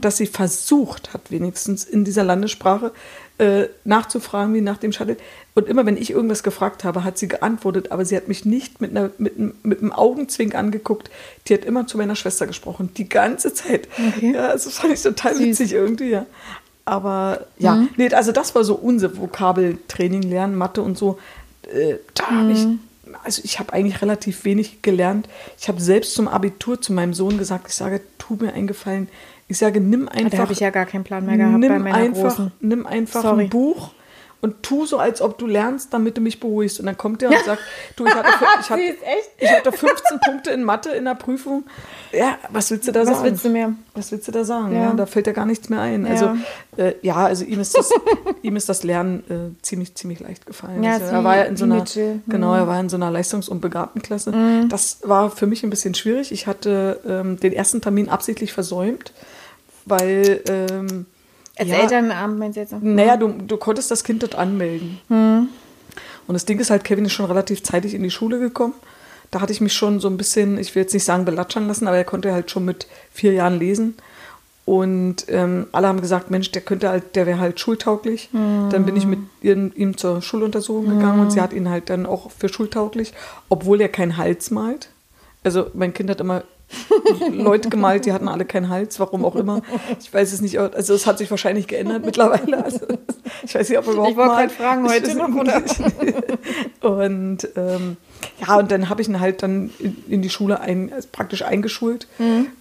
dass 0.00 0.16
sie 0.16 0.26
versucht 0.26 1.12
hat, 1.12 1.30
wenigstens 1.30 1.84
in 1.84 2.04
dieser 2.04 2.24
Landessprache 2.24 2.92
äh, 3.38 3.64
nachzufragen, 3.84 4.54
wie 4.54 4.62
nach 4.62 4.78
dem 4.78 4.92
Shuttle. 4.92 5.18
Und 5.54 5.68
immer 5.68 5.84
wenn 5.84 5.98
ich 5.98 6.10
irgendwas 6.10 6.42
gefragt 6.42 6.84
habe, 6.84 7.04
hat 7.04 7.18
sie 7.18 7.28
geantwortet, 7.28 7.92
aber 7.92 8.06
sie 8.06 8.16
hat 8.16 8.28
mich 8.28 8.46
nicht 8.46 8.80
mit, 8.80 8.92
einer, 8.92 9.10
mit, 9.18 9.36
einem- 9.36 9.54
mit 9.62 9.80
einem 9.82 9.92
Augenzwink 9.92 10.54
angeguckt. 10.54 11.10
Die 11.48 11.52
hat 11.54 11.66
immer 11.66 11.86
zu 11.86 11.98
meiner 11.98 12.16
Schwester 12.16 12.46
gesprochen, 12.46 12.88
die 12.96 13.10
ganze 13.10 13.52
Zeit. 13.52 13.88
Okay. 14.16 14.32
Ja, 14.34 14.52
das 14.52 14.66
fand 14.72 14.94
ich 14.94 15.02
total 15.02 15.34
Süß. 15.34 15.44
witzig 15.44 15.72
irgendwie, 15.74 16.08
ja. 16.10 16.24
Aber 16.86 17.46
ja, 17.58 17.82
nee, 17.96 18.08
also 18.14 18.32
das 18.32 18.54
war 18.54 18.62
so 18.64 18.74
unser 18.76 19.18
Vokabeltraining, 19.18 20.22
Lernen, 20.22 20.54
Mathe 20.54 20.82
und 20.82 20.96
so. 20.96 21.18
Äh, 21.64 21.96
da 22.14 22.30
habe 22.30 22.52
ich, 22.52 22.64
also 23.24 23.42
ich 23.44 23.58
habe 23.58 23.72
eigentlich 23.72 24.00
relativ 24.02 24.44
wenig 24.44 24.82
gelernt. 24.82 25.28
Ich 25.58 25.68
habe 25.68 25.80
selbst 25.80 26.14
zum 26.14 26.28
Abitur 26.28 26.80
zu 26.80 26.92
meinem 26.92 27.12
Sohn 27.12 27.38
gesagt, 27.38 27.66
ich 27.68 27.74
sage, 27.74 28.00
tu 28.18 28.36
mir 28.40 28.52
einen 28.52 28.68
Gefallen. 28.68 29.08
Ich 29.48 29.58
sage, 29.58 29.80
nimm 29.80 30.08
einfach. 30.08 30.30
Da 30.30 30.38
habe 30.38 30.52
ich 30.52 30.60
ja 30.60 30.70
gar 30.70 30.86
keinen 30.86 31.04
Plan 31.04 31.26
mehr 31.26 31.36
gehabt 31.36 31.52
bei 31.54 31.58
nimm 31.58 31.82
meiner 31.82 31.96
einfach, 31.96 32.22
Großen. 32.22 32.52
nimm 32.60 32.86
einfach 32.86 33.22
Sorry. 33.22 33.44
ein 33.44 33.50
Buch 33.50 33.90
und 34.46 34.62
tu 34.62 34.86
so, 34.86 34.98
als 34.98 35.20
ob 35.20 35.38
du 35.38 35.46
lernst, 35.48 35.92
damit 35.92 36.16
du 36.16 36.20
mich 36.20 36.38
beruhigst. 36.38 36.78
Und 36.78 36.86
dann 36.86 36.96
kommt 36.96 37.20
der 37.20 37.30
und 37.30 37.44
sagt, 37.44 37.60
du, 37.96 38.06
ich 38.06 38.14
hatte, 38.14 38.28
ich 38.60 38.70
hatte, 38.70 38.82
ich 39.38 39.50
hatte 39.50 39.72
15 39.72 40.20
Punkte 40.24 40.52
in 40.52 40.62
Mathe 40.62 40.90
in 40.90 41.04
der 41.04 41.16
Prüfung. 41.16 41.64
Ja, 42.12 42.38
was 42.50 42.70
willst 42.70 42.86
du 42.86 42.92
da 42.92 43.00
Was 43.00 43.08
sagen? 43.08 43.24
willst 43.24 43.44
du 43.44 43.48
mehr? 43.48 43.72
Was 43.94 44.12
willst 44.12 44.28
du 44.28 44.32
da 44.32 44.44
sagen? 44.44 44.72
Ja. 44.72 44.82
Ja. 44.82 44.92
da 44.94 45.06
fällt 45.06 45.26
ja 45.26 45.32
gar 45.32 45.46
nichts 45.46 45.68
mehr 45.68 45.80
ein. 45.80 46.04
Ja. 46.06 46.12
Also 46.12 46.36
äh, 46.76 46.94
ja, 47.02 47.16
also 47.16 47.44
ihm 47.44 47.58
ist 47.58 47.76
das, 47.76 47.90
ihm 48.42 48.54
ist 48.54 48.68
das 48.68 48.84
Lernen 48.84 49.24
äh, 49.28 49.62
ziemlich, 49.62 49.96
ziemlich 49.96 50.20
leicht 50.20 50.46
gefallen. 50.46 50.84
Ja, 50.84 50.92
also, 50.92 51.06
er 51.06 51.24
war 51.24 51.36
ja 51.36 51.42
in 51.42 51.56
so 51.56 51.64
einer, 51.64 51.80
Mitchell. 51.80 52.14
Mhm. 52.14 52.22
genau, 52.28 52.54
er 52.54 52.68
war 52.68 52.78
in 52.78 52.88
so 52.88 52.94
einer 52.94 53.10
Leistungs- 53.10 53.48
und 53.48 53.60
Begabtenklasse. 53.60 54.32
Das 54.68 55.00
war 55.02 55.30
für 55.32 55.48
mich 55.48 55.64
ein 55.64 55.70
bisschen 55.70 55.94
schwierig. 55.94 56.30
Ich 56.30 56.46
hatte 56.46 57.00
ähm, 57.04 57.40
den 57.40 57.52
ersten 57.52 57.80
Termin 57.80 58.08
absichtlich 58.08 58.52
versäumt, 58.52 59.12
weil 59.86 60.40
ähm, 60.48 61.06
Als 61.58 61.68
ja, 61.68 61.76
Elternabend 61.76 62.38
meinst 62.38 62.56
du 62.56 62.60
jetzt 62.60 62.72
noch? 62.72 62.80
naja, 62.82 63.16
du, 63.16 63.28
du 63.28 63.56
konntest 63.56 63.90
das 63.90 64.04
Kind 64.04 64.22
dort 64.22 64.34
anmelden. 64.34 64.98
Und 65.08 66.34
das 66.34 66.44
Ding 66.44 66.58
ist 66.58 66.70
halt, 66.70 66.84
Kevin 66.84 67.04
ist 67.04 67.12
schon 67.12 67.26
relativ 67.26 67.62
zeitig 67.62 67.94
in 67.94 68.02
die 68.02 68.10
Schule 68.10 68.38
gekommen. 68.38 68.74
Da 69.30 69.40
hatte 69.40 69.52
ich 69.52 69.60
mich 69.60 69.72
schon 69.72 70.00
so 70.00 70.08
ein 70.08 70.16
bisschen, 70.16 70.58
ich 70.58 70.74
will 70.74 70.82
jetzt 70.82 70.92
nicht 70.92 71.04
sagen 71.04 71.24
belatschern 71.24 71.66
lassen, 71.66 71.88
aber 71.88 71.96
er 71.96 72.04
konnte 72.04 72.32
halt 72.32 72.50
schon 72.50 72.64
mit 72.64 72.86
vier 73.10 73.32
Jahren 73.32 73.58
lesen. 73.58 73.96
Und 74.64 75.26
ähm, 75.28 75.68
alle 75.70 75.86
haben 75.86 76.00
gesagt, 76.00 76.30
Mensch, 76.30 76.50
der 76.50 76.60
könnte 76.60 76.88
halt, 76.88 77.14
der 77.14 77.26
wäre 77.26 77.38
halt 77.38 77.60
schultauglich. 77.60 78.30
Dann 78.32 78.84
bin 78.84 78.96
ich 78.96 79.06
mit 79.06 79.20
ihm, 79.40 79.72
ihm 79.76 79.96
zur 79.96 80.22
Schuluntersuchung 80.22 80.88
gegangen 80.88 81.20
und 81.20 81.30
sie 81.30 81.40
hat 81.40 81.52
ihn 81.52 81.68
halt 81.68 81.88
dann 81.88 82.04
auch 82.04 82.32
für 82.32 82.48
schultauglich, 82.48 83.14
obwohl 83.48 83.80
er 83.80 83.88
keinen 83.88 84.16
Hals 84.16 84.50
malt. 84.50 84.90
Also 85.44 85.70
mein 85.74 85.94
Kind 85.94 86.10
hat 86.10 86.20
immer 86.20 86.42
Leute 87.30 87.68
gemalt, 87.68 88.06
die 88.06 88.12
hatten 88.12 88.28
alle 88.28 88.44
keinen 88.44 88.68
Hals, 88.68 88.98
warum 88.98 89.24
auch 89.24 89.36
immer. 89.36 89.62
Ich 90.00 90.12
weiß 90.12 90.32
es 90.32 90.40
nicht, 90.40 90.58
also 90.58 90.94
es 90.94 91.06
hat 91.06 91.18
sich 91.18 91.30
wahrscheinlich 91.30 91.68
geändert 91.68 92.04
mittlerweile. 92.04 92.64
Also, 92.64 92.86
ich 93.44 93.54
weiß 93.54 93.68
nicht, 93.68 93.78
ob 93.78 93.86
er 93.86 93.92
überhaupt 93.92 94.10
Ich 94.10 94.16
wollte 94.16 94.34
gerade 94.34 94.50
fragen, 94.50 94.88
heute 94.88 95.14
noch, 95.14 95.34
oder? 95.34 95.62
Und 96.80 97.48
ähm, 97.56 97.96
ja, 98.40 98.56
und 98.56 98.70
dann 98.70 98.88
habe 98.88 99.02
ich 99.02 99.08
ihn 99.08 99.20
halt 99.20 99.42
dann 99.42 99.70
in, 100.08 100.22
die 100.22 100.30
Schule 100.30 100.60
ein, 100.60 100.92
also 100.92 101.08
praktisch 101.10 101.42
eingeschult, 101.42 102.08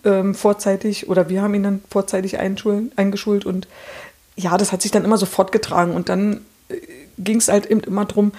ähm, 0.04 0.36
vorzeitig, 0.36 1.10
oder 1.10 1.30
wir 1.30 1.42
haben 1.42 1.54
ihn 1.54 1.64
dann 1.64 1.82
vorzeitig 1.90 2.38
eingeschult 2.40 3.46
und 3.46 3.68
ja, 4.36 4.58
das 4.58 4.72
hat 4.72 4.82
sich 4.82 4.92
dann 4.92 5.06
immer 5.06 5.18
so 5.18 5.26
fortgetragen 5.26 5.94
und 5.94 6.10
dann 6.10 6.42
äh, 6.70 6.76
ging 7.18 7.38
es 7.38 7.48
halt 7.48 7.66
eben 7.68 7.80
immer 7.82 8.06
drum, 8.06 8.34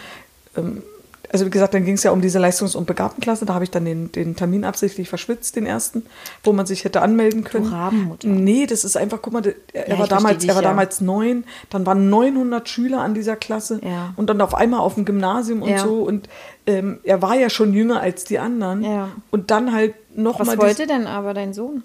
ähm, 0.57 0.83
also 1.33 1.47
wie 1.47 1.51
gesagt, 1.51 1.75
dann 1.75 1.85
ging 1.85 1.95
es 1.95 2.03
ja 2.03 2.11
um 2.11 2.21
diese 2.21 2.39
Leistungs- 2.39 2.75
und 2.77 2.87
Begabtenklasse, 2.87 3.45
da 3.47 3.55
habe 3.55 3.65
ich 3.65 3.71
dann 3.71 3.85
den, 3.85 4.13
den 4.13 4.37
Termin 4.37 4.65
absichtlich 4.65 5.09
verschwitzt, 5.09 5.57
den 5.57 5.67
ersten, 5.67 6.05
wo 6.45 6.53
man 6.53 6.67
sich 6.67 6.85
hätte 6.85 7.03
anmelden 7.03 7.45
können. 7.45 7.67
Rabenmutter. 7.67 8.29
Nee, 8.29 8.67
das 8.67 8.85
ist 8.85 8.97
einfach, 8.97 9.21
guck 9.23 9.33
mal, 9.33 9.43
er, 9.73 9.89
Ja, 9.89 9.99
war 9.99 10.07
damals, 10.07 10.35
versteh 10.45 10.49
er 10.49 10.55
war 10.55 10.63
dich, 10.63 10.67
ja. 10.67 10.71
damals 10.71 11.01
neun, 11.01 11.45
dann 11.71 11.87
waren 11.87 12.09
900 12.11 12.69
Schüler 12.69 13.01
an 13.01 13.15
dieser 13.15 13.37
Klasse 13.37 13.81
Ja. 13.83 14.13
und 14.17 14.29
dann 14.31 14.41
auf 14.41 14.55
einmal 14.55 14.81
auf 14.81 14.95
dem 14.95 15.05
Gymnasium 15.05 15.63
und 15.63 15.79
so 15.79 16.03
und 16.03 16.29
ähm, 16.67 16.99
er 17.05 17.23
war 17.23 17.37
ja 17.37 17.49
schon 17.51 17.73
jünger 17.75 18.01
als 18.01 18.25
die 18.25 18.39
anderen 18.39 18.83
Ja. 18.85 19.09
und 19.31 19.51
dann 19.51 19.73
halt 19.73 19.95
noch 20.17 20.41
Was 20.41 20.57
wollte 20.59 20.87
denn 20.87 21.07
aber 21.07 21.35
dein 21.35 21.53
Sohn? 21.55 21.83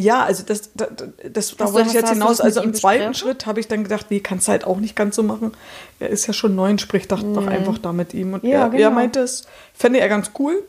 Ja, 0.00 0.22
also 0.24 0.44
das, 0.46 0.70
das, 0.74 0.88
das 1.32 1.56
da 1.56 1.72
wollte 1.72 1.88
ich 1.88 1.94
jetzt 1.94 2.10
hinaus. 2.10 2.40
Also 2.40 2.62
im 2.62 2.72
zweiten? 2.72 3.14
Schritt 3.14 3.46
habe 3.46 3.58
ich 3.58 3.66
dann 3.66 3.82
gedacht, 3.82 4.06
nee, 4.10 4.20
kannst 4.20 4.46
du 4.46 4.52
halt 4.52 4.64
auch 4.64 4.78
nicht 4.78 4.94
ganz 4.94 5.16
so 5.16 5.24
machen. 5.24 5.50
Er 5.98 6.08
ist 6.08 6.26
ja 6.28 6.32
schon 6.32 6.54
neun, 6.54 6.78
sprich 6.78 7.08
doch, 7.08 7.20
doch 7.20 7.48
einfach 7.48 7.78
da 7.78 7.92
mit 7.92 8.14
ihm. 8.14 8.34
Und 8.34 8.44
Ja, 8.44 8.50
er, 8.50 8.62
er 8.64 8.70
genau. 8.70 8.90
meinte, 8.92 9.18
es 9.20 9.42
fände 9.74 9.98
er 9.98 10.08
ganz 10.08 10.30
cool. 10.38 10.62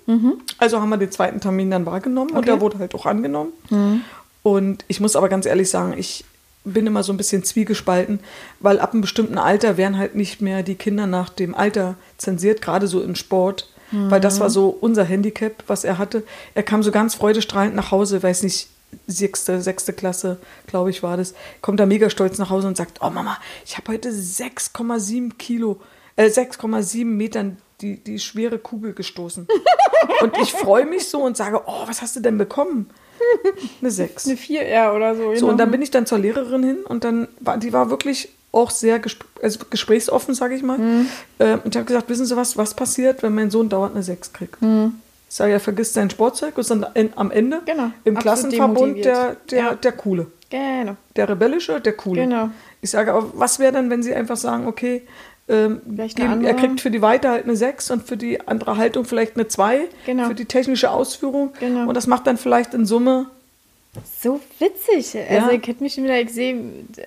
Also 0.57 0.81
haben 0.81 0.89
wir 0.89 0.97
den 0.97 1.11
zweiten 1.11 1.39
Termin 1.41 1.69
dann 1.69 1.85
wahrgenommen 1.85 2.31
und 2.31 2.37
Okay. 2.37 2.45
der 2.47 2.61
wurde 2.61 2.79
halt 2.79 2.95
auch 2.95 3.05
angenommen. 3.05 3.53
Und 4.41 4.83
ich 4.87 4.99
muss 4.99 5.15
aber 5.15 5.29
ganz 5.29 5.45
ehrlich 5.45 5.69
sagen, 5.69 5.93
ich 5.95 6.25
bin 6.63 6.87
immer 6.87 7.03
so 7.03 7.13
ein 7.13 7.17
bisschen 7.17 7.43
zwiegespalten, 7.43 8.19
weil 8.59 8.79
ab 8.79 8.93
einem 8.93 9.01
bestimmten 9.01 9.37
Alter 9.37 9.77
werden 9.77 9.97
halt 9.99 10.15
nicht 10.15 10.41
mehr 10.41 10.63
die 10.63 10.75
Kinder 10.75 11.05
nach 11.07 11.29
dem 11.29 11.53
Alter 11.53 11.95
zensiert, 12.17 12.61
gerade 12.63 12.87
so 12.87 13.01
im 13.01 13.15
Sport. 13.15 13.69
Weil 13.91 14.21
das 14.21 14.39
war 14.39 14.49
so 14.51 14.69
unser 14.69 15.03
Handicap, 15.03 15.63
was 15.65 15.83
er 15.83 15.97
hatte. 15.97 16.21
Er 16.53 16.61
kam 16.61 16.83
so 16.83 16.91
ganz 16.91 17.15
freudestrahlend 17.15 17.75
nach 17.75 17.89
Hause, 17.89 18.21
weiß 18.21 18.43
nicht, 18.43 18.67
sechste, 19.08 19.62
sechste 19.62 19.93
Klasse, 19.93 20.38
glaube 20.67 20.89
ich, 20.89 21.04
war 21.04 21.17
das. 21.17 21.34
Kommt 21.62 21.80
da 21.80 21.86
mega 21.86 22.10
stolz 22.10 22.38
nach 22.38 22.49
Hause 22.49 22.67
und 22.67 22.78
sagt, 22.78 22.99
oh 23.02 23.10
Mama, 23.10 23.38
ich 23.65 23.78
habe 23.78 23.91
heute 23.91 24.10
6,7 24.10 25.34
Kilo, 25.38 25.80
äh, 26.15 26.28
6,7 26.28 27.06
Metern 27.06 27.58
die, 27.82 27.97
die 27.97 28.19
schwere 28.19 28.60
Kugel 28.60 28.93
gestoßen. 28.93 29.47
und 30.21 30.38
ich 30.38 30.52
freue 30.52 30.86
mich 30.86 31.08
so 31.08 31.21
und 31.23 31.38
sage, 31.38 31.62
oh, 31.65 31.84
was 31.86 32.02
hast 32.02 32.15
du 32.15 32.19
denn 32.19 32.38
bekommen? 32.38 32.89
Eine 33.82 33.91
6. 33.91 34.28
Eine 34.28 34.36
4R 34.36 34.95
oder 34.95 35.15
so. 35.15 35.36
So, 35.36 35.47
und 35.49 35.58
dann 35.58 35.71
bin 35.71 35.82
ich 35.82 35.91
dann 35.91 36.06
zur 36.06 36.19
Lehrerin 36.19 36.63
hin 36.63 36.78
und 36.86 37.04
dann 37.04 37.28
war, 37.39 37.58
die 37.58 37.73
war 37.73 37.89
wirklich 37.89 38.30
auch 38.52 38.71
sehr 38.71 38.99
gesp 38.99 39.23
also 39.41 39.60
gesprächsoffen, 39.69 40.34
sage 40.34 40.56
ich 40.56 40.63
mal. 40.63 40.80
Äh, 41.38 41.58
und 41.63 41.73
ich 41.73 41.78
habe 41.78 41.86
gesagt, 41.86 42.10
wissen 42.10 42.25
Sie 42.25 42.36
was, 42.36 42.58
was 42.58 42.73
passiert, 42.73 43.23
wenn 43.23 43.34
mein 43.36 43.52
Sohn 43.52 43.69
dauernd 43.69 43.95
eine 43.95 44.04
6 44.04 44.34
kriegt? 44.34 44.62
Ich 45.29 45.35
sage, 45.35 45.53
er 45.53 45.59
vergisst 45.59 45.93
sein 45.93 46.09
Sportzeug 46.09 46.55
und 46.55 46.61
ist 46.61 46.71
dann 46.71 46.85
en- 46.95 47.13
am 47.15 47.29
Ende 47.31 47.61
Genau, 47.65 47.91
im 48.03 48.17
Klassenverbund 48.17 49.05
der, 49.05 49.35
der, 49.51 49.59
Ja. 49.59 49.73
der 49.75 49.91
Coole. 49.91 50.27
Genau. 50.49 50.95
Der 51.15 51.29
Rebellische, 51.29 51.79
der 51.79 51.93
Coole. 51.93 52.21
Genau. 52.21 52.49
Ich 52.81 52.89
sage, 52.89 53.13
aber 53.13 53.29
was 53.35 53.59
wäre 53.59 53.71
denn, 53.73 53.89
wenn 53.91 54.01
Sie 54.01 54.13
einfach 54.13 54.37
sagen, 54.37 54.65
okay, 54.65 55.03
ähm, 55.47 55.81
geben, 56.15 56.43
er 56.45 56.53
kriegt 56.55 56.81
für 56.81 56.89
die 56.91 57.01
Weite 57.01 57.29
halt 57.29 57.43
eine 57.45 57.55
6 57.55 57.89
und 57.91 58.07
für 58.07 58.17
die 58.17 58.47
andere 58.47 58.77
Haltung 58.77 59.05
vielleicht 59.05 59.35
eine 59.35 59.47
2, 59.47 59.81
Genau. 60.05 60.25
für 60.27 60.35
die 60.35 60.45
technische 60.45 60.89
Ausführung. 60.91 61.51
Genau. 61.59 61.87
Und 61.87 61.95
das 61.95 62.07
macht 62.07 62.25
dann 62.27 62.37
vielleicht 62.37 62.73
in 62.73 62.85
Summe 62.85 63.27
So 64.21 64.39
witzig. 64.59 65.15
Also 65.29 65.49
Ja. 65.49 65.51
ich 65.51 65.67
hätte 65.67 65.81
mich 65.83 65.93
schon 65.95 66.03
wieder, 66.03 66.19
ich 66.21 66.31
sehe, 66.31 66.55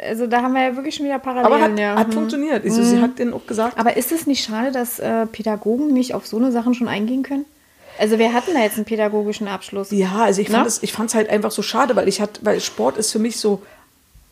also 0.04 0.26
da 0.26 0.42
haben 0.42 0.54
wir 0.54 0.62
ja 0.62 0.76
wirklich 0.76 0.94
schon 0.96 1.06
wieder 1.06 1.18
Parallelen. 1.20 1.52
Aber 1.52 1.60
hat, 1.62 1.78
ja. 1.78 1.96
hat 1.96 2.06
Hm. 2.08 2.12
funktioniert. 2.12 2.64
Also, 2.64 2.82
Sie 2.82 3.00
hat 3.00 3.18
denen 3.20 3.32
auch 3.32 3.46
gesagt, 3.46 3.78
Aber 3.78 3.96
ist 3.96 4.10
es 4.12 4.26
nicht 4.26 4.44
schade, 4.44 4.72
dass 4.72 4.98
äh, 4.98 5.26
Pädagogen 5.26 5.92
nicht 5.92 6.14
auf 6.14 6.26
so 6.26 6.36
eine 6.38 6.50
Sachen 6.52 6.74
schon 6.74 6.88
eingehen 6.88 7.22
können? 7.22 7.44
Also 7.98 8.18
wir 8.18 8.32
hatten 8.32 8.54
da 8.54 8.60
jetzt 8.60 8.76
einen 8.76 8.84
pädagogischen 8.84 9.48
Abschluss. 9.48 9.90
ja, 9.90 10.12
also 10.24 10.40
ich 10.40 10.48
fand 10.48 10.62
Na? 10.62 10.66
es, 10.68 10.82
ich 10.82 10.92
fand 10.92 11.10
es 11.10 11.14
halt 11.14 11.28
einfach 11.30 11.50
so 11.50 11.62
schade, 11.62 11.94
weil 11.96 12.08
ich 12.08 12.20
hatte, 12.20 12.40
weil 12.44 12.60
Sport 12.60 12.96
ist 12.96 13.12
für 13.12 13.18
mich 13.18 13.36
so 13.36 13.62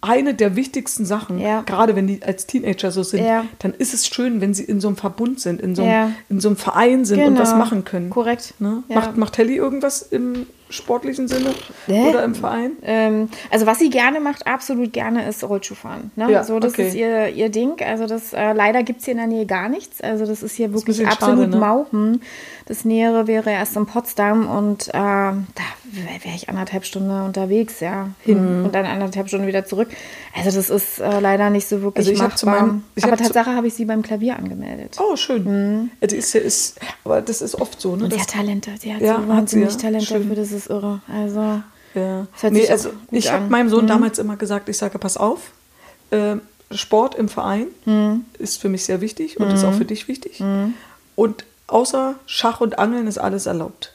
eine 0.02 0.32
der 0.32 0.56
wichtigsten 0.56 1.04
Sachen, 1.04 1.38
Ja. 1.38 1.60
gerade 1.60 1.94
wenn 1.94 2.06
die 2.06 2.22
als 2.22 2.46
Teenager 2.46 2.90
so 2.90 3.02
sind, 3.02 3.22
Ja. 3.22 3.44
dann 3.58 3.74
ist 3.74 3.92
es 3.92 4.06
schön, 4.08 4.40
wenn 4.40 4.54
sie 4.54 4.64
in 4.64 4.80
so 4.80 4.88
einem 4.88 4.96
Verbund 4.96 5.40
sind, 5.40 5.60
in 5.60 5.74
so 5.74 5.82
einem, 5.82 5.90
Ja. 5.92 6.12
in 6.30 6.40
so 6.40 6.48
einem 6.48 6.56
Verein 6.56 7.04
sind 7.04 7.18
und 7.20 7.26
Genau. 7.34 7.40
was 7.40 7.54
machen 7.54 7.84
können. 7.84 8.08
Korrekt. 8.08 8.54
Ne? 8.60 8.82
Macht, 8.88 9.18
macht 9.18 9.36
Helly 9.36 9.56
irgendwas 9.56 10.00
im 10.00 10.46
sportlichen 10.70 11.28
Sinne 11.28 11.50
Hä? 11.86 12.08
oder 12.08 12.24
im 12.24 12.34
Verein? 12.34 12.72
Ähm, 12.82 13.28
also 13.50 13.66
was 13.66 13.78
sie 13.80 13.90
gerne 13.90 14.20
macht, 14.20 14.46
absolut 14.46 14.92
gerne, 14.94 15.28
ist 15.28 15.44
Rollschuhfahren. 15.44 16.12
Ne? 16.16 16.30
Ja, 16.30 16.44
so, 16.44 16.60
das 16.60 16.72
okay. 16.74 16.88
ist 16.88 16.94
ihr, 16.94 17.28
ihr 17.28 17.48
Ding. 17.50 17.72
Also 17.84 18.06
das 18.06 18.32
äh, 18.32 18.52
leider 18.54 18.82
gibt 18.84 19.00
es 19.00 19.04
hier 19.04 19.12
in 19.12 19.18
der 19.18 19.26
Nähe 19.26 19.44
gar 19.46 19.68
nichts. 19.68 20.00
Also 20.00 20.24
das 20.24 20.42
ist 20.42 20.54
hier 20.54 20.68
wirklich 20.72 20.96
bisschen 20.96 21.08
absolut 21.08 21.40
schade, 21.40 21.50
ne? 21.50 21.56
mau. 21.58 21.86
Das 22.70 22.84
Nähere 22.84 23.26
wäre 23.26 23.50
erst 23.50 23.74
in 23.76 23.84
Potsdam 23.84 24.46
und 24.48 24.86
äh, 24.90 24.92
da 24.92 25.34
wäre 25.90 26.34
ich 26.36 26.48
anderthalb 26.48 26.84
Stunden 26.84 27.10
unterwegs, 27.10 27.80
ja, 27.80 28.10
hin 28.20 28.60
Mhm. 28.60 28.64
und 28.66 28.74
dann 28.76 28.86
anderthalb 28.86 29.26
Stunden 29.26 29.48
wieder 29.48 29.64
zurück. 29.66 29.88
Also 30.36 30.56
das 30.56 30.70
ist 30.70 31.00
äh, 31.00 31.18
leider 31.18 31.50
nicht 31.50 31.66
so 31.66 31.82
wirklich 31.82 32.06
Also 32.06 32.12
ich 32.12 32.18
machbar. 32.22 32.60
meinem- 32.60 32.84
ich 32.94 33.02
Aber 33.02 33.14
hab 33.14 33.18
Tatsache 33.18 33.56
habe 33.56 33.66
ich 33.66 33.74
sie 33.74 33.86
beim 33.86 34.02
Klavier 34.02 34.36
angemeldet. 34.36 34.96
Oh, 35.00 35.16
schön. 35.16 35.90
Ja, 36.00 36.06
die 36.06 36.14
ist, 36.14 36.32
ist, 36.36 36.78
aber 37.02 37.20
das 37.22 37.42
ist 37.42 37.56
oft 37.60 37.80
so, 37.80 37.96
ne? 37.96 38.04
und 38.04 38.12
sie 38.12 38.20
hat 38.20 38.28
Talente. 38.30 38.70
Sie 38.78 38.94
hat 38.94 39.00
Ja, 39.00 39.16
so 39.16 39.22
hat 39.22 39.28
wahnsinnig 39.28 39.70
sie, 39.70 39.76
ja. 39.76 39.82
Talent 39.82 40.04
Schön. 40.04 40.20
dafür, 40.28 40.36
das 40.36 40.52
ist 40.52 40.70
irre. 40.70 41.00
Also 41.12 41.62
Ja. 41.94 42.26
Nee, 42.50 42.68
also 42.68 42.90
ich 43.10 43.32
habe 43.32 43.48
meinem 43.50 43.68
Sohn 43.68 43.86
Mhm. 43.86 43.88
damals 43.88 44.20
immer 44.20 44.36
gesagt, 44.36 44.68
ich 44.68 44.78
sage, 44.78 44.96
pass 45.00 45.16
auf, 45.16 45.50
äh, 46.12 46.36
Sport 46.70 47.16
im 47.16 47.28
Verein 47.28 47.66
Mhm. 47.84 48.26
ist 48.38 48.60
für 48.60 48.68
mich 48.68 48.84
sehr 48.84 49.00
wichtig 49.00 49.40
und 49.40 49.50
ist 49.50 49.64
auch 49.64 49.72
für 49.74 49.84
dich 49.84 50.06
wichtig. 50.06 50.40
Und 51.16 51.44
außer 51.70 52.14
Schach 52.26 52.60
und 52.60 52.78
Angeln 52.78 53.06
ist 53.06 53.18
alles 53.18 53.46
erlaubt. 53.46 53.92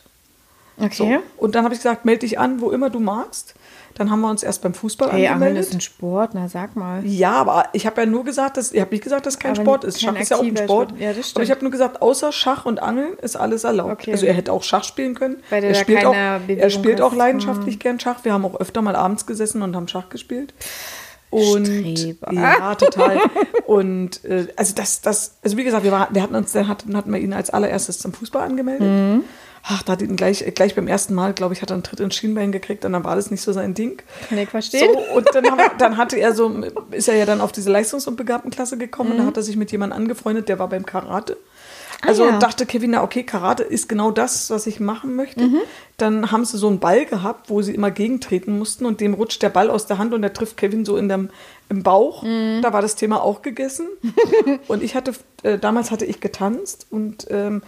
So. 0.77 1.05
okay. 1.05 1.19
Und 1.37 1.55
dann 1.55 1.63
habe 1.63 1.73
ich 1.73 1.79
gesagt, 1.79 2.05
melde 2.05 2.21
dich 2.21 2.37
an, 2.37 2.59
wo 2.59 2.69
immer 2.71 2.89
du 2.89 2.99
magst. 2.99 3.55
Dann 3.95 4.11
haben 4.11 4.19
wir 4.19 4.29
uns 4.29 4.43
erst 4.43 4.61
beim 4.61 4.73
Fußball 4.73 5.09
Hey, 5.09 5.27
Angeln 5.27 5.33
angemeldet. 5.33 5.67
ist 5.69 5.73
ein 5.73 5.79
Sport, 5.79 6.31
na 6.33 6.49
sag 6.49 6.75
mal. 6.75 7.05
Ja, 7.05 7.31
aber 7.31 7.63
ich 7.71 7.85
habe 7.85 8.01
ja 8.01 8.05
nur 8.05 8.25
gesagt, 8.25 8.57
dass 8.57 8.73
ich 8.73 8.81
habe 8.81 8.91
nicht 8.91 9.05
gesagt, 9.05 9.25
dass 9.25 9.39
kein 9.39 9.53
Aber 9.53 9.61
Sport 9.61 9.83
ist. 9.85 10.01
Schach 10.01 10.13
kein 10.13 10.21
ist 10.21 10.29
ja 10.31 10.37
auch 10.37 10.43
ein 10.43 10.57
Sport. 10.57 10.89
Sport. 10.89 10.99
Ja, 10.99 11.07
das 11.09 11.17
aber 11.17 11.23
stimmt. 11.23 11.45
ich 11.45 11.51
habe 11.51 11.61
nur 11.61 11.71
gesagt, 11.71 12.01
außer 12.01 12.33
Schach 12.33 12.65
und 12.65 12.83
Angeln 12.83 13.13
ist 13.21 13.37
alles 13.37 13.63
erlaubt. 13.63 14.01
Okay. 14.01 14.11
Also 14.11 14.25
er 14.25 14.33
hätte 14.33 14.51
auch 14.51 14.63
Schach 14.63 14.83
spielen 14.83 15.15
können. 15.15 15.37
Weil 15.49 15.63
er 15.63 15.75
spielt 15.75 16.03
auch, 16.03 16.13
er 16.13 16.69
spielt 16.69 16.99
auch 16.99 17.15
leidenschaftlich 17.15 17.79
gern 17.79 17.97
Schach. 18.01 18.23
Wir 18.23 18.33
haben 18.33 18.43
auch 18.43 18.59
öfter 18.59 18.81
mal 18.81 18.97
abends 18.97 19.25
gesessen 19.25 19.61
und 19.61 19.77
haben 19.77 19.87
Schach 19.87 20.09
gespielt. 20.09 20.53
Und 21.35 21.65
Streber. 21.65 22.33
ja, 22.33 22.75
total. 22.75 23.19
Und 23.65 24.23
äh, 24.25 24.47
also 24.55 24.73
das, 24.75 25.01
das, 25.01 25.37
also 25.43 25.57
wie 25.57 25.63
gesagt, 25.63 25.83
wir, 25.83 25.91
war, 25.91 26.09
wir 26.11 26.21
hatten 26.21 26.35
uns, 26.35 26.51
dann 26.53 26.67
hatten, 26.67 26.95
hatten 26.95 27.11
wir 27.11 27.19
ihn 27.19 27.33
als 27.33 27.49
allererstes 27.49 27.99
zum 27.99 28.13
Fußball 28.13 28.43
angemeldet. 28.43 28.87
Mhm. 28.87 29.23
Ach, 29.67 29.81
da 29.81 29.93
hat 29.93 30.01
ihn 30.03 30.15
gleich, 30.15 30.45
gleich 30.53 30.75
beim 30.75 30.87
ersten 30.87 31.15
Mal, 31.15 31.33
glaube 31.33 31.55
ich, 31.55 31.63
hat 31.63 31.71
er 31.71 31.73
einen 31.73 31.83
Tritt 31.83 31.99
ins 31.99 32.15
Schienbein 32.15 32.51
gekriegt 32.51 32.85
und 32.85 32.93
dann 32.93 33.03
war 33.03 33.15
das 33.15 33.31
nicht 33.31 33.41
so 33.41 33.51
sein 33.51 33.73
Ding. 33.73 33.99
Kann 34.29 34.37
ich 34.37 34.47
verstehen. 34.47 34.93
So, 34.93 35.15
und 35.15 35.27
dann, 35.33 35.45
haben, 35.49 35.77
dann 35.79 35.97
hatte 35.97 36.17
er 36.17 36.35
so, 36.35 36.61
ist 36.91 37.09
er 37.09 37.15
ja 37.15 37.25
dann 37.25 37.41
auf 37.41 37.51
diese 37.51 37.71
Leistungs- 37.71 38.07
und 38.07 38.15
Begabtenklasse 38.15 38.77
gekommen 38.77 39.13
und 39.13 39.17
da 39.17 39.25
hat 39.25 39.37
er 39.37 39.43
sich 39.43 39.57
mit 39.57 39.71
jemandem 39.71 39.97
angefreundet, 39.97 40.49
der 40.49 40.59
war 40.59 40.69
beim 40.69 40.85
Karate. 40.85 41.37
Also 42.01 42.23
Mhm. 42.23 42.29
Ah, 42.29 42.33
ja. 42.33 42.39
dachte 42.39 42.65
Kevin, 42.65 42.91
na 42.91 43.03
okay, 43.03 43.23
Karate 43.23 43.63
ist 43.63 43.89
genau 43.89 44.11
das, 44.11 44.49
was 44.49 44.67
ich 44.67 44.79
machen 44.79 45.15
möchte. 45.15 45.43
Mhm. 45.45 45.59
Dann 45.97 46.31
haben 46.31 46.45
sie 46.45 46.57
so 46.57 46.67
einen 46.67 46.79
Ball 46.79 47.05
gehabt, 47.05 47.49
wo 47.49 47.61
sie 47.61 47.73
immer 47.73 47.91
gegentreten 47.91 48.57
mussten 48.57 48.85
und 48.85 49.01
dem 49.01 49.13
rutscht 49.13 49.41
der 49.41 49.49
Ball 49.49 49.69
aus 49.69 49.85
der 49.87 49.97
Hand 49.97 50.13
und 50.13 50.21
der 50.21 50.33
trifft 50.33 50.57
Kevin 50.57 50.85
so 50.85 50.97
in 50.97 51.09
dem, 51.09 51.29
im 51.69 51.83
Bauch. 51.83 52.23
Mhm. 52.23 52.59
Da 52.61 52.73
war 52.73 52.81
das 52.81 52.95
Thema 52.95 53.21
auch 53.21 53.41
gegessen. 53.41 53.87
und 54.67 54.83
ich 54.83 54.95
hatte, 54.95 55.13
äh, 55.43 55.57
damals 55.57 55.91
hatte 55.91 56.05
ich 56.05 56.19
getanzt 56.19 56.87
und 56.89 57.27
ähm, 57.29 57.61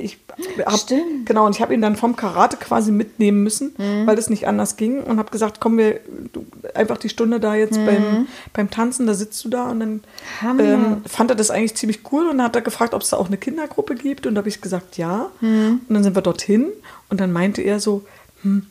ich 0.00 0.18
hab, 0.64 0.78
Stimmt. 0.78 1.26
genau 1.26 1.44
und 1.46 1.56
ich 1.56 1.60
habe 1.60 1.74
ihn 1.74 1.80
dann 1.82 1.96
vom 1.96 2.14
Karate 2.14 2.56
quasi 2.56 2.92
mitnehmen 2.92 3.42
müssen, 3.42 3.74
Mhm. 3.76 4.06
weil 4.06 4.14
das 4.14 4.30
nicht 4.30 4.46
anders 4.46 4.76
ging 4.76 5.02
und 5.02 5.18
habe 5.18 5.30
gesagt, 5.32 5.58
komm 5.60 5.76
wir 5.76 5.98
du, 6.32 6.46
einfach 6.74 6.98
die 6.98 7.08
Stunde 7.08 7.40
da 7.40 7.54
jetzt 7.56 7.84
beim, 7.84 8.28
beim 8.52 8.70
Tanzen, 8.70 9.06
da 9.08 9.14
sitzt 9.14 9.44
du 9.44 9.48
da 9.48 9.68
und 9.70 9.80
dann 9.80 10.00
Mhm. 10.42 10.60
Ähm, 10.60 11.02
fand 11.06 11.30
er 11.30 11.36
das 11.36 11.50
eigentlich 11.50 11.74
ziemlich 11.74 12.00
cool 12.12 12.28
und 12.28 12.38
dann 12.38 12.44
hat 12.46 12.54
er 12.56 12.62
gefragt, 12.62 12.94
ob 12.94 13.02
es 13.02 13.10
da 13.10 13.16
auch 13.16 13.26
eine 13.26 13.36
Kindergruppe 13.38 13.96
gibt 13.96 14.26
und 14.26 14.36
da 14.36 14.38
habe 14.40 14.48
ich 14.48 14.60
gesagt, 14.60 14.98
ja. 14.98 15.30
Mhm. 15.40 15.80
Und 15.88 15.94
dann 15.94 16.04
sind 16.04 16.14
wir 16.14 16.22
dorthin 16.22 16.66
und 17.08 17.20
dann 17.20 17.32
meinte 17.32 17.60
er 17.62 17.80
so, 17.80 18.04
hm, 18.42 18.66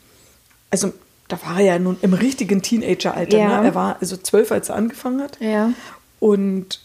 also 0.72 0.94
da 1.28 1.38
war 1.46 1.58
er 1.60 1.66
ja 1.66 1.80
nun 1.80 1.98
im 2.02 2.14
richtigen 2.14 2.62
Teenageralter. 2.62 3.38
Ja. 3.38 3.60
Ne? 3.62 3.68
Er 3.68 3.76
war 3.76 3.98
also 4.00 4.16
zwölf, 4.16 4.50
als 4.54 4.70
er 4.70 4.76
angefangen 4.76 5.22
hat. 5.22 5.38
Ja. 5.42 5.72
Und 6.20 6.80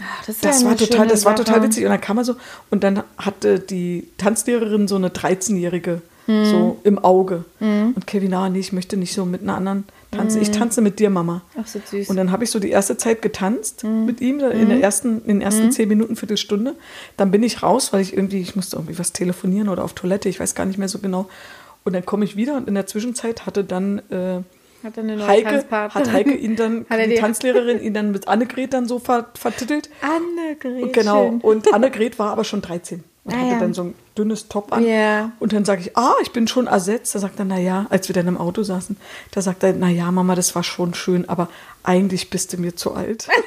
Ach, 0.00 0.28
ist 0.28 0.44
das 0.44 0.62
ja 0.62 0.68
war 0.68 0.76
total, 0.76 1.06
das 1.06 1.24
war 1.24 1.36
total 1.36 1.62
witzig. 1.62 1.84
Und 1.84 1.90
dann 1.90 2.00
kam 2.00 2.18
er 2.18 2.24
so 2.24 2.36
und 2.70 2.84
dann 2.84 3.02
hatte 3.18 3.58
die 3.60 4.08
Tanzlehrerin 4.18 4.88
so 4.88 4.96
eine 4.96 5.08
13-Jährige 5.08 6.02
Hm. 6.26 6.44
so 6.44 6.80
im 6.82 6.98
Auge. 6.98 7.44
Und 7.60 8.04
Kevin, 8.06 8.34
ah, 8.34 8.48
nee, 8.48 8.58
ich 8.58 8.72
möchte 8.72 8.96
nicht 8.96 9.14
so 9.14 9.24
mit 9.24 9.42
einer 9.42 9.56
anderen 9.56 9.84
tanzen. 10.10 10.42
Ich 10.42 10.50
tanze 10.50 10.80
mit 10.80 10.98
dir, 10.98 11.08
Mama. 11.08 11.42
Hm. 11.54 11.62
Ach, 11.62 11.68
so 11.68 11.80
süß. 11.84 12.08
Und 12.10 12.16
dann 12.16 12.32
habe 12.32 12.42
ich 12.42 12.50
so 12.50 12.58
die 12.58 12.70
erste 12.70 12.96
Zeit 12.96 13.22
getanzt 13.22 13.84
Hm. 13.84 14.06
mit 14.06 14.20
ihm, 14.20 14.40
in, 14.40 14.68
der 14.68 14.80
ersten, 14.80 15.20
in 15.22 15.28
den 15.28 15.40
ersten 15.40 15.70
zehn 15.70 15.88
Minuten, 15.88 16.16
Viertelstunde. 16.16 16.74
Dann 17.16 17.30
bin 17.30 17.44
ich 17.44 17.62
raus, 17.62 17.92
weil 17.92 18.00
ich 18.00 18.12
irgendwie, 18.12 18.40
ich 18.40 18.56
musste 18.56 18.76
irgendwie 18.76 18.98
was 18.98 19.12
telefonieren 19.12 19.68
oder 19.68 19.84
auf 19.84 19.92
Toilette, 19.92 20.28
ich 20.28 20.40
weiß 20.40 20.56
gar 20.56 20.66
nicht 20.66 20.78
mehr 20.78 20.88
so 20.88 20.98
genau. 20.98 21.28
Und 21.84 21.92
dann 21.92 22.04
komme 22.04 22.24
ich 22.24 22.36
wieder 22.36 22.56
und 22.56 22.66
in 22.66 22.74
der 22.74 22.88
Zwischenzeit 22.88 23.46
hatte 23.46 23.62
dann 23.62 24.00
äh, 24.10 24.40
Hat 24.84 24.98
eine 24.98 25.16
neue 25.16 25.26
Heike, 25.26 25.50
Tanzpartnerin? 25.50 26.06
hat 26.08 26.14
Heike 26.14 26.34
ihn 26.34 26.56
dann, 26.56 26.86
Hat 26.90 27.00
die 27.00 27.08
die- 27.10 27.14
Tanzlehrerin, 27.16 27.80
ihn 27.80 27.94
dann 27.94 28.12
mit 28.12 28.28
Annegret 28.28 28.72
dann 28.72 28.86
so 28.86 28.98
ver, 28.98 29.26
vertitelt. 29.34 29.90
Annegret. 30.00 30.82
Und 30.82 30.92
genau, 30.92 31.38
und 31.42 31.72
Annegret 31.74 32.18
war 32.18 32.30
aber 32.30 32.44
schon 32.44 32.62
13 32.62 33.02
und 33.24 33.32
Ah, 33.34 33.36
hatte 33.38 33.48
ja. 33.52 33.58
dann 33.58 33.74
so 33.74 33.82
ein 33.82 33.94
dünnes 34.16 34.48
Top 34.48 34.72
an. 34.72 34.86
Ja. 34.86 35.32
Und 35.40 35.52
dann 35.52 35.64
sage 35.64 35.80
ich, 35.82 35.96
ah, 35.96 36.14
ich 36.22 36.30
bin 36.32 36.46
schon 36.48 36.66
ersetzt. 36.68 37.14
Da 37.14 37.18
sagt 37.18 37.38
er, 37.38 37.44
na 37.44 37.58
ja, 37.58 37.86
als 37.90 38.08
wir 38.08 38.14
dann 38.14 38.28
im 38.28 38.38
Auto 38.38 38.62
saßen, 38.62 38.96
da 39.32 39.40
sagt 39.42 39.62
er, 39.64 39.72
na 39.72 39.88
ja, 39.88 40.10
Mama, 40.12 40.34
das 40.36 40.54
war 40.54 40.62
schon 40.62 40.94
schön, 40.94 41.28
aber 41.28 41.48
eigentlich 41.82 42.30
bist 42.30 42.52
du 42.52 42.58
mir 42.58 42.76
zu 42.76 42.94
alt. 42.94 43.28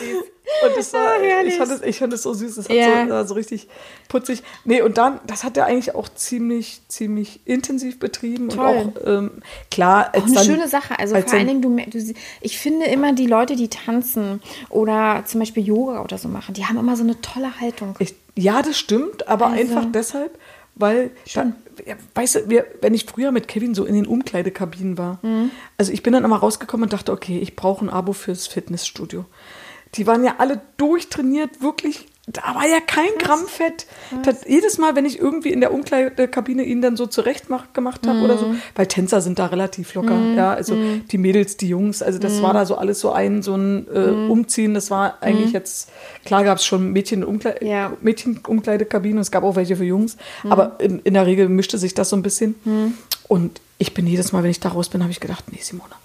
und 0.66 0.76
das 0.76 0.92
war, 0.92 1.00
Ah, 1.06 1.22
herrlich. 1.22 1.52
ich, 1.54 1.58
fand 1.58 1.70
es, 1.72 1.82
ich 1.82 1.98
fand 1.98 2.12
es 2.12 2.22
so 2.22 2.32
süß, 2.34 2.54
das 2.56 2.68
hat 2.68 2.74
Ja. 2.76 3.04
so, 3.04 3.10
war 3.10 3.26
so 3.26 3.34
richtig 3.34 3.68
putzig. 4.08 4.42
Nee, 4.64 4.82
und 4.82 4.98
dann, 4.98 5.20
das 5.26 5.44
hat 5.44 5.56
er 5.56 5.66
eigentlich 5.66 5.94
auch 5.94 6.08
ziemlich, 6.08 6.80
ziemlich 6.88 7.40
intensiv 7.44 7.98
betrieben. 7.98 8.48
Toll. 8.48 8.66
Und 8.66 8.98
auch, 8.98 9.06
ähm, 9.06 9.30
klar, 9.70 10.10
Auch 10.14 10.24
eine 10.24 10.34
dann, 10.34 10.44
schöne 10.44 10.68
Sache. 10.68 10.98
Also 10.98 11.14
als 11.14 11.30
vor 11.30 11.38
allen 11.38 11.48
Dingen, 11.48 11.62
du, 11.62 11.76
du, 11.76 12.14
ich 12.40 12.58
finde 12.58 12.86
immer 12.86 13.12
die 13.12 13.26
Leute, 13.26 13.56
die 13.56 13.68
tanzen 13.68 14.40
oder 14.70 15.22
zum 15.26 15.40
Beispiel 15.40 15.64
Yoga 15.66 16.02
oder 16.02 16.18
so 16.18 16.28
machen, 16.28 16.54
die 16.54 16.64
haben 16.64 16.78
immer 16.78 16.96
so 16.96 17.02
eine 17.02 17.20
tolle 17.20 17.60
Haltung. 17.60 17.94
Ich, 17.98 18.14
ja, 18.34 18.62
das 18.62 18.78
stimmt, 18.78 19.28
aber 19.28 19.46
Also- 19.48 19.60
einfach 19.60 19.86
deshalb, 19.92 20.38
weil, 20.74 21.10
da, 21.34 21.52
ja, 21.86 21.96
weißt 22.14 22.34
du, 22.36 22.48
wir, 22.50 22.64
wenn 22.80 22.94
ich 22.94 23.04
früher 23.04 23.32
mit 23.32 23.48
Kevin 23.48 23.74
so 23.74 23.84
in 23.84 23.94
den 23.94 24.06
Umkleidekabinen 24.06 24.96
war, 24.96 25.18
Mhm. 25.22 25.50
also 25.76 25.92
ich 25.92 26.02
bin 26.04 26.12
dann 26.12 26.24
immer 26.24 26.36
rausgekommen 26.38 26.84
und 26.84 26.92
dachte, 26.92 27.10
okay, 27.12 27.38
ich 27.40 27.56
brauche 27.56 27.84
ein 27.84 27.90
Abo 27.90 28.12
fürs 28.12 28.46
Fitnessstudio. 28.46 29.24
Die 29.94 30.06
waren 30.06 30.24
ja 30.24 30.36
alle 30.38 30.60
durchtrainiert, 30.76 31.62
wirklich. 31.62 32.06
Da 32.30 32.54
war 32.54 32.66
ja 32.68 32.78
kein 32.86 33.08
Gramm 33.18 33.46
Fett. 33.46 33.86
Das, 34.22 34.44
jedes 34.46 34.76
Mal, 34.76 34.94
wenn 34.94 35.06
ich 35.06 35.18
irgendwie 35.18 35.48
in 35.50 35.60
der 35.62 35.72
Umkleidekabine 35.72 36.62
ihn 36.62 36.82
dann 36.82 36.94
so 36.94 37.06
zurecht 37.06 37.48
mach, 37.48 37.72
gemacht 37.72 38.06
habe 38.06 38.20
oder 38.20 38.34
Mhm. 38.34 38.38
so, 38.38 38.54
weil 38.74 38.86
Tänzer 38.86 39.22
sind 39.22 39.38
da 39.38 39.46
relativ 39.46 39.94
locker, 39.94 40.20
ja, 40.36 40.52
also 40.52 40.76
die 41.10 41.16
Mädels, 41.16 41.56
die 41.56 41.68
Jungs, 41.68 42.02
also 42.02 42.18
das 42.18 42.38
Mhm. 42.38 42.42
war 42.42 42.52
da 42.52 42.66
so 42.66 42.76
alles 42.76 43.00
so 43.00 43.12
ein, 43.12 43.40
so 43.42 43.54
ein 43.54 43.86
äh, 43.90 44.10
Umziehen, 44.30 44.74
das 44.74 44.90
war 44.90 45.16
eigentlich 45.22 45.52
jetzt, 45.52 45.88
klar 46.26 46.44
gab 46.44 46.58
es 46.58 46.66
schon 46.66 46.92
Mädchen 46.92 47.24
Umkleid 47.24 47.62
Ja. 47.62 47.94
Mädchen-Umkleidekabinen 48.02 49.16
und 49.16 49.22
es 49.22 49.30
gab 49.30 49.42
auch 49.42 49.56
welche 49.56 49.76
für 49.76 49.84
Jungs, 49.84 50.18
Mhm. 50.44 50.52
aber 50.52 50.76
in, 50.80 50.98
in 51.00 51.14
der 51.14 51.24
Regel 51.24 51.48
mischte 51.48 51.78
sich 51.78 51.94
das 51.94 52.10
so 52.10 52.16
ein 52.16 52.22
bisschen. 52.22 52.54
Und 53.26 53.62
ich 53.78 53.94
bin 53.94 54.06
jedes 54.06 54.32
Mal, 54.32 54.42
wenn 54.42 54.50
ich 54.50 54.60
da 54.60 54.68
raus 54.70 54.90
bin, 54.90 55.02
habe 55.02 55.12
ich 55.12 55.20
gedacht, 55.20 55.44
nee, 55.50 55.60
Simona, 55.62 55.96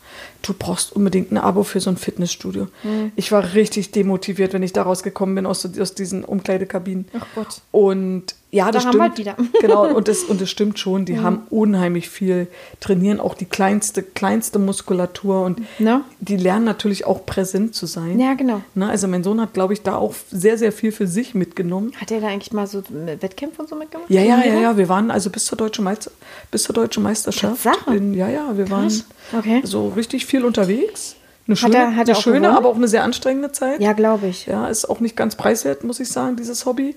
du 0.43 0.53
brauchst 0.53 0.95
unbedingt 0.95 1.31
ein 1.31 1.37
Abo 1.37 1.63
für 1.63 1.79
so 1.79 1.89
ein 1.89 1.97
Fitnessstudio. 1.97 2.67
Mhm. 2.83 3.11
Ich 3.15 3.31
war 3.31 3.53
richtig 3.55 3.91
demotiviert, 3.91 4.53
wenn 4.53 4.61
ich 4.61 4.73
da 4.73 4.83
rausgekommen 4.83 5.35
bin 5.35 5.45
aus, 5.45 5.65
aus 5.79 5.95
diesen 5.95 6.23
Umkleidekabinen. 6.23 7.05
Ach 7.17 7.25
Gott. 7.33 7.61
Und 7.71 8.35
ja, 8.53 8.71
das 8.71 8.83
Da 8.83 8.89
haben 8.89 8.97
wir 8.99 9.11
stimmt. 9.11 9.17
wieder. 9.17 9.35
Genau, 9.61 9.87
und 9.95 10.07
das, 10.07 10.23
und 10.23 10.39
das 10.41 10.49
stimmt 10.49 10.77
schon. 10.79 11.05
Die 11.05 11.19
haben 11.19 11.43
unheimlich 11.49 12.09
viel, 12.09 12.47
trainieren 12.79 13.19
auch 13.19 13.33
die 13.33 13.45
kleinste, 13.45 14.03
kleinste 14.03 14.59
Muskulatur 14.59 15.41
und 15.43 15.61
Ne? 15.79 16.01
die 16.19 16.37
lernen 16.37 16.65
natürlich 16.65 17.05
auch 17.05 17.25
präsent 17.25 17.75
zu 17.75 17.85
sein. 17.85 18.19
Ja, 18.19 18.33
genau. 18.35 18.61
Ne, 18.75 18.89
also 18.89 19.07
mein 19.07 19.23
Sohn 19.23 19.41
hat, 19.41 19.53
glaube 19.53 19.73
ich, 19.73 19.81
da 19.81 19.95
auch 19.95 20.13
sehr, 20.31 20.57
sehr 20.57 20.71
viel 20.71 20.91
für 20.91 21.07
sich 21.07 21.33
mitgenommen. 21.33 21.91
Hat 21.99 22.11
er 22.11 22.21
da 22.21 22.27
eigentlich 22.27 22.53
mal 22.53 22.67
so 22.67 22.83
Wettkämpfe 22.89 23.61
und 23.63 23.69
so 23.69 23.75
mitgemacht? 23.75 24.09
Ja, 24.09 24.21
ja, 24.21 24.43
ja, 24.45 24.59
ja. 24.59 24.77
Wir 24.77 24.87
waren 24.89 25.11
also 25.11 25.29
bis 25.29 25.45
zur 25.45 25.57
deutschen, 25.57 25.83
Meister, 25.83 26.11
bis 26.51 26.63
zur 26.63 26.75
deutschen 26.75 27.03
Meisterschaft. 27.03 27.65
In, 27.87 28.13
ja, 28.13 28.29
ja, 28.29 28.55
wir 28.57 28.69
waren 28.69 28.83
Krass. 28.89 29.05
Okay. 29.37 29.61
so 29.63 29.89
richtig 29.89 30.25
viel 30.25 30.45
unterwegs. 30.45 31.15
Eine 31.47 31.55
Hat 31.55 31.59
schöne, 31.59 31.75
er- 31.77 31.95
hat 31.95 32.07
er 32.07 32.15
eine 32.15 32.21
schöne 32.23 32.39
gewonnen? 32.41 32.55
aber 32.57 32.69
auch 32.69 32.75
eine 32.75 32.87
sehr 32.87 33.03
anstrengende 33.03 33.51
Zeit. 33.51 33.81
Ja, 33.81 33.93
glaube 33.93 34.27
ich. 34.27 34.45
Ja, 34.45 34.67
ist 34.67 34.89
auch 34.89 34.99
nicht 34.99 35.15
ganz 35.17 35.35
preiswert, 35.35 35.83
muss 35.83 35.99
ich 35.99 36.09
sagen, 36.09 36.35
dieses 36.37 36.65
Hobby. 36.65 36.95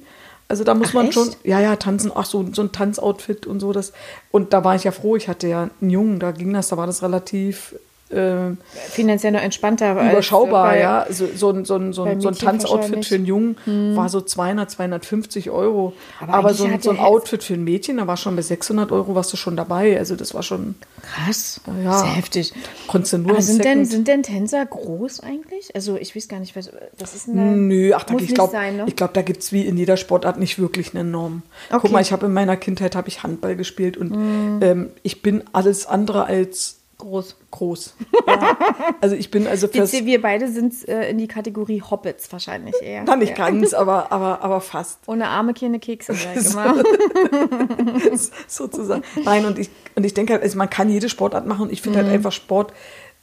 Also 0.49 0.63
da 0.63 0.75
muss 0.75 0.91
Ach, 0.91 0.95
man 0.95 1.07
echt? 1.07 1.15
schon, 1.15 1.35
ja, 1.43 1.61
ja, 1.61 1.75
tanzen, 1.77 2.13
ach 2.15 2.25
so, 2.25 2.47
so 2.53 2.63
ein 2.63 2.71
Tanzoutfit 2.71 3.47
und 3.47 3.61
so. 3.61 3.73
Das, 3.73 3.93
und 4.31 4.53
da 4.53 4.63
war 4.63 4.77
ich 4.77 4.85
ja 4.85 4.93
froh, 4.93 5.17
ich 5.17 5.29
hatte 5.29 5.49
ja 5.49 5.71
einen 5.81 5.91
Jungen, 5.91 6.21
da 6.21 6.31
ging 6.31 6.53
das, 6.53 6.69
da 6.69 6.77
war 6.77 6.87
das 6.87 7.03
relativ 7.03 7.75
äh, 8.11 8.55
Finanziell 8.91 9.33
noch 9.33 9.41
entspannter. 9.41 9.93
überschaubar, 9.93 10.69
bei- 10.71 10.81
ja. 10.81 11.07
So 11.11 11.25
ein, 11.51 11.65
so 11.65 11.93
so 11.93 11.93
so 12.21 12.29
ein 12.29 12.35
Tanzoutfit 12.35 13.05
für 13.07 13.15
einen 13.17 13.27
Jungen 13.27 13.57
war 13.97 14.09
so 14.09 14.21
200, 14.21 14.71
250 14.71 15.51
Euro. 15.51 15.93
Aber 16.21 16.35
Aber, 16.35 16.55
so 16.55 16.69
so 16.81 16.91
ein 16.91 16.99
Outfit 16.99 17.43
für 17.43 17.55
ein 17.55 17.65
Mädchen, 17.65 17.97
da 17.97 18.07
war 18.07 18.17
schon 18.17 18.37
bei 18.37 18.43
600 18.43 18.93
Euro 18.93 19.15
warst 19.15 19.33
du 19.33 19.37
schon 19.37 19.57
dabei. 19.57 19.99
Also 19.99 20.15
das 20.17 20.35
war 20.35 20.43
schon, 20.43 20.77
Krass. 21.03 21.61
Ja. 21.83 21.99
Sehr 21.99 22.09
heftig. 22.15 22.53
konntest 22.87 23.13
du 23.15 23.19
nur 23.19 23.33
Aber 23.33 23.43
sind 23.43 23.65
denn, 23.65 23.85
sind 23.85 24.07
denn 24.09 24.23
Tänzer 24.23 24.65
groß 24.65 25.21
eigentlich? 25.21 25.75
Also 25.75 25.97
ich 25.97 26.15
weiß 26.15 26.29
gar 26.29 26.39
nicht, 26.41 26.55
was 26.57 26.71
das 26.99 27.15
ist 27.15 27.29
eine. 27.29 27.57
Nö, 27.57 27.93
ach, 27.95 28.05
da, 28.05 28.15
ich 28.17 28.35
glaube, 28.35 28.53
sein, 28.53 28.77
ne? 28.77 28.85
ich 28.87 28.97
glaub, 28.97 29.15
da 29.15 29.23
gibt 29.23 29.43
es 29.43 29.53
wie 29.53 29.63
in 29.67 29.77
jeder 29.77 29.97
Sportart 29.97 30.39
nicht 30.39 30.59
wirklich 30.59 30.95
eine 30.95 31.05
Norm. 31.05 31.43
Okay. 31.71 31.79
Guck 31.83 31.93
mal, 31.93 32.03
ich 32.03 32.13
habe 32.13 32.27
in 32.27 32.33
meiner 32.33 32.57
Kindheit 32.57 32.95
habe 32.97 33.09
ich 33.09 33.23
Handball 33.23 33.57
gespielt 33.57 33.97
und 33.97 34.11
Mhm. 34.17 34.59
ähm, 34.63 34.91
ich 35.03 35.23
bin 35.23 35.43
alles 35.53 35.87
andere 35.87 36.25
als 36.27 36.76
groß. 36.99 37.37
groß. 37.51 37.95
Ja. 38.27 38.57
Also 39.01 39.17
ich 39.17 39.31
bin 39.31 39.47
also 39.47 39.69
fürs, 39.69 39.93
Jetzt, 39.93 40.07
wir 40.07 40.23
beide 40.23 40.49
sind 40.49 40.89
äh, 40.89 41.11
in 41.11 41.19
die 41.19 41.29
Kategorie 41.29 41.83
Hobbits 41.83 42.31
wahrscheinlich 42.33 42.75
eher. 42.83 43.05
na 43.07 43.17
nicht 43.17 43.37
ja. 43.39 43.49
ganz, 43.49 43.75
aber, 43.75 44.13
aber, 44.13 44.43
aber 44.43 44.61
fast. 44.61 45.01
Ohne 45.07 45.29
Arme 45.29 45.55
keine 45.55 45.79
Kekse, 45.79 46.15
sag 46.15 46.37
ich 46.37 46.51
immer. 46.51 46.83
sozusagen. 48.47 49.03
Nein, 49.25 49.45
und 49.47 49.59
ich, 49.59 49.71
und 49.95 50.05
ich 50.05 50.15
denke 50.15 50.35
halt, 50.35 50.43
also 50.43 50.57
man 50.59 50.71
kann 50.71 50.89
jede 50.89 51.09
Sportart 51.09 51.47
machen. 51.47 51.69
Ich 51.71 51.83
finde 51.83 51.99
halt 51.99 52.09
einfach 52.09 52.33
Sport 52.33 52.73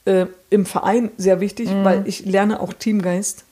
äh, 0.05 0.27
im 0.53 0.65
Verein 0.65 1.09
sehr 1.17 1.39
wichtig, 1.39 1.67
weil 1.83 2.03
ich 2.05 2.25
lerne 2.25 2.59
auch 2.61 2.73
Teamgeist. 2.73 3.45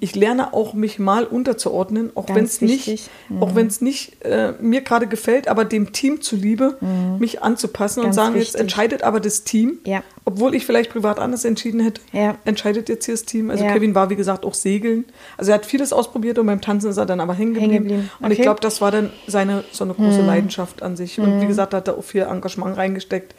Ich 0.00 0.14
lerne 0.16 0.52
auch, 0.52 0.74
mich 0.74 0.98
mal 0.98 1.24
unterzuordnen, 1.24 2.10
auch 2.16 2.28
wenn 2.34 2.44
es 2.44 2.60
nicht, 2.60 2.88
wichtig. 2.88 3.08
auch 3.38 3.54
wenn 3.54 3.68
es 3.68 3.80
nicht 3.80 4.24
äh, 4.24 4.52
mir 4.60 4.80
gerade 4.80 5.06
gefällt, 5.06 5.46
aber 5.46 5.64
dem 5.64 5.92
Team 5.92 6.20
zuliebe, 6.22 6.76
mich 7.20 7.42
anzupassen 7.42 8.02
Ganz 8.02 8.06
und 8.08 8.12
sagen, 8.14 8.34
wichtig. 8.34 8.52
jetzt 8.54 8.60
entscheidet 8.60 9.02
aber 9.04 9.20
das 9.20 9.44
Team. 9.44 9.78
Ja. 9.84 10.02
Obwohl 10.24 10.54
ich 10.56 10.66
vielleicht 10.66 10.90
privat 10.90 11.18
anders 11.20 11.44
entschieden 11.44 11.80
hätte, 11.80 12.00
Ja. 12.12 12.36
entscheidet 12.44 12.88
jetzt 12.88 13.04
hier 13.06 13.14
das 13.14 13.24
Team. 13.26 13.50
Also 13.50 13.64
Ja. 13.64 13.72
Kevin 13.72 13.94
war, 13.94 14.10
wie 14.10 14.16
gesagt, 14.16 14.44
auch 14.44 14.54
Segeln. 14.54 15.04
Also 15.36 15.52
er 15.52 15.56
hat 15.56 15.66
vieles 15.66 15.92
ausprobiert 15.92 16.38
und 16.38 16.46
beim 16.46 16.60
Tanzen 16.60 16.90
ist 16.90 16.96
er 16.96 17.06
dann 17.06 17.20
aber 17.20 17.34
hängen 17.34 17.54
geblieben. 17.54 17.84
Geblieben. 17.84 18.10
Und 18.20 18.30
ich 18.32 18.38
Okay. 18.38 18.42
glaube, 18.42 18.60
das 18.60 18.80
war 18.80 18.90
dann 18.90 19.10
seine 19.28 19.62
so 19.70 19.84
eine 19.84 19.94
große 19.94 20.22
Leidenschaft 20.22 20.82
an 20.82 20.96
sich. 20.96 21.20
Und 21.20 21.40
wie 21.40 21.46
gesagt, 21.46 21.74
hat 21.74 21.86
er 21.88 21.96
auch 21.96 22.04
viel 22.04 22.22
Engagement 22.22 22.76
reingesteckt. 22.76 23.34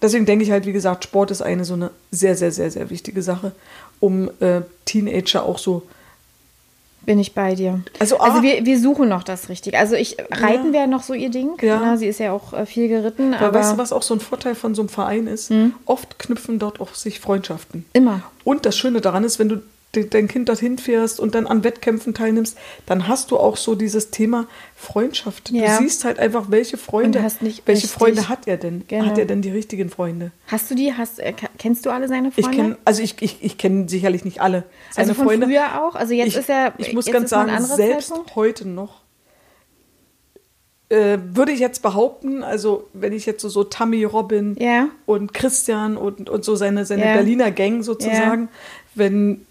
Deswegen 0.00 0.24
denke 0.24 0.44
ich 0.44 0.50
halt, 0.50 0.64
wie 0.66 0.72
gesagt, 0.72 1.04
Sport 1.04 1.30
ist 1.30 1.42
eine 1.42 1.64
so 1.66 1.74
eine 1.74 1.90
sehr, 2.10 2.36
sehr, 2.36 2.50
sehr, 2.52 2.70
sehr 2.70 2.90
wichtige 2.90 3.22
Sache, 3.22 3.52
um 4.00 4.30
äh, 4.40 4.62
Teenager 4.84 5.44
auch 5.44 5.58
so. 5.58 5.82
Bin 7.06 7.18
ich 7.18 7.32
bei 7.34 7.54
dir. 7.54 7.80
Also, 7.98 8.18
Also, 8.18 8.38
ah- 8.38 8.42
wir, 8.42 8.66
wir 8.66 8.78
suchen 8.78 9.08
noch 9.08 9.22
das 9.22 9.48
Richtige. 9.48 9.78
Also 9.78 9.94
ich 9.94 10.16
reiten 10.30 10.66
Ja. 10.66 10.80
wäre 10.80 10.88
noch 10.88 11.02
so 11.02 11.14
ihr 11.14 11.30
Ding. 11.30 11.52
Ja. 11.62 11.80
Na, 11.82 11.96
sie 11.96 12.06
ist 12.06 12.20
ja 12.20 12.30
auch 12.32 12.52
äh, 12.52 12.66
viel 12.66 12.88
geritten, 12.88 13.32
Aber 13.32 13.46
aber 13.46 13.58
weißt 13.58 13.72
du, 13.72 13.78
was 13.78 13.92
auch 13.92 14.02
so 14.02 14.12
ein 14.14 14.20
Vorteil 14.20 14.54
von 14.54 14.74
so 14.74 14.82
einem 14.82 14.90
Verein 14.90 15.26
ist? 15.26 15.50
Oft 15.86 16.18
knüpfen 16.18 16.58
dort 16.58 16.78
auch 16.80 16.94
sich 16.94 17.18
Freundschaften. 17.18 17.86
immer. 17.94 18.22
Und 18.44 18.66
das 18.66 18.76
Schöne 18.76 19.00
daran 19.00 19.24
ist, 19.24 19.38
wenn 19.38 19.48
du 19.48 19.62
dein 19.92 20.28
Kind 20.28 20.48
dorthin 20.48 20.78
fährst 20.78 21.18
und 21.18 21.34
dann 21.34 21.46
an 21.46 21.64
Wettkämpfen 21.64 22.14
teilnimmst, 22.14 22.56
dann 22.86 23.08
hast 23.08 23.30
du 23.30 23.38
auch 23.38 23.56
so 23.56 23.74
dieses 23.74 24.10
Thema 24.10 24.46
Freundschaft. 24.76 25.50
Ja. 25.50 25.76
Du 25.78 25.82
siehst 25.82 26.04
halt 26.04 26.18
einfach, 26.18 26.46
welche 26.50 26.76
Freunde, 26.76 27.20
welche 27.40 27.62
richtig- 27.66 27.90
Freunde 27.90 28.28
hat 28.28 28.46
er 28.46 28.56
denn? 28.56 28.84
Genau. 28.88 29.06
Hat 29.06 29.18
er 29.18 29.24
denn 29.26 29.42
die 29.42 29.50
richtigen 29.50 29.90
Freunde? 29.90 30.30
Hast 30.46 30.70
du 30.70 30.74
die? 30.74 30.92
Hast, 30.94 31.18
äh, 31.18 31.32
kennst 31.58 31.86
du 31.86 31.90
alle 31.90 32.06
seine 32.08 32.28
Ich 32.36 32.44
Freunde? 32.44 32.56
kenne, 32.56 32.78
also 32.84 33.02
ich, 33.02 33.16
ich, 33.20 33.38
ich 33.40 33.58
kenne 33.58 33.88
sicherlich 33.88 34.24
nicht 34.24 34.40
alle 34.40 34.64
seine 34.90 35.08
also 35.10 35.14
von 35.14 35.26
Freunde. 35.26 35.46
früher 35.46 35.82
auch. 35.82 35.96
Also 35.96 36.14
jetzt 36.14 36.28
ich, 36.28 36.36
ist 36.36 36.48
er. 36.48 36.72
ich 36.78 36.92
muss 36.92 37.06
ganz 37.06 37.30
sagen, 37.30 37.50
selbst 37.64 38.08
Zeitpunkt. 38.08 38.36
heute 38.36 38.68
noch 38.68 39.00
äh, 40.88 41.18
würde 41.22 41.52
ich 41.52 41.60
jetzt 41.60 41.82
behaupten, 41.82 42.42
also 42.42 42.88
wenn 42.92 43.12
ich 43.12 43.24
jetzt 43.26 43.42
so, 43.42 43.48
so 43.48 43.62
Tammy, 43.64 44.02
Robin 44.04 44.56
Ja. 44.58 44.88
und 45.06 45.32
Christian 45.32 45.96
und, 45.96 46.28
und 46.28 46.44
so 46.44 46.56
seine, 46.56 46.84
seine 46.84 47.06
Ja. 47.06 47.12
Berliner 47.14 47.50
Gang 47.52 47.84
sozusagen, 47.84 48.48
wenn, 48.94 49.46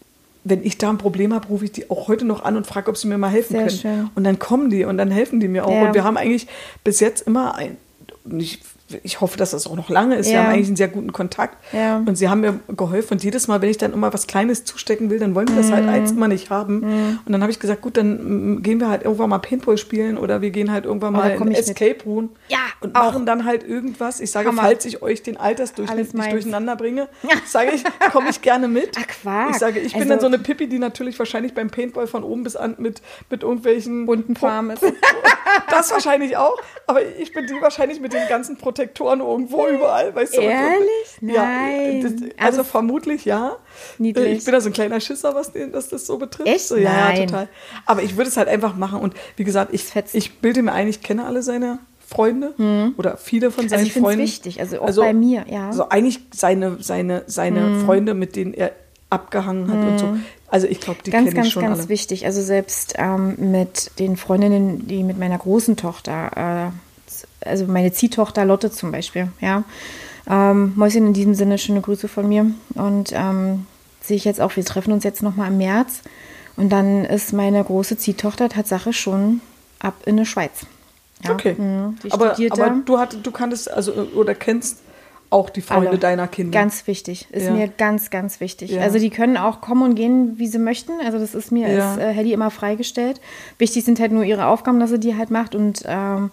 wenn 0.49 0.63
ich 0.63 0.77
da 0.77 0.89
ein 0.89 0.97
Problem 0.97 1.33
habe, 1.33 1.47
rufe 1.47 1.65
ich 1.65 1.71
die 1.71 1.89
auch 1.89 2.07
heute 2.07 2.25
noch 2.25 2.43
an 2.43 2.57
und 2.57 2.67
frage, 2.67 2.89
ob 2.89 2.97
sie 2.97 3.07
mir 3.07 3.17
mal 3.17 3.29
helfen 3.29 3.53
Sehr 3.53 3.59
können. 3.67 3.77
schön. 3.77 4.09
Und 4.15 4.23
dann 4.23 4.39
kommen 4.39 4.69
die 4.69 4.85
und 4.85 4.97
dann 4.97 5.11
helfen 5.11 5.39
die 5.39 5.47
mir 5.47 5.65
auch. 5.65 5.71
Ja. 5.71 5.87
Und 5.87 5.93
wir 5.93 6.03
haben 6.03 6.17
eigentlich 6.17 6.47
bis 6.83 6.99
jetzt 6.99 7.25
immer 7.25 7.55
ein, 7.55 7.77
nicht, 8.25 8.63
ich 9.03 9.21
hoffe, 9.21 9.37
dass 9.37 9.51
das 9.51 9.67
auch 9.67 9.75
noch 9.75 9.89
lange 9.89 10.15
ist. 10.15 10.27
Wir 10.27 10.35
Ja. 10.35 10.43
haben 10.43 10.53
eigentlich 10.53 10.67
einen 10.67 10.75
sehr 10.75 10.87
guten 10.87 11.13
Kontakt. 11.13 11.57
Ja. 11.73 11.97
Und 11.97 12.15
sie 12.17 12.27
haben 12.29 12.41
mir 12.41 12.59
geholfen. 12.75 13.13
Und 13.13 13.23
jedes 13.23 13.47
Mal, 13.47 13.61
wenn 13.61 13.69
ich 13.69 13.77
dann 13.77 13.93
immer 13.93 14.13
was 14.13 14.27
Kleines 14.27 14.63
zustecken 14.65 15.09
will, 15.09 15.19
dann 15.19 15.35
wollen 15.35 15.47
wir 15.47 15.55
das 15.55 15.71
halt 15.71 15.83
Mhm. 15.83 15.89
eins 15.89 16.11
immer 16.11 16.27
nicht 16.27 16.49
haben. 16.49 17.19
Und 17.25 17.31
dann 17.31 17.41
habe 17.41 17.51
ich 17.51 17.59
gesagt, 17.59 17.81
gut, 17.81 17.97
dann 17.97 18.55
mm, 18.55 18.63
gehen 18.63 18.79
wir 18.79 18.89
halt 18.89 19.03
irgendwann 19.03 19.29
mal 19.29 19.39
Paintball 19.39 19.77
spielen 19.77 20.17
oder 20.17 20.41
wir 20.41 20.49
gehen 20.51 20.71
halt 20.71 20.85
irgendwann 20.85 21.15
Oh, 21.15 21.19
mal 21.19 21.29
in. 21.31 21.51
Escape 21.51 22.03
Room 22.05 22.29
Ja, 22.47 22.57
und 22.81 22.95
auch. 22.95 23.05
machen 23.05 23.25
dann 23.25 23.45
halt 23.45 23.63
irgendwas. 23.67 24.19
Ich 24.19 24.31
sage, 24.31 24.47
Hammer. 24.49 24.61
falls 24.63 24.85
ich 24.85 25.01
euch 25.01 25.23
den 25.23 25.37
Altersdurchschnitt 25.37 26.13
nicht 26.13 26.31
durcheinander 26.31 26.75
bringe, 26.75 27.07
sage 27.45 27.71
ich, 27.75 27.83
komme 28.11 28.29
ich 28.29 28.41
gerne 28.41 28.67
mit. 28.67 28.97
Ach, 28.99 29.07
Quark. 29.07 29.49
Ich 29.51 29.57
sage, 29.57 29.79
ich 29.79 29.93
bin 29.93 30.01
Also- 30.03 30.09
dann 30.13 30.19
so 30.21 30.27
eine 30.27 30.39
Pippi, 30.39 30.67
die 30.67 30.79
natürlich 30.79 31.17
wahrscheinlich 31.19 31.53
beim 31.53 31.69
Paintball 31.69 32.07
von 32.07 32.23
oben 32.23 32.43
bis 32.43 32.55
an 32.55 32.75
mit, 32.79 33.01
mit 33.29 33.43
irgendwelchen 33.43 34.05
bunten 34.05 34.35
Farm 34.35 34.71
ist. 34.71 34.83
das 35.69 35.91
wahrscheinlich 35.91 36.37
auch, 36.37 36.57
aber 36.87 37.01
ich 37.19 37.33
bin 37.33 37.45
die 37.47 37.53
wahrscheinlich 37.61 37.99
mit 37.99 38.13
den 38.13 38.27
ganzen 38.27 38.57
Protektoren 38.79 39.19
irgendwo 39.19 39.67
überall, 39.67 40.15
weißt 40.15 40.37
du? 40.37 40.41
und- 40.41 40.47
Ehrlich? 40.47 40.87
Ja, 41.21 41.43
Nein. 41.43 42.01
das, 42.01 42.11
also 42.37 42.59
Also- 42.59 42.63
vermutlich 42.63 43.25
ja. 43.25 43.57
Niedlich. 43.97 44.25
Äh, 44.25 44.33
Ich 44.33 44.45
bin 44.45 44.53
da 44.53 44.61
so 44.61 44.69
ein 44.69 44.73
kleiner 44.73 44.99
Schisser, 45.01 45.35
was, 45.35 45.51
was 45.71 45.89
das 45.89 46.05
so 46.05 46.17
betrifft. 46.17 46.47
Echt? 46.49 46.69
Ja, 46.71 46.77
ja, 46.77 46.91
Nein. 47.09 47.27
total. 47.27 47.49
Aber 47.85 48.03
ich 48.03 48.15
würde 48.17 48.29
es 48.29 48.37
halt 48.37 48.47
einfach 48.47 48.75
machen 48.75 48.99
und 49.01 49.13
wie 49.35 49.43
gesagt, 49.43 49.73
ich, 49.73 49.85
ich 50.13 50.37
bilde 50.39 50.61
mir 50.61 50.71
ein, 50.73 50.87
ich 50.87 51.01
kenne 51.01 51.25
alle 51.25 51.41
seine 51.43 51.79
Freunde 52.07 52.53
oder 52.97 53.17
viele 53.17 53.51
von 53.51 53.67
seinen 53.69 53.79
Also 53.79 53.87
ich 53.97 54.01
Freunden. 54.01 54.23
wichtig, 54.23 54.59
also 54.61 54.81
auch 54.81 54.95
bei 54.95 55.13
mir, 55.13 55.45
ja. 55.49 55.67
Also 55.67 55.89
eigentlich 55.89 56.19
seine, 56.33 56.77
seine, 56.81 57.23
seine 57.27 57.79
Freunde, 57.85 58.13
mit 58.15 58.35
denen 58.35 58.53
er 58.53 58.71
abgehangen 59.11 59.67
hat 59.71 59.87
und 59.87 59.99
so. 59.99 60.17
Also 60.47 60.65
ich 60.67 60.79
glaube, 60.79 60.99
die 61.05 61.11
ganz, 61.11 61.25
kenne 61.25 61.29
ich 61.29 61.35
ganz, 61.35 61.49
schon 61.51 61.63
ganz 61.63 61.79
alle. 61.81 61.89
wichtig. 61.89 62.25
Also 62.25 62.41
selbst 62.41 62.93
ähm, 62.97 63.35
mit 63.51 63.91
den 63.99 64.17
Freundinnen, 64.17 64.87
die 64.87 65.03
mit 65.03 65.19
meiner 65.19 65.37
großen 65.37 65.75
Tochter, 65.77 66.71
äh, 66.71 66.71
also 67.45 67.65
meine 67.65 67.91
Ziehtochter 67.91 68.45
Lotte 68.45 68.71
zum 68.71 68.91
Beispiel, 68.91 69.29
ja. 69.41 69.63
Ähm, 70.29 70.73
Mäuschen, 70.75 71.07
in 71.07 71.13
diesem 71.13 71.33
Sinne 71.33 71.57
schöne 71.57 71.81
Grüße 71.81 72.07
von 72.07 72.27
mir. 72.27 72.51
Und 72.75 73.11
ähm, 73.13 73.65
sehe 74.01 74.17
ich 74.17 74.25
jetzt 74.25 74.39
auch, 74.41 74.55
wir 74.55 74.63
treffen 74.65 74.91
uns 74.93 75.03
jetzt 75.03 75.23
nochmal 75.23 75.47
im 75.49 75.57
März. 75.57 76.01
Und 76.55 76.69
dann 76.69 77.05
ist 77.05 77.33
meine 77.33 77.63
große 77.63 77.97
Ziehtochter 77.97 78.49
Tatsache 78.49 78.93
schon 78.93 79.41
ab 79.79 79.95
in 80.05 80.17
die 80.17 80.25
Schweiz. 80.25 80.65
Ja, 81.23 81.31
Okay. 81.33 81.55
die 82.03 82.11
aber 82.11 82.33
aber 82.51 82.69
du, 82.85 82.99
hat, 82.99 83.17
du 83.23 83.31
kanntest 83.31 83.71
also 83.71 83.93
oder 84.15 84.35
kennst 84.35 84.79
auch 85.31 85.49
die 85.49 85.61
Freunde 85.61 85.89
Alle. 85.89 85.97
deiner 85.99 86.27
Kinder. 86.27 86.57
Ganz 86.57 86.87
wichtig. 86.87 87.27
Ist 87.31 87.45
Ja. 87.45 87.51
mir 87.51 87.67
ganz, 87.67 88.09
ganz 88.09 88.39
wichtig. 88.39 88.71
Ja. 88.71 88.81
Also 88.81 88.99
die 88.99 89.09
können 89.09 89.37
auch 89.37 89.61
kommen 89.61 89.83
und 89.83 89.95
gehen, 89.95 90.37
wie 90.39 90.47
sie 90.47 90.57
möchten. 90.59 90.93
Also 91.05 91.19
das 91.19 91.35
ist 91.35 91.51
mir 91.51 91.71
Ja. 91.71 91.91
als 91.91 91.99
äh, 91.99 92.11
Helly 92.13 92.33
immer 92.33 92.51
freigestellt. 92.51 93.21
Wichtig 93.57 93.85
sind 93.85 93.99
halt 93.99 94.11
nur 94.11 94.23
ihre 94.23 94.47
Aufgaben, 94.47 94.79
dass 94.79 94.89
sie 94.89 94.99
die 94.99 95.15
halt 95.15 95.29
macht. 95.29 95.55
Und 95.55 95.83
ähm, 95.85 96.31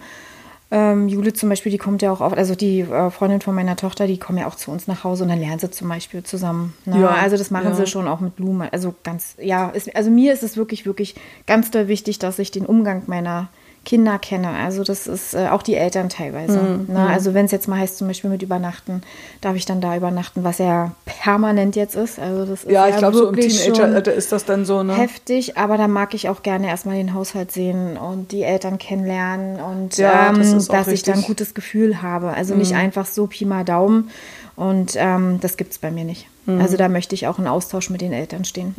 ähm, 0.71 1.09
Jule 1.09 1.33
zum 1.33 1.49
Beispiel, 1.49 1.71
die 1.71 1.79
kommt 1.79 2.03
ja 2.03 2.11
auch 2.11 2.21
oft, 2.21 2.37
also 2.37 2.57
die 2.57 2.81
äh, 2.81 3.11
Freundin 3.11 3.41
von 3.41 3.55
meiner 3.55 3.77
Tochter, 3.77 4.07
die 4.07 4.19
kommen 4.19 4.39
ja 4.39 4.49
auch 4.49 4.57
zu 4.57 4.73
uns 4.73 4.89
nach 4.89 5.05
Hause 5.05 5.23
und 5.23 5.29
dann 5.29 5.39
lernen 5.39 5.61
sie 5.61 5.71
zum 5.71 5.89
Beispiel 5.89 6.25
zusammen. 6.25 6.75
Ne? 6.85 7.01
Ja, 7.01 7.09
Also 7.11 7.37
das 7.37 7.51
machen 7.51 7.69
ja. 7.69 7.75
sie 7.75 7.87
schon 7.87 8.09
auch 8.09 8.21
mit 8.21 8.35
Blumen. 8.35 8.69
Also 8.73 8.95
ganz, 9.05 9.37
ja, 9.41 9.69
ist, 9.71 9.95
also 9.95 10.11
mir 10.11 10.33
ist 10.33 10.43
es 10.43 10.57
wirklich, 10.57 10.85
wirklich 10.85 11.15
ganz 11.47 11.71
doll 11.71 11.87
wichtig, 11.87 12.19
dass 12.19 12.39
ich 12.41 12.51
den 12.51 12.67
Umgang 12.67 13.05
meiner 13.07 13.49
Kinder 13.87 14.19
kenne. 14.19 14.51
Also 14.51 14.83
das 14.83 15.07
ist 15.07 15.35
äh, 15.35 15.49
auch 15.49 15.63
die 15.63 15.77
Eltern 15.77 16.09
teilweise. 16.11 16.59
Mhm, 16.59 16.93
ne? 16.93 17.07
Also 17.09 17.33
wenn 17.33 17.47
es 17.47 17.53
jetzt 17.53 17.69
mal 17.69 17.79
heißt, 17.79 17.97
zum 17.97 18.09
Beispiel 18.09 18.29
mit 18.29 18.43
Übernachten, 18.43 19.03
darf 19.41 19.55
ich 19.55 19.65
dann 19.65 19.81
da 19.81 19.97
übernachten, 19.97 20.45
was 20.45 20.59
ja 20.59 20.91
permanent 21.07 21.77
jetzt 21.77 21.95
ist. 21.95 22.19
Also 22.19 22.45
das 22.45 22.65
ist 22.65 22.71
ja, 22.71 22.89
ich 22.89 22.97
glaube, 22.97 23.17
so 23.17 23.29
im 23.29 23.37
Teenageralter 23.37 24.13
ist 24.13 24.33
das 24.33 24.45
dann 24.45 24.65
so, 24.65 24.83
ne? 24.83 24.95
heftig, 24.95 25.57
aber 25.57 25.79
da 25.79 25.87
mag 25.87 26.15
ich 26.15 26.29
auch 26.29 26.43
gerne 26.43 26.67
erstmal 26.67 26.97
den 26.97 27.15
Haushalt 27.15 27.53
sehen 27.53 27.97
und 27.97 28.33
die 28.33 28.43
Eltern 28.43 28.79
kennenlernen 28.79 29.61
und 29.61 29.97
Ja, 29.97 30.31
ähm, 30.31 30.39
das 30.39 30.69
auch 30.69 30.75
dass 30.75 30.89
ich 30.89 31.03
da 31.05 31.13
ein 31.13 31.15
richtig. 31.15 31.17
Mhm. 31.17 31.27
gutes 31.29 31.55
Gefühl 31.55 32.03
habe. 32.03 32.31
Also 32.35 32.55
nicht 32.57 32.75
einfach 32.75 33.07
so 33.07 33.29
Pi 33.29 33.45
mal 33.45 33.65
Daumen 33.65 34.11
und 34.57 34.93
ähm, 34.97 35.39
das 35.41 35.57
gibt 35.57 35.73
es 35.73 35.79
bei 35.79 35.91
mir 35.91 36.05
nicht. 36.05 36.27
Mhm. 36.47 36.61
Also 36.61 36.77
da 36.77 36.89
möchte 36.89 37.15
ich 37.15 37.27
auch 37.27 37.39
in 37.39 37.47
Austausch 37.47 37.91
mit 37.91 38.01
den 38.01 38.13
Eltern 38.13 38.45
stehen. 38.45 38.75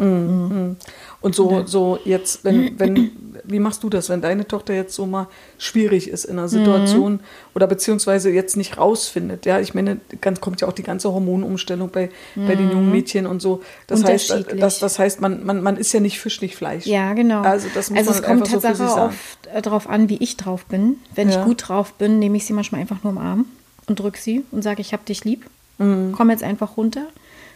Und 1.22 1.36
so, 1.36 1.66
so 1.66 2.00
jetzt, 2.06 2.44
wenn, 2.46 2.80
wenn, 2.80 3.12
wie 3.44 3.60
machst 3.60 3.84
du 3.84 3.90
das, 3.90 4.10
wenn 4.10 4.22
deine 4.22 4.48
Tochter 4.48 4.74
jetzt 4.74 4.96
so 4.96 5.06
mal 5.06 5.28
schwierig 5.58 6.08
ist 6.10 6.26
in 6.26 6.40
einer 6.40 6.48
Situation 6.48 7.14
Mhm. 7.14 7.20
oder 7.56 7.68
beziehungsweise 7.68 8.32
jetzt 8.32 8.56
nicht 8.58 8.78
rausfindet? 8.78 9.46
Ja, 9.46 9.60
ich 9.60 9.74
meine, 9.74 10.00
ganz 10.22 10.40
kommt 10.42 10.62
ja 10.62 10.68
auch 10.68 10.74
die 10.74 10.84
ganze 10.84 11.12
Hormonumstellung 11.12 11.90
bei, 11.90 12.10
bei 12.36 12.56
den 12.56 12.72
jungen 12.72 12.90
Mädchen 12.92 13.28
und 13.28 13.42
so. 13.42 13.62
Das 13.88 14.04
heißt, 14.04 14.30
Mhm. 14.30 14.36
Unterschiedlich. 14.38 14.62
das, 14.62 14.80
das 14.80 14.98
heißt, 15.00 15.20
man, 15.22 15.46
man, 15.46 15.62
man 15.62 15.78
ist 15.78 15.92
ja 15.94 16.00
nicht 16.00 16.20
Fisch, 16.20 16.42
nicht 16.42 16.56
Fleisch. 16.56 16.86
Ja, 16.86 17.14
genau. 17.14 17.42
Also 17.42 17.68
das 17.74 17.90
muss 17.90 18.00
also 18.00 18.12
man 18.12 18.20
es 18.20 18.26
kommt 18.26 18.48
so 18.48 18.60
sagen. 18.60 19.02
oft 19.10 19.48
äh, 19.54 19.62
darauf 19.62 19.90
an, 19.90 20.08
wie 20.10 20.18
ich 20.24 20.38
drauf 20.38 20.66
bin. 20.66 20.96
Wenn 21.16 21.30
Ja. 21.30 21.40
ich 21.40 21.46
gut 21.46 21.68
drauf 21.68 21.94
bin, 21.94 22.18
nehme 22.20 22.38
ich 22.38 22.46
sie 22.46 22.54
manchmal 22.54 22.82
einfach 22.82 23.04
nur 23.04 23.12
im 23.12 23.20
Arm 23.20 23.46
und 23.88 24.00
drücke 24.00 24.20
sie 24.20 24.44
und 24.52 24.64
sage, 24.64 24.82
ich 24.82 24.94
hab 24.94 25.06
dich 25.06 25.26
lieb. 25.26 25.46
Mhm. 25.78 26.12
Komm 26.16 26.30
jetzt 26.30 26.44
einfach 26.44 26.78
runter. 26.78 27.04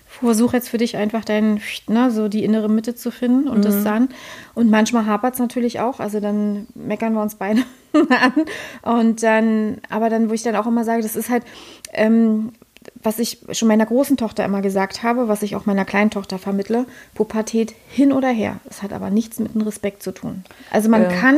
Versuch 0.07 0.51
jetzt 0.51 0.67
für 0.67 0.77
dich 0.77 0.97
einfach 0.97 1.23
dein, 1.23 1.61
ne, 1.87 2.11
so 2.11 2.27
die 2.27 2.43
innere 2.43 2.67
Mitte 2.69 2.95
zu 2.95 3.11
finden 3.11 3.47
und 3.47 3.59
Mhm. 3.59 3.61
das 3.63 3.83
dann. 3.83 4.09
Und 4.53 4.69
manchmal 4.69 5.05
hapert 5.05 5.35
es 5.35 5.39
natürlich 5.39 5.79
auch. 5.79 5.99
Also 6.01 6.19
dann 6.19 6.67
meckern 6.75 7.13
wir 7.13 7.21
uns 7.21 7.35
beide 7.35 7.61
an. 7.93 8.33
Und 8.81 9.23
dann, 9.23 9.77
aber 9.89 10.09
dann, 10.09 10.29
wo 10.29 10.33
ich 10.33 10.43
dann 10.43 10.55
auch 10.57 10.67
immer 10.67 10.83
sage, 10.83 11.01
das 11.01 11.15
ist 11.15 11.29
halt, 11.29 11.43
ähm, 11.93 12.51
was 13.03 13.19
ich 13.19 13.39
schon 13.51 13.67
meiner 13.67 13.85
großen 13.85 14.17
Tochter 14.17 14.43
immer 14.43 14.61
gesagt 14.61 15.01
habe, 15.03 15.27
was 15.27 15.43
ich 15.43 15.55
auch 15.55 15.65
meiner 15.65 15.85
kleinen 15.85 16.09
Tochter 16.09 16.39
vermittle, 16.39 16.85
Pubertät 17.13 17.73
hin 17.87 18.11
oder 18.11 18.29
her. 18.29 18.59
Das 18.65 18.81
hat 18.83 18.91
aber 18.91 19.09
nichts 19.11 19.39
mit 19.39 19.53
dem 19.53 19.61
Respekt 19.61 20.03
zu 20.03 20.11
tun. 20.11 20.43
Also 20.71 20.89
man 20.89 21.03
Ja. 21.03 21.09
kann 21.09 21.37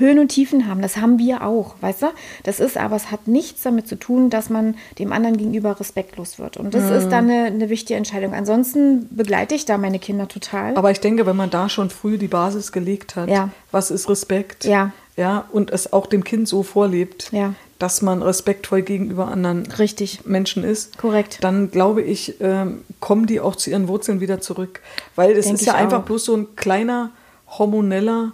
Höhen 0.00 0.18
und 0.18 0.28
Tiefen 0.28 0.66
haben, 0.66 0.82
das 0.82 0.96
haben 0.96 1.18
wir 1.18 1.42
auch, 1.44 1.76
weißt 1.80 2.02
du? 2.02 2.06
Das 2.42 2.58
ist 2.58 2.76
aber, 2.76 2.96
es 2.96 3.12
hat 3.12 3.28
nichts 3.28 3.62
damit 3.62 3.86
zu 3.86 3.96
tun, 3.96 4.30
dass 4.30 4.50
man 4.50 4.74
dem 4.98 5.12
anderen 5.12 5.36
gegenüber 5.36 5.78
respektlos 5.78 6.38
wird. 6.40 6.56
Und 6.56 6.74
das 6.74 6.90
ist 6.90 7.10
dann 7.10 7.30
eine, 7.30 7.44
eine 7.44 7.68
wichtige 7.70 7.96
Entscheidung. 7.96 8.34
Ansonsten 8.34 9.06
begleite 9.14 9.54
ich 9.54 9.64
da 9.66 9.78
meine 9.78 9.98
Kinder 10.00 10.26
total. 10.26 10.76
Aber 10.76 10.90
ich 10.90 10.98
denke, 11.00 11.24
wenn 11.26 11.36
man 11.36 11.50
da 11.50 11.68
schon 11.68 11.90
früh 11.90 12.18
die 12.18 12.26
Basis 12.28 12.72
gelegt 12.72 13.14
hat, 13.14 13.28
Ja. 13.28 13.50
was 13.70 13.90
ist 13.92 14.08
Respekt? 14.08 14.64
Ja. 14.64 14.90
Ja, 15.16 15.44
und 15.52 15.70
es 15.70 15.92
auch 15.92 16.06
dem 16.06 16.24
Kind 16.24 16.48
so 16.48 16.62
vorlebt, 16.62 17.28
Ja. 17.32 17.52
dass 17.78 18.00
man 18.00 18.22
respektvoll 18.22 18.80
gegenüber 18.82 19.28
anderen 19.28 19.66
Richtig. 19.72 20.20
Menschen 20.24 20.64
ist, 20.64 20.96
Korrekt. 20.96 21.38
dann 21.42 21.70
glaube 21.70 22.00
ich, 22.00 22.36
ähm, 22.40 22.84
kommen 23.00 23.26
die 23.26 23.38
auch 23.40 23.54
zu 23.56 23.68
ihren 23.68 23.86
Wurzeln 23.88 24.20
wieder 24.20 24.40
zurück. 24.40 24.80
Weil 25.16 25.32
es 25.32 25.44
Denk 25.46 25.58
ist 25.60 25.66
ja 25.66 25.74
einfach 25.74 25.98
auch. 26.00 26.04
bloß 26.04 26.24
so 26.24 26.36
ein 26.36 26.56
kleiner 26.56 27.10
hormoneller 27.58 28.32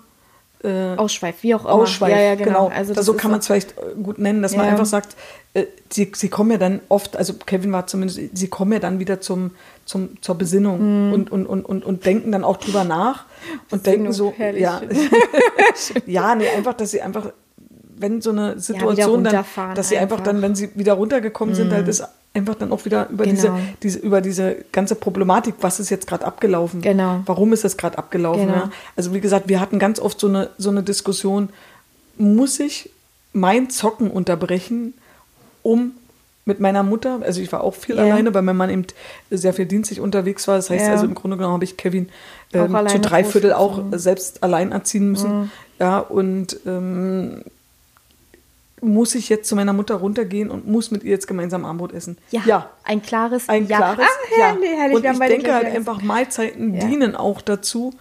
äh, 0.64 0.96
Ausschweif, 0.96 1.36
wie 1.42 1.54
auch 1.54 1.64
immer. 1.64 1.72
Ausschweif. 1.74 2.10
Ja, 2.10 2.20
ja, 2.20 2.34
genau. 2.34 2.68
Also 2.68 2.94
Also 2.94 3.12
so 3.12 3.14
kann 3.18 3.30
man 3.30 3.40
es 3.40 3.46
vielleicht 3.46 3.72
äh, 3.78 3.94
gut 4.02 4.18
nennen, 4.18 4.42
dass 4.42 4.56
man 4.56 4.64
Ja. 4.66 4.72
einfach 4.72 4.86
sagt, 4.86 5.16
äh, 5.54 5.64
sie, 5.90 6.10
sie 6.14 6.28
kommen 6.28 6.50
ja 6.50 6.58
dann 6.58 6.80
oft, 6.88 7.16
also 7.16 7.34
Kevin 7.34 7.72
war 7.72 7.86
zumindest, 7.86 8.20
sie 8.32 8.48
kommen 8.48 8.72
ja 8.72 8.78
dann 8.78 8.98
wieder 8.98 9.20
zum, 9.20 9.52
zum, 9.84 10.20
zur. 10.22 10.36
Besinnung 10.36 11.12
und, 11.12 11.30
und, 11.30 11.46
und, 11.46 11.64
und, 11.64 11.84
und 11.84 12.04
denken 12.04 12.32
dann 12.32 12.44
auch 12.44 12.56
drüber 12.58 12.84
nach 12.84 13.24
und 13.70 13.86
denken 13.86 14.12
so, 14.12 14.34
herrlich. 14.36 14.60
ja, 14.62 14.80
ja, 16.06 16.34
nee, 16.34 16.48
einfach, 16.48 16.74
dass 16.74 16.90
sie 16.90 17.00
einfach, 17.00 17.32
wenn 17.96 18.20
so 18.20 18.30
eine 18.30 18.58
Situation 18.58 19.24
dann, 19.24 19.34
runterfahren 19.34 19.74
dass 19.74 19.88
sie 19.88 19.96
einfach, 19.96 20.18
einfach. 20.18 20.32
Dann, 20.32 20.42
wenn 20.42 20.54
sie 20.54 20.70
wieder 20.74 20.94
runtergekommen 20.94 21.54
sind, 21.54 21.72
halt 21.72 21.88
ist 21.88 22.02
einfach 22.36 22.54
dann 22.54 22.70
auch 22.72 22.84
wieder 22.84 23.08
über 23.08 23.24
diese, 23.24 23.48
Genau. 23.48 23.58
diese, 23.82 23.98
über 23.98 24.20
diese 24.20 24.56
ganze 24.72 24.94
Problematik, 24.94 25.54
was 25.60 25.80
ist 25.80 25.90
jetzt 25.90 26.06
gerade 26.06 26.24
abgelaufen? 26.24 26.80
Genau. 26.82 27.22
Warum 27.26 27.52
ist 27.52 27.64
das 27.64 27.76
gerade 27.76 27.98
abgelaufen? 27.98 28.46
Genau. 28.46 28.54
Ja? 28.58 28.70
Also 28.94 29.12
wie 29.14 29.20
gesagt, 29.20 29.48
wir 29.48 29.60
hatten 29.60 29.78
ganz 29.78 29.98
oft 29.98 30.20
so 30.20 30.28
eine, 30.28 30.50
so 30.58 30.70
eine 30.70 30.82
Diskussion, 30.82 31.48
muss 32.18 32.60
ich 32.60 32.90
mein 33.32 33.68
Zocken 33.70 34.10
unterbrechen, 34.10 34.94
um 35.62 35.92
mit 36.48 36.60
meiner 36.60 36.84
Mutter, 36.84 37.18
also 37.24 37.40
ich 37.40 37.50
war 37.50 37.64
auch 37.64 37.74
viel 37.74 37.96
Ja. 37.96 38.04
alleine, 38.04 38.32
weil 38.32 38.42
mein 38.42 38.56
Mann 38.56 38.70
eben 38.70 38.86
sehr 39.32 39.52
viel 39.52 39.66
dienstlich 39.66 40.00
unterwegs 40.00 40.46
war. 40.46 40.54
Das 40.56 40.70
heißt 40.70 40.86
Ja. 40.86 40.92
also 40.92 41.04
im 41.04 41.14
Grunde 41.16 41.36
genommen 41.36 41.54
habe 41.54 41.64
ich 41.64 41.76
Kevin 41.76 42.08
ähm, 42.52 42.76
zu 42.86 43.00
drei 43.00 43.24
Viertel 43.24 43.52
auch 43.52 43.82
selbst 43.92 44.44
allein 44.44 44.70
erziehen 44.70 45.10
müssen. 45.10 45.50
Ja, 45.80 45.98
und 45.98 46.56
ähm, 46.64 47.42
muss 48.92 49.14
ich 49.14 49.28
jetzt 49.28 49.48
zu 49.48 49.56
meiner 49.56 49.72
Mutter 49.72 49.96
runtergehen 49.96 50.50
und 50.50 50.66
muss 50.66 50.90
mit 50.90 51.02
ihr 51.04 51.10
jetzt 51.10 51.26
gemeinsam 51.26 51.64
Armbrot 51.64 51.92
essen? 51.92 52.16
Ja, 52.30 52.70
ein 52.84 53.02
klares 53.02 53.48
Ein 53.48 53.66
Ja. 53.66 53.76
klares 53.78 54.00
Ah, 54.06 54.38
Ja. 54.38 54.44
herrlich, 54.46 54.70
herrlich. 54.76 54.96
Und 54.96 55.04
ich 55.04 55.18
denke 55.28 55.54
halt 55.54 55.66
einfach, 55.66 56.02
Mahlzeiten 56.02 56.74
Ja. 56.74 56.84
dienen 56.86 57.14
auch 57.16 57.40
dazu, 57.40 57.92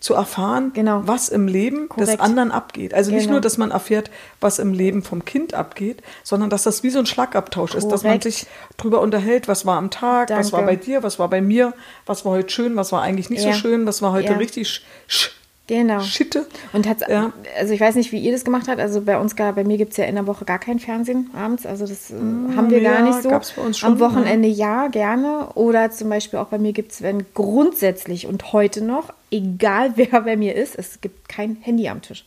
zu 0.00 0.12
erfahren, 0.12 0.72
Genau. 0.74 1.00
was 1.06 1.30
im 1.30 1.48
Leben 1.48 1.88
des 1.96 2.08
Korrekt. 2.08 2.20
anderen 2.20 2.52
abgeht. 2.52 2.92
Also 2.92 3.10
nicht 3.10 3.22
Genau. 3.22 3.32
nur, 3.32 3.40
dass 3.40 3.56
man 3.56 3.70
erfährt, 3.70 4.10
was 4.38 4.58
im 4.58 4.74
Leben 4.74 5.02
vom 5.02 5.24
Kind 5.24 5.54
abgeht, 5.54 6.02
sondern 6.22 6.50
dass 6.50 6.64
das 6.64 6.82
wie 6.82 6.90
so 6.90 6.98
ein 6.98 7.06
Schlagabtausch 7.06 7.74
ist, 7.74 7.88
dass 7.88 8.02
man 8.02 8.20
Korrekt. 8.20 8.24
sich 8.24 8.46
drüber 8.76 9.00
unterhält, 9.00 9.48
was 9.48 9.64
war 9.64 9.78
am 9.78 9.88
Tag, 9.90 10.28
was 10.28 10.52
war 10.52 10.60
Danke. 10.60 10.76
bei 10.76 10.84
dir, 10.84 11.02
was 11.02 11.18
war 11.18 11.30
bei 11.30 11.40
mir, 11.40 11.72
was 12.04 12.26
war 12.26 12.32
heute 12.32 12.50
schön, 12.50 12.76
was 12.76 12.92
war 12.92 13.00
eigentlich 13.00 13.30
nicht 13.30 13.40
so 13.40 13.48
Ja. 13.48 13.54
schön, 13.54 13.86
was 13.86 14.02
war 14.02 14.12
heute 14.12 14.32
Ja. 14.32 14.36
richtig 14.36 14.68
sch 14.68 14.82
sch 15.08 15.30
Genau. 15.66 16.00
Schitte. 16.00 16.46
Und 16.74 16.86
hat's, 16.86 17.02
Ja. 17.08 17.32
also 17.58 17.72
ich 17.72 17.80
weiß 17.80 17.94
nicht, 17.94 18.12
wie 18.12 18.18
ihr 18.18 18.32
das 18.32 18.44
gemacht 18.44 18.68
habt. 18.68 18.80
Also 18.80 19.00
bei 19.00 19.18
uns, 19.18 19.34
gar, 19.34 19.54
bei 19.54 19.64
mir 19.64 19.78
gibt 19.78 19.92
es 19.92 19.96
ja 19.96 20.04
in 20.04 20.14
der 20.14 20.26
Woche 20.26 20.44
gar 20.44 20.58
kein 20.58 20.78
Fernsehen 20.78 21.30
abends. 21.34 21.64
Also 21.64 21.86
das 21.86 22.10
äh, 22.10 22.14
haben 22.14 22.68
wir 22.70 22.80
Mm, 22.80 22.84
ja, 22.84 22.92
gar 22.92 23.02
nicht 23.02 23.22
so. 23.22 23.30
gab's 23.30 23.52
bei 23.52 23.62
uns 23.62 23.78
schon, 23.78 23.92
Am 23.92 23.98
Wochenende 24.00 24.46
ja, 24.46 24.88
gerne. 24.88 25.48
Oder 25.54 25.90
zum 25.90 26.10
Beispiel 26.10 26.38
auch 26.38 26.48
bei 26.48 26.58
mir 26.58 26.72
gibt 26.74 26.92
es, 26.92 27.00
wenn 27.00 27.24
grundsätzlich 27.32 28.26
und 28.26 28.52
heute 28.52 28.84
noch, 28.84 29.12
egal 29.30 29.92
wer 29.96 30.20
bei 30.20 30.36
mir 30.36 30.54
ist, 30.54 30.76
es 30.78 31.00
gibt 31.00 31.28
kein 31.30 31.56
Handy 31.62 31.88
am 31.88 32.02
Tisch. 32.02 32.24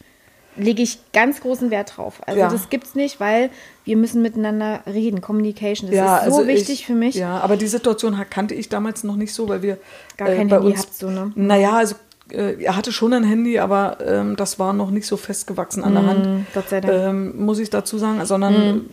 lege 0.56 0.82
ich 0.82 0.98
ganz 1.14 1.40
großen 1.42 1.70
Wert 1.70 1.96
drauf. 1.98 2.22
Also 2.26 2.40
Ja. 2.40 2.50
das 2.50 2.70
gibt's 2.70 2.96
nicht, 2.96 3.20
weil 3.20 3.52
wir 3.86 3.96
müssen 3.98 4.24
miteinander 4.24 4.82
reden. 4.88 5.22
Communication, 5.22 5.88
das 5.92 5.96
Ja, 5.96 6.18
ist 6.18 6.32
so 6.34 6.38
also 6.38 6.48
wichtig 6.48 6.80
ich, 6.80 6.86
für 6.88 6.96
mich. 6.96 7.14
Ja, 7.14 7.38
aber 7.42 7.56
die 7.58 7.68
Situation 7.68 8.18
kannte 8.32 8.56
ich 8.56 8.68
damals 8.68 9.04
noch 9.04 9.16
nicht 9.16 9.32
so, 9.32 9.48
weil 9.48 9.62
wir 9.62 9.78
Gar 10.18 10.30
kein 10.30 10.48
bei 10.48 10.56
Handy 10.56 10.70
uns, 10.72 10.80
habt, 10.80 10.96
so, 10.96 11.12
ne? 11.12 11.32
Naja, 11.36 11.74
also 11.74 11.94
äh, 12.32 12.62
er 12.64 12.76
hatte 12.76 12.92
schon 12.92 13.14
ein 13.14 13.24
Handy, 13.24 13.60
aber 13.60 13.98
ähm, 14.06 14.36
das 14.36 14.60
war 14.60 14.74
noch 14.74 14.92
nicht 14.92 15.08
so 15.08 15.18
festgewachsen 15.18 15.84
an 15.84 15.94
der 15.94 16.06
Hand. 16.06 16.26
Mm, 16.26 16.48
Gott 16.54 16.70
sei 16.70 16.82
Dank. 16.82 16.94
Mm. 16.94 17.08
Ähm, 17.38 17.46
muss 17.46 17.60
ich 17.60 17.70
dazu 17.70 17.98
sagen, 17.98 18.24
sondern 18.26 18.86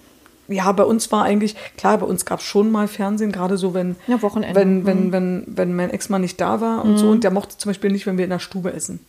ja, 0.49 0.70
bei 0.72 0.85
uns 0.85 1.11
war 1.11 1.24
eigentlich, 1.24 1.57
klar, 1.78 1.97
bei 1.99 2.07
uns 2.07 2.24
gab 2.26 2.41
es 2.41 2.45
schon 2.47 2.70
mal 2.70 2.87
Fernsehen, 2.87 3.32
gerade 3.32 3.57
so, 3.57 3.72
wenn, 3.72 3.97
Ja, 4.07 4.20
Wochenende. 4.20 4.55
wenn, 4.61 4.85
wenn, 4.85 5.11
wenn, 5.12 5.45
wenn 5.47 5.74
mein 5.74 5.91
Ex-Mann 5.91 6.20
nicht 6.20 6.41
da 6.41 6.61
war 6.61 6.85
und 6.85 6.99
so. 6.99 7.09
Und 7.09 7.24
der 7.24 7.30
mochte 7.30 7.57
zum 7.57 7.70
Beispiel 7.70 7.91
nicht, 7.91 8.07
wenn 8.07 8.18
wir 8.18 8.24
in 8.24 8.30
der 8.30 8.39
Stube 8.41 8.72
essen. 8.72 9.01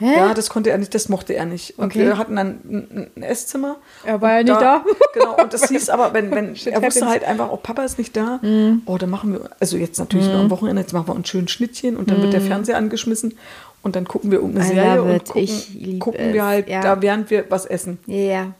Hä? 0.00 0.14
Ja, 0.16 0.32
das 0.32 0.48
konnte 0.48 0.70
er 0.70 0.78
nicht, 0.78 0.94
das 0.94 1.08
mochte 1.08 1.34
er 1.34 1.44
nicht. 1.44 1.76
Und 1.76 1.86
Okay. 1.86 2.06
wir 2.06 2.16
hatten 2.18 2.36
dann 2.36 2.60
ein, 2.70 3.10
ein 3.16 3.22
Esszimmer. 3.24 3.76
Er 4.04 4.20
war 4.22 4.34
ja 4.36 4.42
nicht 4.44 4.60
da. 4.60 4.84
Genau, 5.12 5.36
und 5.42 5.52
das 5.52 5.68
hieß 5.68 5.90
aber, 5.90 6.14
wenn, 6.14 6.30
wenn 6.30 6.54
Shit 6.54 6.72
er 6.72 6.82
wusste 6.82 7.06
halt 7.06 7.24
einfach, 7.24 7.50
oh, 7.50 7.56
Papa 7.56 7.82
ist 7.82 7.98
nicht 7.98 8.16
da, 8.16 8.38
Mhm. 8.40 8.82
oh, 8.86 8.96
dann 8.96 9.10
machen 9.10 9.32
wir, 9.32 9.50
also 9.58 9.76
jetzt 9.76 9.98
natürlich 9.98 10.28
nur 10.28 10.36
am 10.38 10.50
Wochenende, 10.50 10.82
jetzt 10.82 10.92
machen 10.92 11.08
wir 11.08 11.16
uns 11.16 11.28
schön 11.28 11.48
Schnittchen 11.48 11.96
und 11.96 12.10
dann 12.10 12.22
wird 12.22 12.32
der 12.32 12.40
Fernseher 12.40 12.76
angeschmissen 12.76 13.34
und 13.88 13.96
dann 13.96 14.06
gucken 14.06 14.30
wir 14.30 14.38
irgendeine 14.38 14.64
Mhm. 14.66 14.70
I 14.72 14.74
Serie 14.74 15.02
und 15.02 15.24
gucken, 15.24 15.98
gucken 15.98 16.32
wir 16.34 16.44
halt 16.46 16.68
ja. 16.68 16.80
da, 16.80 17.02
während 17.02 17.30
wir 17.30 17.44
was 17.50 17.66
essen. 17.66 17.98
Ja. 18.06 18.52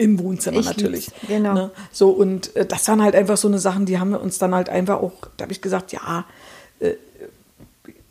Im 0.00 0.18
Wohnzimmer 0.20 0.60
Ich 0.60 0.66
natürlich. 0.66 1.06
lieb's, 1.08 1.26
genau. 1.26 1.54
Ne? 1.54 1.70
So, 1.90 2.10
und 2.10 2.54
äh, 2.54 2.64
das 2.64 2.86
waren 2.86 3.02
halt 3.02 3.16
einfach 3.16 3.36
so 3.36 3.48
eine 3.48 3.58
Sachen, 3.58 3.84
die 3.86 3.98
haben 3.98 4.10
wir 4.10 4.20
uns 4.20 4.38
dann 4.38 4.54
halt 4.54 4.68
einfach 4.68 5.00
auch, 5.02 5.12
da 5.36 5.42
habe 5.42 5.52
ich 5.52 5.60
gesagt, 5.60 5.92
ja, 5.92 6.24
äh, 6.80 6.92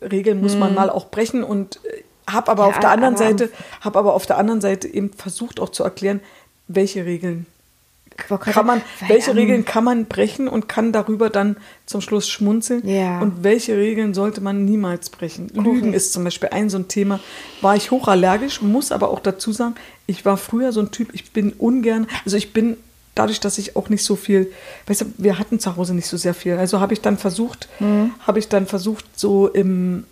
Regeln 0.02 0.40
muss 0.40 0.54
man 0.56 0.74
mal 0.74 0.90
auch 0.90 1.06
brechen 1.10 1.42
und 1.42 1.80
äh, 1.84 2.02
habe 2.30 2.50
aber 2.50 2.64
Mhm. 2.64 2.70
Ja, 2.70 2.74
auf 2.76 2.80
der 2.80 2.90
anderen 2.90 3.14
aber- 3.14 3.24
Seite, 3.24 3.50
habe 3.80 3.98
aber 3.98 4.14
auf 4.14 4.26
der 4.26 4.36
anderen 4.38 4.60
Seite 4.60 4.86
eben 4.88 5.12
versucht 5.12 5.60
auch 5.60 5.70
zu 5.70 5.82
erklären, 5.82 6.20
welche 6.68 7.06
Regeln 7.06 7.46
kann 8.40 8.66
man, 8.66 8.82
welche 9.06 9.34
Regeln 9.34 9.64
kann 9.64 9.84
man 9.84 10.06
brechen 10.06 10.48
und 10.48 10.68
kann 10.68 10.92
darüber 10.92 11.30
dann 11.30 11.56
zum 11.86 12.00
Schluss 12.00 12.28
schmunzeln? 12.28 12.86
Ja. 12.86 13.20
Und 13.20 13.44
welche 13.44 13.76
Regeln 13.76 14.12
sollte 14.14 14.40
man 14.40 14.64
niemals 14.64 15.08
brechen? 15.10 15.48
Lügen 15.54 15.92
ist 15.94 16.12
zum 16.12 16.24
Beispiel 16.24 16.48
ein 16.50 16.68
so 16.68 16.78
ein 16.78 16.88
Thema. 16.88 17.20
War 17.60 17.76
ich 17.76 17.90
hochallergisch, 17.90 18.60
muss 18.60 18.92
aber 18.92 19.10
auch 19.10 19.20
dazu 19.20 19.52
sagen, 19.52 19.74
ich 20.06 20.24
war 20.24 20.36
früher 20.36 20.72
so 20.72 20.80
ein 20.80 20.90
Typ, 20.90 21.10
ich 21.14 21.30
bin 21.32 21.52
ungern, 21.52 22.06
also 22.24 22.36
ich 22.36 22.52
bin 22.52 22.76
dadurch, 23.14 23.40
dass 23.40 23.58
ich 23.58 23.74
auch 23.76 23.88
nicht 23.88 24.04
so 24.04 24.14
viel, 24.16 24.52
weißt 24.86 25.00
du, 25.00 25.04
wir 25.18 25.38
hatten 25.38 25.58
zu 25.58 25.76
Hause 25.76 25.94
nicht 25.94 26.06
so 26.06 26.16
sehr 26.16 26.34
viel. 26.34 26.54
Also 26.54 26.80
habe 26.80 26.92
ich 26.94 27.00
dann 27.00 27.18
versucht, 27.18 27.68
Mhm. 27.80 28.12
habe 28.26 28.38
ich 28.38 28.48
dann 28.48 28.66
versucht, 28.66 29.04
so 29.16 29.48
im, 29.48 30.04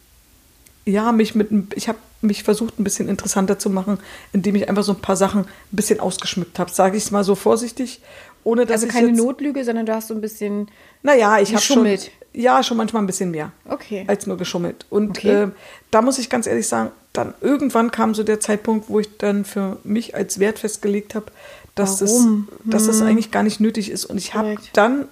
ja, 0.84 1.12
mich 1.12 1.34
mit, 1.34 1.48
ich 1.74 1.88
habe 1.88 1.98
mich 2.22 2.42
versucht, 2.44 2.78
ein 2.80 2.84
bisschen 2.84 3.08
interessanter 3.08 3.58
zu 3.58 3.70
machen, 3.70 3.98
indem 4.32 4.54
ich 4.56 4.68
einfach 4.68 4.82
so 4.84 4.92
ein 4.92 5.00
paar 5.00 5.16
Sachen 5.16 5.40
ein 5.42 5.46
bisschen 5.70 6.00
ausgeschmückt 6.00 6.58
habe, 6.58 6.70
sage 6.70 6.96
ich 6.96 7.04
es 7.04 7.10
mal 7.10 7.24
so 7.24 7.34
vorsichtig, 7.34 8.00
ohne 8.44 8.64
dass 8.66 8.82
Also 8.82 8.92
keine 8.92 9.12
Notlüge, 9.12 9.64
sondern 9.64 9.86
du 9.86 9.94
hast 9.94 10.08
so 10.08 10.14
ein 10.14 10.20
bisschen. 10.20 10.68
naja, 11.02 11.38
ich 11.40 11.50
habe 11.52 11.60
schon, 11.62 11.84
Geschummelt. 11.84 12.10
ja, 12.32 12.62
schon 12.62 12.76
manchmal 12.76 13.02
ein 13.02 13.06
bisschen 13.06 13.30
mehr 13.30 13.52
Okay. 13.68 14.04
als 14.06 14.26
nur 14.26 14.36
geschummelt. 14.36 14.86
Und 14.90 15.10
Okay. 15.10 15.42
äh, 15.44 15.48
da 15.90 16.00
muss 16.02 16.18
ich 16.18 16.30
ganz 16.30 16.46
ehrlich 16.46 16.66
sagen, 16.68 16.90
dann 17.12 17.34
irgendwann 17.40 17.90
kam 17.90 18.14
so 18.14 18.22
der 18.22 18.40
Zeitpunkt, 18.40 18.88
wo 18.88 19.00
ich 19.00 19.16
dann 19.18 19.44
für 19.44 19.78
mich 19.84 20.14
als 20.14 20.38
Wert 20.38 20.58
festgelegt 20.58 21.14
habe, 21.14 21.26
dass, 21.74 22.00
es, 22.00 22.10
Warum? 22.12 22.48
dass 22.64 22.86
es 22.88 23.02
eigentlich 23.02 23.30
gar 23.30 23.42
nicht 23.42 23.60
nötig 23.60 23.90
ist. 23.90 24.04
Und 24.06 24.16
ich 24.18 24.34
habe 24.34 24.56
dann, 24.74 25.06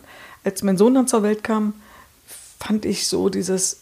als 0.44 0.62
mein 0.62 0.76
Sohn 0.78 0.94
dann 0.94 1.06
zur 1.08 1.22
Welt 1.22 1.42
kam, 1.44 1.74
fand 2.58 2.84
ich 2.86 3.06
so 3.08 3.28
dieses 3.28 3.78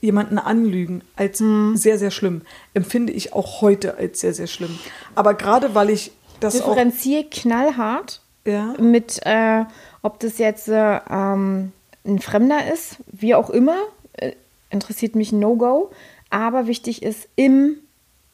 jemanden 0.00 0.38
anlügen 0.38 1.02
als 1.16 1.40
Hm. 1.40 1.76
sehr, 1.76 1.98
sehr 1.98 2.10
schlimm. 2.10 2.42
Empfinde 2.74 3.12
ich 3.12 3.32
auch 3.32 3.60
heute 3.62 3.96
als 3.96 4.20
sehr, 4.20 4.34
sehr 4.34 4.46
schlimm. 4.46 4.78
Aber 5.14 5.34
gerade 5.34 5.74
weil 5.74 5.90
ich 5.90 6.12
das. 6.40 6.54
Differenziere 6.54 7.24
knallhart 7.24 8.20
Ja. 8.46 8.74
mit, 8.78 9.20
äh, 9.24 9.64
ob 10.02 10.20
das 10.20 10.38
jetzt 10.38 10.68
äh, 10.68 11.00
ähm, 11.10 11.72
ein 12.06 12.18
Fremder 12.20 12.72
ist, 12.72 12.96
wie 13.08 13.34
auch 13.34 13.50
immer, 13.50 13.76
äh, 14.12 14.32
interessiert 14.70 15.14
mich 15.16 15.32
No-Go. 15.32 15.90
Aber 16.30 16.66
wichtig 16.66 17.02
ist 17.02 17.28
im, 17.36 17.76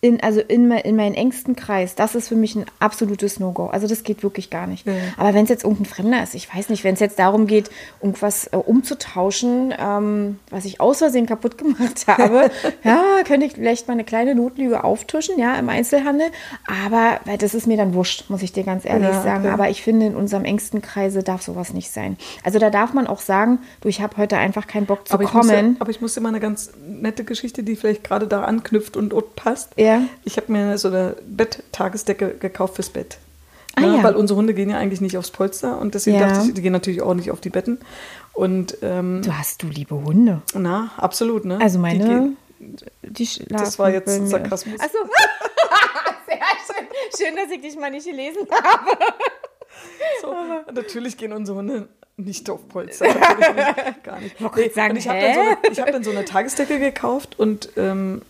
in, 0.05 0.23
also 0.23 0.41
in, 0.41 0.71
in 0.71 0.97
meinen 0.97 1.15
engsten 1.15 1.57
Kreis, 1.57 1.95
das 1.95 2.15
ist 2.15 2.29
für 2.29 2.35
mich 2.37 2.55
ein 2.57 2.67
absolutes 2.79 3.41
No-Go. 3.41 3.69
Also 3.69 3.87
das 3.87 4.03
geht 4.03 4.23
wirklich 4.23 4.51
gar 4.51 4.67
nicht. 4.67 4.87
Ja. 4.87 4.93
Aber 5.17 5.33
wenn 5.33 5.45
es 5.45 5.49
jetzt 5.49 5.65
irgendein 5.65 5.87
Fremder 5.87 6.23
ist, 6.23 6.35
ich 6.35 6.55
weiß 6.55 6.69
nicht, 6.69 6.85
wenn 6.85 6.93
es 6.93 7.01
jetzt 7.01 7.19
darum 7.19 7.47
geht, 7.47 7.71
irgendwas 8.03 8.49
äh, 8.49 8.57
umzutauschen, 8.57 9.73
ähm, 9.79 10.39
was 10.51 10.67
ich 10.67 10.79
aus 10.79 10.99
Versehen 10.99 11.25
kaputt 11.25 11.57
gemacht 11.57 12.05
habe, 12.07 12.51
ja, 12.83 13.03
könnte 13.27 13.47
ich 13.47 13.55
vielleicht 13.55 13.89
mal 13.89 13.95
eine 13.95 14.05
kleine 14.05 14.35
Notlüge 14.35 14.85
auftischen, 14.85 15.39
ja, 15.39 15.55
im 15.57 15.71
Einzelhandel. 15.71 16.27
Aber 16.67 17.21
weil 17.25 17.39
das 17.39 17.55
ist 17.55 17.67
mir 17.67 17.79
dann 17.79 17.95
wurscht, 17.95 18.29
muss 18.29 18.43
ich 18.43 18.53
dir 18.53 18.65
ganz 18.65 18.85
ehrlich 18.85 19.09
Ja, 19.09 19.23
sagen. 19.23 19.45
okay. 19.45 19.55
Aber 19.55 19.71
ich 19.71 19.83
finde, 19.83 20.05
in 20.05 20.17
unserem 20.17 20.45
engsten 20.45 20.83
Kreise 20.83 21.23
darf 21.23 21.41
sowas 21.41 21.73
nicht 21.73 21.91
sein. 21.91 22.19
Also 22.45 22.59
da 22.59 22.69
darf 22.69 22.93
man 22.93 23.07
auch 23.07 23.21
sagen, 23.21 23.59
du, 23.81 23.89
ich 23.89 24.03
habe 24.03 24.19
heute 24.19 24.37
einfach 24.37 24.67
keinen 24.67 24.85
Bock 24.85 25.09
zu 25.09 25.15
Aber 25.15 25.23
ich, 25.23 25.33
muss 25.33 25.49
ja, 25.49 25.57
kommen. 25.57 25.77
aber 25.79 25.91
ich 25.91 26.03
muss 26.03 26.13
dir 26.13 26.21
mal 26.21 26.29
eine 26.29 26.41
ganz 26.41 26.73
nette 26.87 27.25
Geschichte, 27.25 27.63
die 27.63 27.75
vielleicht 27.75 28.05
gerade 28.05 28.27
da 28.27 28.43
anknüpft 28.45 28.99
und, 28.99 29.15
und 29.15 29.35
passt. 29.35 29.73
Ja. 29.79 29.94
Ich 30.25 30.37
habe 30.37 30.51
mir 30.53 30.79
so 30.79 30.89
eine 30.89 31.17
Bett-Tagesdecke 31.27 32.35
gekauft 32.39 32.77
fürs 32.77 32.91
Bett. 32.91 33.19
Ah, 33.77 33.81
Ne, 33.81 33.97
ja. 33.97 34.03
Weil 34.05 34.15
unsere 34.17 34.39
Hunde 34.39 34.55
gehen 34.55 34.71
ja 34.71 34.79
eigentlich 34.79 35.01
nicht 35.01 35.19
aufs 35.19 35.31
Polster 35.31 35.79
und 35.79 35.95
deswegen 35.95 36.19
Ja. 36.21 36.29
dachte 36.29 36.47
ich, 36.49 36.55
die 36.55 36.63
gehen 36.63 36.73
natürlich 36.73 37.03
auch 37.03 37.15
nicht 37.15 37.31
auf 37.31 37.41
die 37.41 37.51
Betten. 37.51 37.79
Und 38.33 38.79
ähm, 38.83 39.23
Du 39.23 39.37
hast 39.37 39.63
du 39.63 39.67
liebe 39.67 39.95
Hunde. 39.97 40.43
na, 40.55 40.91
absolut, 40.97 41.45
ne? 41.45 41.59
Also 41.61 41.79
Die 41.79 41.83
meine, 41.83 42.31
die, 43.03 43.27
schlafen 43.27 43.49
Das 43.57 43.79
war 43.79 43.91
jetzt 43.91 44.07
mir. 44.21 44.27
Sarkasmus. 44.29 44.79
Achso. 44.81 44.99
Sehr 46.27 46.37
schön. 46.67 46.87
Schön, 47.27 47.37
dass 47.37 47.51
ich 47.51 47.61
dich 47.61 47.77
mal 47.77 47.91
nicht 47.91 48.07
gelesen 48.07 48.47
habe. 48.51 48.97
So, 50.23 50.35
natürlich 50.73 51.17
gehen 51.17 51.33
unsere 51.33 51.59
Hunde 51.59 51.89
nicht 52.17 52.49
auf 52.49 52.69
Polster. 52.69 53.07
Nicht, 53.09 54.05
gar 54.05 54.21
nicht. 54.21 54.41
wollte 54.41 54.57
gerade 54.63 54.73
sagen, 54.75 54.91
und 54.93 54.97
ich 54.99 55.09
habe 55.09 55.21
dann, 55.21 55.35
so 55.35 55.41
eine- 55.41 55.57
ich 55.73 55.81
hab 55.81 55.91
dann 55.93 56.05
so 56.05 56.11
eine 56.11 56.25
Tagesdecke 56.25 56.79
gekauft 56.79 57.39
und 57.41 57.71
ähm, 57.77 58.23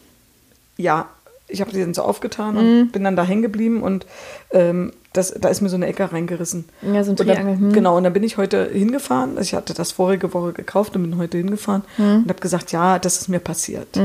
ja, 0.79 1.09
ich 1.55 1.61
habe 1.63 1.71
die 1.73 1.81
dann 1.81 1.95
so 1.95 2.03
aufgetan 2.03 2.55
Mhm. 2.55 2.59
und 2.83 2.93
bin 2.93 3.05
dann 3.05 3.17
da 3.17 3.25
hängen 3.25 3.43
geblieben 3.43 3.83
und 3.83 4.05
ähm, 4.51 4.93
das, 5.15 5.33
da 5.39 5.49
ist 5.49 5.61
mir 5.61 5.69
so 5.69 5.77
eine 5.77 5.87
Ecke 5.87 6.13
reingerissen. 6.13 6.65
Ja, 6.83 7.03
so 7.05 7.13
ein 7.13 7.17
Triangel, 7.17 7.57
hm. 7.57 7.73
Genau, 7.73 7.97
und 7.97 8.03
dann 8.05 8.13
bin 8.13 8.25
ich 8.25 8.37
heute 8.37 8.69
hingefahren. 8.71 9.39
Ich 9.41 9.55
hatte 9.55 9.73
das 9.73 9.93
vorige 9.93 10.35
Woche 10.35 10.53
gekauft 10.53 10.97
und 10.97 11.03
bin 11.03 11.17
heute 11.19 11.39
hingefahren 11.39 11.83
Mhm. 11.99 12.17
und 12.25 12.29
habe 12.29 12.41
gesagt, 12.41 12.73
ja, 12.73 12.99
das 12.99 13.19
ist 13.21 13.29
mir 13.29 13.39
passiert. 13.39 13.97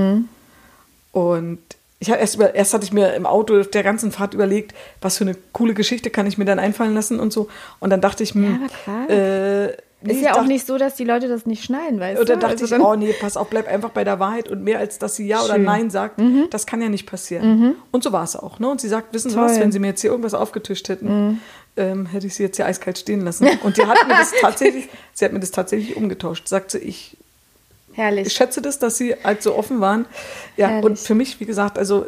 Und 1.11 1.59
ich 2.01 2.07
erst, 2.09 2.35
über, 2.35 2.55
erst 2.55 2.73
hatte 2.73 2.85
ich 2.85 2.93
mir 2.93 3.13
im 3.15 3.25
Auto 3.25 3.59
auf 3.59 3.69
der 3.71 3.83
ganzen 3.83 4.11
Fahrt 4.11 4.33
überlegt, 4.33 4.73
was 5.01 5.17
für 5.17 5.25
eine 5.25 5.35
coole 5.51 5.73
Geschichte 5.73 6.09
kann 6.09 6.27
ich 6.27 6.37
mir 6.37 6.45
dann 6.45 6.59
einfallen 6.59 6.93
lassen 6.93 7.19
und 7.19 7.33
so. 7.33 7.49
Und 7.79 7.89
dann 7.89 7.99
dachte 8.01 8.23
ich, 8.23 8.33
hm, 8.35 8.61
Ja, 8.87 9.05
äh, 9.13 9.73
nee, 10.01 10.13
Ist 10.13 10.21
ja 10.21 10.31
auch 10.31 10.35
dachte- 10.37 10.47
nicht 10.47 10.65
so, 10.65 10.77
dass 10.77 10.95
die 10.95 11.03
Leute 11.03 11.27
das 11.27 11.45
nicht 11.45 11.63
schnallen, 11.63 11.99
weißt 11.99 12.19
dann 12.19 12.25
du? 12.39 12.47
dachte 12.47 12.61
Also 12.63 12.75
ich, 12.75 12.81
oh 12.81 12.95
nee, 12.95 13.13
pass 13.19 13.35
auf, 13.37 13.49
bleib 13.49 13.67
einfach 13.67 13.89
bei 13.89 14.03
der 14.03 14.19
Wahrheit 14.19 14.47
und 14.49 14.63
mehr 14.63 14.79
als 14.79 14.97
dass 14.99 15.15
sie 15.15 15.27
ja 15.27 15.39
oder 15.41 15.53
Schön. 15.53 15.61
Mhm. 15.61 15.65
nein 15.67 15.89
sagt, 15.89 16.19
das 16.51 16.65
kann 16.65 16.81
ja 16.81 16.89
nicht 16.89 17.05
passieren. 17.05 17.75
Und 17.91 18.03
so 18.03 18.11
war 18.11 18.23
es 18.23 18.35
auch. 18.35 18.59
Ne? 18.59 18.69
Und 18.69 18.79
sie 18.81 18.87
sagt, 18.87 19.13
wissen 19.13 19.29
Sie 19.29 19.35
Toll. 19.35 19.45
Mhm. 19.45 19.49
was, 19.51 19.59
wenn 19.59 19.71
Sie 19.71 19.79
mir 19.79 19.87
jetzt 19.87 20.01
hier 20.01 20.11
irgendwas 20.11 20.33
aufgetischt 20.33 20.87
hätten, 20.89 21.41
ähm, 21.77 22.05
hätte 22.07 22.27
ich 22.27 22.35
sie 22.35 22.43
jetzt 22.43 22.57
hier 22.57 22.65
eiskalt 22.65 22.97
stehen 22.97 23.21
lassen. 23.21 23.47
Und 23.63 23.77
die 23.77 23.85
hat 23.85 24.05
mir 24.07 24.13
das 24.15 24.31
tatsächlich, 24.41 24.89
sie 25.13 25.23
hat 25.25 25.31
mir 25.33 25.39
das 25.39 25.51
tatsächlich 25.51 25.95
umgetauscht. 25.95 26.47
Sagt 26.47 26.71
sie, 26.71 26.79
ich 26.79 27.15
Herrlich. 27.93 28.27
ich 28.27 28.33
schätze 28.33 28.61
das, 28.61 28.79
dass 28.79 28.97
sie 28.97 29.15
halt 29.23 29.41
so 29.43 29.55
offen 29.55 29.79
waren. 29.81 30.05
Ja, 30.57 30.67
Herrlich. 30.67 30.85
und 30.85 30.99
für 30.99 31.15
mich, 31.15 31.39
wie 31.39 31.45
gesagt, 31.45 31.77
also 31.77 32.05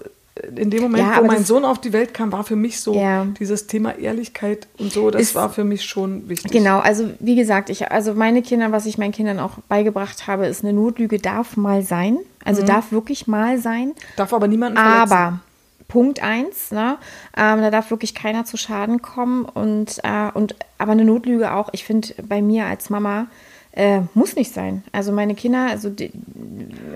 in 0.55 0.69
dem 0.69 0.83
Moment, 0.83 1.03
Ja, 1.03 1.21
wo 1.21 1.27
mein 1.27 1.43
Sohn 1.43 1.65
auf 1.65 1.79
die 1.81 1.91
Welt 1.91 2.13
kam, 2.13 2.31
war 2.31 2.43
für 2.43 2.55
mich 2.55 2.79
so 2.79 2.95
Ja. 2.95 3.25
dieses 3.39 3.67
Thema 3.67 3.97
Ehrlichkeit 3.97 4.67
und 4.77 4.91
so, 4.93 5.11
das 5.11 5.21
Ist- 5.21 5.35
war 5.35 5.49
für 5.49 5.63
mich 5.65 5.83
schon 5.83 6.29
wichtig. 6.29 6.51
Genau, 6.51 6.79
also 6.79 7.09
wie 7.19 7.35
gesagt, 7.35 7.69
ich, 7.69 7.91
also 7.91 8.13
meine 8.13 8.41
Kinder, 8.41 8.71
was 8.71 8.85
ich 8.85 8.97
meinen 8.97 9.11
Kindern 9.11 9.39
auch 9.39 9.57
beigebracht 9.67 10.27
habe, 10.27 10.47
ist 10.47 10.63
eine 10.63 10.71
Notlüge 10.73 11.19
darf 11.19 11.57
mal 11.57 11.81
sein. 11.83 12.17
Also 12.45 12.63
darf 12.63 12.91
wirklich 12.91 13.27
mal 13.27 13.57
sein. 13.59 13.91
Darf 14.15 14.33
aber 14.33 14.47
niemanden 14.47 14.77
verletzen. 14.77 15.11
Aber 15.13 15.39
Punkt 15.87 16.23
eins, 16.23 16.71
ne, 16.71 16.97
ähm, 17.35 17.59
da 17.61 17.69
darf 17.69 17.91
wirklich 17.91 18.15
keiner 18.15 18.45
zu 18.45 18.55
Schaden 18.55 19.01
kommen 19.01 19.43
und, 19.43 19.99
äh, 20.03 20.31
und 20.33 20.55
aber 20.77 20.93
eine 20.93 21.03
Notlüge 21.03 21.51
auch, 21.53 21.67
ich 21.73 21.83
finde 21.83 22.07
bei 22.23 22.41
mir 22.41 22.65
als 22.65 22.89
Mama 22.89 23.27
äh, 23.73 24.01
muss 24.13 24.35
nicht 24.35 24.53
sein. 24.53 24.83
Also 24.91 25.11
meine 25.13 25.33
Kinder, 25.33 25.67
also 25.69 25.89
die, 25.89 26.11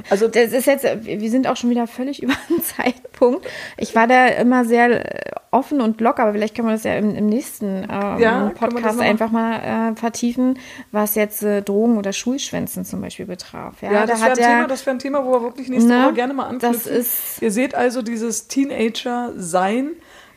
Also 0.09 0.27
das 0.27 0.51
ist 0.51 0.65
jetzt, 0.65 0.83
wir 1.03 1.29
sind 1.31 1.47
auch 1.47 1.55
schon 1.55 1.69
wieder 1.69 1.87
völlig 1.87 2.21
über 2.23 2.33
den 2.49 2.61
Zeitpunkt. 2.63 3.47
Ich 3.77 3.95
war 3.95 4.07
da 4.07 4.27
immer 4.27 4.65
sehr 4.65 5.05
äh, 5.27 5.31
offen 5.51 5.79
und 5.79 6.01
locker, 6.01 6.23
aber 6.23 6.33
vielleicht 6.33 6.53
können 6.55 6.67
wir 6.67 6.73
das 6.73 6.83
ja 6.83 6.95
im, 6.95 7.15
im 7.15 7.27
nächsten 7.27 7.65
ähm, 7.89 8.19
Ja, 8.19 8.51
Podcast 8.53 8.99
einfach 8.99 9.31
mal 9.31 9.91
äh, 9.93 9.95
vertiefen, 9.95 10.59
was 10.91 11.15
jetzt 11.15 11.43
äh, 11.43 11.61
Drogen 11.61 11.97
oder 11.97 12.11
Schulschwänzen 12.11 12.83
zum 12.83 12.99
Beispiel 13.01 13.25
betraf. 13.25 13.81
Ja, 13.81 13.93
Ja, 13.93 13.99
da 14.01 14.07
das 14.07 14.19
wäre 14.21 14.31
ein, 14.31 14.35
Thema, 14.37 14.67
das 14.67 14.85
wär 14.85 14.93
ein 14.93 14.99
Thema, 14.99 15.25
wo 15.25 15.31
wir 15.31 15.41
wirklich 15.43 15.69
nächste 15.69 15.89
Ne, 15.89 16.03
Woche 16.05 16.13
gerne 16.13 16.33
mal 16.33 16.53
das 16.59 16.63
anknüpfen. 16.65 16.91
ist- 16.93 17.41
Ihr 17.41 17.51
seht 17.51 17.73
also 17.73 18.01
dieses 18.01 18.47
Teenager-Sein. 18.49 19.91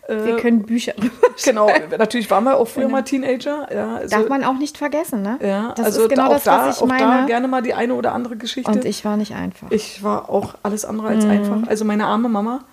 Äh, 0.08 0.24
wir 0.24 0.36
können 0.38 0.62
Bücher 0.64 0.94
Genau, 1.44 1.70
natürlich 1.96 2.28
waren 2.30 2.44
wir 2.44 2.56
auch 2.56 2.66
früher 2.66 2.88
mal 2.88 3.02
Teenager. 3.02 3.68
Ja, 3.72 3.96
also, 3.96 4.16
Darf 4.16 4.28
man 4.28 4.42
auch 4.44 4.58
nicht 4.58 4.76
vergessen, 4.76 5.22
ne? 5.22 5.38
ja, 5.40 5.72
das 5.76 5.86
also 5.86 6.02
ist 6.02 6.08
genau 6.08 6.22
da, 6.24 6.28
auch 6.28 6.32
das, 6.34 6.44
da, 6.44 6.66
was 6.66 6.76
ich 6.78 6.82
auch 6.82 6.88
da 6.88 7.06
meine. 7.06 7.26
gerne 7.26 7.46
mal 7.48 7.62
die 7.62 7.74
eine 7.74 7.94
oder 7.94 8.12
andere 8.12 8.36
Geschichte. 8.36 8.70
Und 8.70 8.84
ich 8.84 9.04
war 9.04 9.16
nicht 9.16 9.34
einfach. 9.34 9.70
Ich 9.70 10.02
war 10.02 10.28
auch 10.28 10.54
alles 10.62 10.84
andere 10.84 11.08
als 11.08 11.24
Mhm. 11.24 11.30
einfach. 11.30 11.68
Also 11.68 11.84
meine 11.84 12.06
arme 12.06 12.28
Mama, 12.28 12.64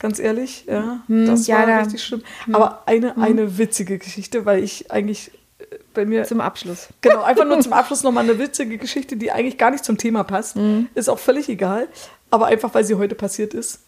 Ganz 0.00 0.18
ehrlich, 0.18 0.66
ja. 0.66 1.00
Hm, 1.06 1.24
das 1.26 1.46
ja, 1.46 1.60
war 1.60 1.66
da- 1.66 1.78
richtig 1.78 2.02
schlimm. 2.02 2.22
Aber 2.52 2.82
eine, 2.86 3.16
eine 3.16 3.56
witzige 3.58 3.96
Geschichte, 3.98 4.44
weil 4.44 4.62
ich 4.62 4.90
eigentlich 4.90 5.30
äh, 5.60 5.64
bei 5.94 6.04
mir 6.04 6.24
Zum 6.24 6.40
Abschluss. 6.42 6.88
Genau, 7.00 7.22
einfach 7.22 7.44
nur 7.46 7.60
zum 7.60 7.72
Abschluss 7.72 8.02
nochmal 8.02 8.24
eine 8.24 8.38
witzige 8.38 8.76
Geschichte, 8.76 9.16
die 9.16 9.30
eigentlich 9.32 9.56
gar 9.56 9.70
nicht 9.70 9.84
zum 9.84 9.96
Thema 9.96 10.24
passt. 10.24 10.56
Ist 10.94 11.08
auch 11.08 11.18
völlig 11.20 11.48
egal, 11.48 11.88
aber 12.30 12.46
einfach, 12.46 12.74
weil 12.74 12.84
sie 12.84 12.96
heute 12.96 13.14
passiert 13.14 13.54
ist. 13.54 13.80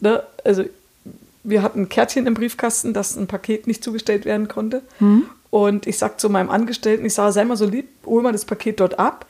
Ne? 0.00 0.22
Also, 0.44 0.64
wir 1.44 1.62
hatten 1.62 1.82
ein 1.82 1.88
Kärtchen 1.88 2.26
im 2.26 2.34
Briefkasten, 2.34 2.92
dass 2.94 3.16
ein 3.16 3.26
Paket 3.26 3.66
nicht 3.66 3.84
zugestellt 3.84 4.24
werden 4.24 4.48
konnte. 4.48 4.82
Und 5.50 5.86
ich 5.86 5.98
sagte 5.98 6.16
zu 6.16 6.30
meinem 6.30 6.50
Angestellten, 6.50 7.04
ich 7.04 7.14
sage, 7.14 7.32
sei 7.32 7.44
mal 7.44 7.56
so 7.56 7.66
lieb, 7.66 7.88
hol 8.04 8.22
mal 8.22 8.32
das 8.32 8.44
Paket 8.44 8.80
dort 8.80 8.98
ab. 8.98 9.26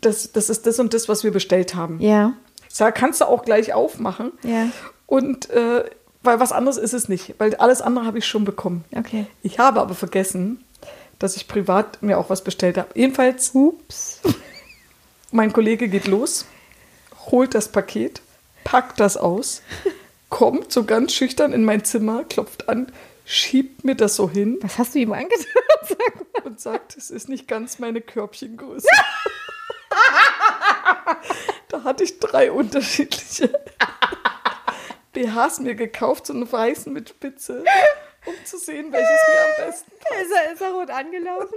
Das, 0.00 0.32
das 0.32 0.50
ist 0.50 0.66
das 0.66 0.80
und 0.80 0.94
das, 0.94 1.08
was 1.08 1.22
wir 1.22 1.30
bestellt 1.30 1.76
haben. 1.76 2.00
Ja. 2.00 2.32
Ich 2.68 2.74
sage, 2.74 2.92
kannst 2.98 3.20
du 3.20 3.26
auch 3.26 3.44
gleich 3.44 3.72
aufmachen. 3.72 4.32
Ja. 4.42 4.66
Und 5.06 5.48
äh, 5.50 5.84
weil 6.22 6.40
was 6.40 6.52
anderes 6.52 6.76
ist 6.76 6.92
es 6.92 7.08
nicht, 7.08 7.34
weil 7.38 7.54
alles 7.56 7.82
andere 7.82 8.04
habe 8.04 8.18
ich 8.18 8.26
schon 8.26 8.44
bekommen. 8.44 8.84
Okay. 8.96 9.26
Ich 9.42 9.58
habe 9.58 9.80
aber 9.80 9.94
vergessen, 9.94 10.64
dass 11.18 11.36
ich 11.36 11.48
privat 11.48 12.02
mir 12.02 12.18
auch 12.18 12.30
was 12.30 12.42
bestellt 12.42 12.76
habe. 12.78 12.88
Jedenfalls, 12.94 13.50
Ups. 13.54 14.20
mein 15.30 15.52
Kollege 15.52 15.88
geht 15.88 16.06
los, 16.06 16.46
holt 17.30 17.54
das 17.54 17.68
Paket, 17.68 18.22
packt 18.64 19.00
das 19.00 19.16
aus, 19.16 19.62
kommt 20.30 20.72
so 20.72 20.84
ganz 20.84 21.12
schüchtern 21.12 21.52
in 21.52 21.64
mein 21.64 21.84
Zimmer, 21.84 22.24
klopft 22.24 22.68
an, 22.68 22.90
schiebt 23.26 23.84
mir 23.84 23.94
das 23.94 24.16
so 24.16 24.30
hin 24.30 24.58
Was 24.62 24.78
hast 24.78 24.94
du 24.94 25.00
ihm 25.00 25.12
angetan? 25.12 25.46
und 26.44 26.60
sagt, 26.60 26.96
es 26.96 27.10
ist 27.10 27.28
nicht 27.28 27.46
ganz 27.46 27.78
meine 27.78 28.00
Körbchengröße. 28.00 28.88
da 31.68 31.84
hatte 31.84 32.04
ich 32.04 32.18
drei 32.18 32.50
unterschiedliche 32.50 33.50
BHs 35.12 35.60
mir 35.60 35.74
gekauft, 35.74 36.26
so 36.26 36.32
einen 36.32 36.50
weißen 36.50 36.92
mit 36.92 37.08
Spitze, 37.08 37.64
um 38.26 38.34
zu 38.44 38.58
sehen, 38.58 38.92
welches 38.92 39.08
mir 39.28 39.40
am 39.40 39.66
besten 39.66 39.90
ist, 40.22 40.32
er, 40.32 40.52
ist 40.52 40.60
er 40.60 40.70
rot 40.72 40.90
angelaufen? 40.90 41.54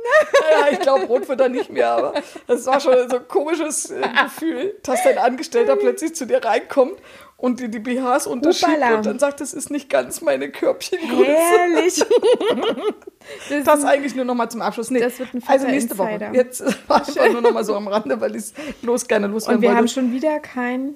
Ja, 0.51 0.69
ich 0.71 0.79
glaube, 0.79 1.05
rot 1.05 1.27
wird 1.27 1.39
er 1.39 1.49
nicht 1.49 1.69
mehr, 1.69 1.89
aber 1.89 2.13
das 2.47 2.65
war 2.65 2.79
schon 2.79 3.09
so 3.09 3.17
ein 3.17 3.27
komisches 3.27 3.91
äh, 3.91 4.01
Gefühl, 4.23 4.75
dass 4.83 5.03
dein 5.03 5.17
Angestellter 5.17 5.75
plötzlich 5.75 6.15
zu 6.15 6.25
dir 6.25 6.43
reinkommt 6.43 6.99
und 7.43 7.59
dir 7.59 7.67
die 7.67 7.79
BHs 7.79 8.25
unterschiebt 8.25 8.71
Hupala. 8.71 8.95
und 8.95 9.05
dann 9.05 9.19
sagt, 9.19 9.41
das 9.41 9.53
ist 9.53 9.69
nicht 9.69 9.89
ganz 9.89 10.21
meine 10.21 10.49
Körbchengröße. 10.49 11.25
Herrlich. 11.25 12.03
Das, 13.49 13.63
Das 13.63 13.85
eigentlich 13.85 14.15
nur 14.15 14.25
noch 14.25 14.35
mal 14.35 14.49
zum 14.49 14.61
Abschluss. 14.61 14.89
Nee, 14.91 14.99
Das 14.99 15.17
wird 15.17 15.33
ein 15.33 15.41
also 15.47 15.65
nächste 15.65 15.93
Insider. 15.93 16.27
Woche. 16.27 16.35
Jetzt 16.35 16.61
war 16.89 16.97
einfach 17.07 17.31
nur 17.31 17.41
noch 17.41 17.53
mal 17.53 17.63
so 17.63 17.73
am 17.73 17.87
Rande, 17.87 18.19
weil 18.19 18.31
ich 18.35 18.41
es 18.43 18.53
los 18.81 19.07
gerne 19.07 19.27
loswerden 19.27 19.57
und 19.57 19.61
wir 19.61 19.69
wollte. 19.69 19.77
haben 19.79 19.87
schon 19.87 20.11
wieder 20.11 20.39
kein 20.41 20.89
Out- 20.89 20.95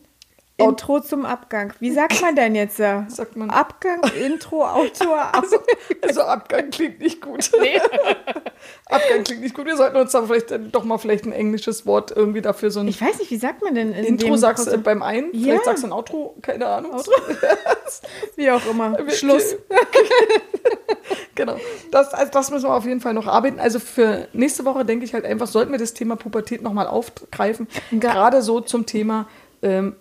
Intro 0.57 0.99
zum 1.01 1.25
Abgang. 1.25 1.71
Wie 1.79 1.91
sagt 1.91 2.19
man 2.21 2.35
denn 2.35 2.55
jetzt? 2.55 2.77
Sagt 3.07 3.35
man- 3.35 3.49
Abgang, 3.51 4.01
Intro, 4.25 4.65
Autor, 4.65 5.19
Ab 5.33 5.43
also, 5.43 5.57
also 6.01 6.21
Abgang 6.23 6.71
klingt 6.71 6.99
nicht 6.99 7.21
gut. 7.21 7.51
Abgang 8.89 9.23
klingt 9.23 9.41
nicht 9.41 9.53
gut. 9.55 9.65
Wir 9.67 9.77
sollten 9.77 9.97
uns 9.97 10.11
da 10.13 10.23
vielleicht 10.23 10.49
äh, 10.51 10.59
doch 10.59 10.83
mal 10.83 10.97
vielleicht 10.97 11.25
ein 11.25 11.31
englisches 11.31 11.85
Wort 11.85 12.11
irgendwie 12.15 12.41
dafür 12.41 12.71
so 12.71 12.79
ein 12.79 12.87
Ich 12.87 12.99
weiß 13.01 13.19
nicht, 13.19 13.29
wie 13.29 13.37
sagt 13.37 13.61
man 13.61 13.75
denn 13.75 13.93
in 13.93 14.03
Intro 14.05 14.35
sagst 14.35 14.65
du 14.71 14.77
beim 14.79 15.03
einen, 15.03 15.29
Ja. 15.33 15.41
vielleicht 15.43 15.65
sagst 15.65 15.83
du 15.83 15.87
ein 15.87 15.93
Outro, 15.93 16.35
keine 16.41 16.65
Ahnung. 16.65 16.99
Wie 18.35 18.49
auch 18.49 18.65
immer. 18.65 18.97
Schluss. 19.11 19.55
Genau. 21.35 21.57
Das, 21.91 22.13
also 22.13 22.31
das 22.31 22.49
müssen 22.49 22.65
wir 22.67 22.73
auf 22.73 22.85
jeden 22.85 22.99
Fall 22.99 23.13
noch 23.13 23.27
arbeiten. 23.27 23.59
Also 23.59 23.79
für 23.79 24.27
nächste 24.33 24.65
Woche 24.65 24.85
denke 24.85 25.05
ich 25.05 25.13
halt 25.13 25.23
einfach, 25.25 25.45
sollten 25.47 25.71
wir 25.71 25.77
das 25.79 25.93
Thema 25.93 26.15
Pubertät 26.15 26.63
nochmal 26.63 26.87
aufgreifen. 26.87 27.67
Gerade 27.91 28.41
so 28.41 28.59
zum 28.59 28.87
Thema 28.87 29.27
ähm, 29.61 29.95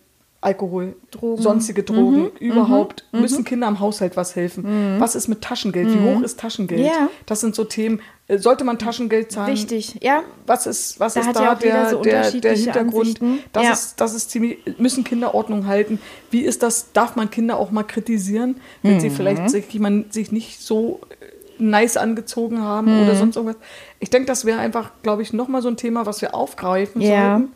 Alkohol, 0.47 0.94
Drogen. 1.11 1.42
sonstige 1.42 1.82
Drogen. 1.82 2.30
Überhaupt 2.38 3.05
müssen 3.11 3.44
Kinder 3.44 3.66
im 3.66 3.80
Haushalt 3.80 4.16
was 4.16 4.36
helfen. 4.36 4.97
Was 5.01 5.16
ist 5.16 5.26
mit 5.26 5.42
Taschengeld? 5.42 5.88
Wie 5.92 5.99
hoch 6.14 6.22
ist 6.22 6.38
Taschengeld? 6.38 6.80
Ja. 6.86 7.09
Das 7.26 7.40
sind 7.40 7.57
so 7.57 7.64
Themen. 7.64 8.01
Äh, 8.28 8.38
Sollte 8.38 8.62
man 8.62 8.78
Taschengeld 8.78 9.32
zahlen? 9.32 9.53
Wichtig. 9.55 9.97
Ja, 10.03 10.22
Was 10.47 10.66
ist, 10.68 11.01
was 11.01 11.14
Da 11.14 11.20
ist 11.20 11.34
da 11.34 11.55
der, 11.57 11.90
so 11.90 12.01
der, 12.01 12.30
der 12.30 12.55
Hintergrund? 12.57 12.97
Ansichten. 13.20 13.38
Das, 13.53 13.64
Ja. 13.64 13.72
ist, 13.72 14.01
das 14.01 14.14
ist 14.14 14.30
ziemlich, 14.30 14.59
müssen 14.78 15.03
Kinder 15.03 15.34
Ordnung 15.34 15.66
halten? 15.66 16.01
Wie 16.30 16.42
ist 16.42 16.62
das, 16.62 16.92
darf 16.92 17.16
man 17.16 17.28
Kinder 17.30 17.59
auch 17.59 17.72
mal 17.72 17.82
kritisieren, 17.82 18.57
wenn 18.82 18.94
Mhm. 18.94 19.01
sie 19.01 19.11
vielleicht 19.11 19.51
sich, 19.51 19.68
jemand 19.72 20.12
sich 20.12 20.30
nicht 20.30 20.61
so 20.61 21.01
äh, 21.20 21.62
nice 21.62 21.97
angezogen 21.97 22.62
haben 22.62 23.03
oder 23.03 23.14
Mhm. 23.14 23.18
sonst 23.18 23.36
irgendwas? 23.36 23.61
Ich 23.99 24.11
denke, 24.11 24.26
das 24.26 24.44
wäre 24.44 24.61
einfach, 24.61 24.90
glaube 25.03 25.22
ich, 25.22 25.32
nochmal 25.32 25.62
so 25.62 25.68
ein 25.68 25.76
Thema, 25.76 26.07
was 26.07 26.20
wir 26.20 26.34
aufgreifen 26.36 27.01
Ja. 27.01 27.38
sollten. 27.38 27.53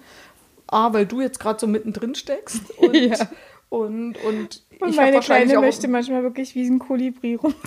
A, 0.73 0.93
weil 0.93 1.07
du 1.07 1.21
jetzt 1.21 1.41
gerade 1.41 1.59
so 1.61 1.67
mittendrin 1.67 2.15
steckst 2.15 2.63
und, 2.79 2.95
Ja. 2.95 3.17
und, 3.69 4.17
und, 4.25 4.63
und 4.81 4.97
meine 4.97 5.21
Kleine 5.21 5.59
möchte 5.61 5.89
manchmal 5.89 6.23
wirklich 6.23 6.55
wie 6.55 6.67
ein 6.67 6.79
Kolibri 6.79 7.35
rum. 7.37 7.55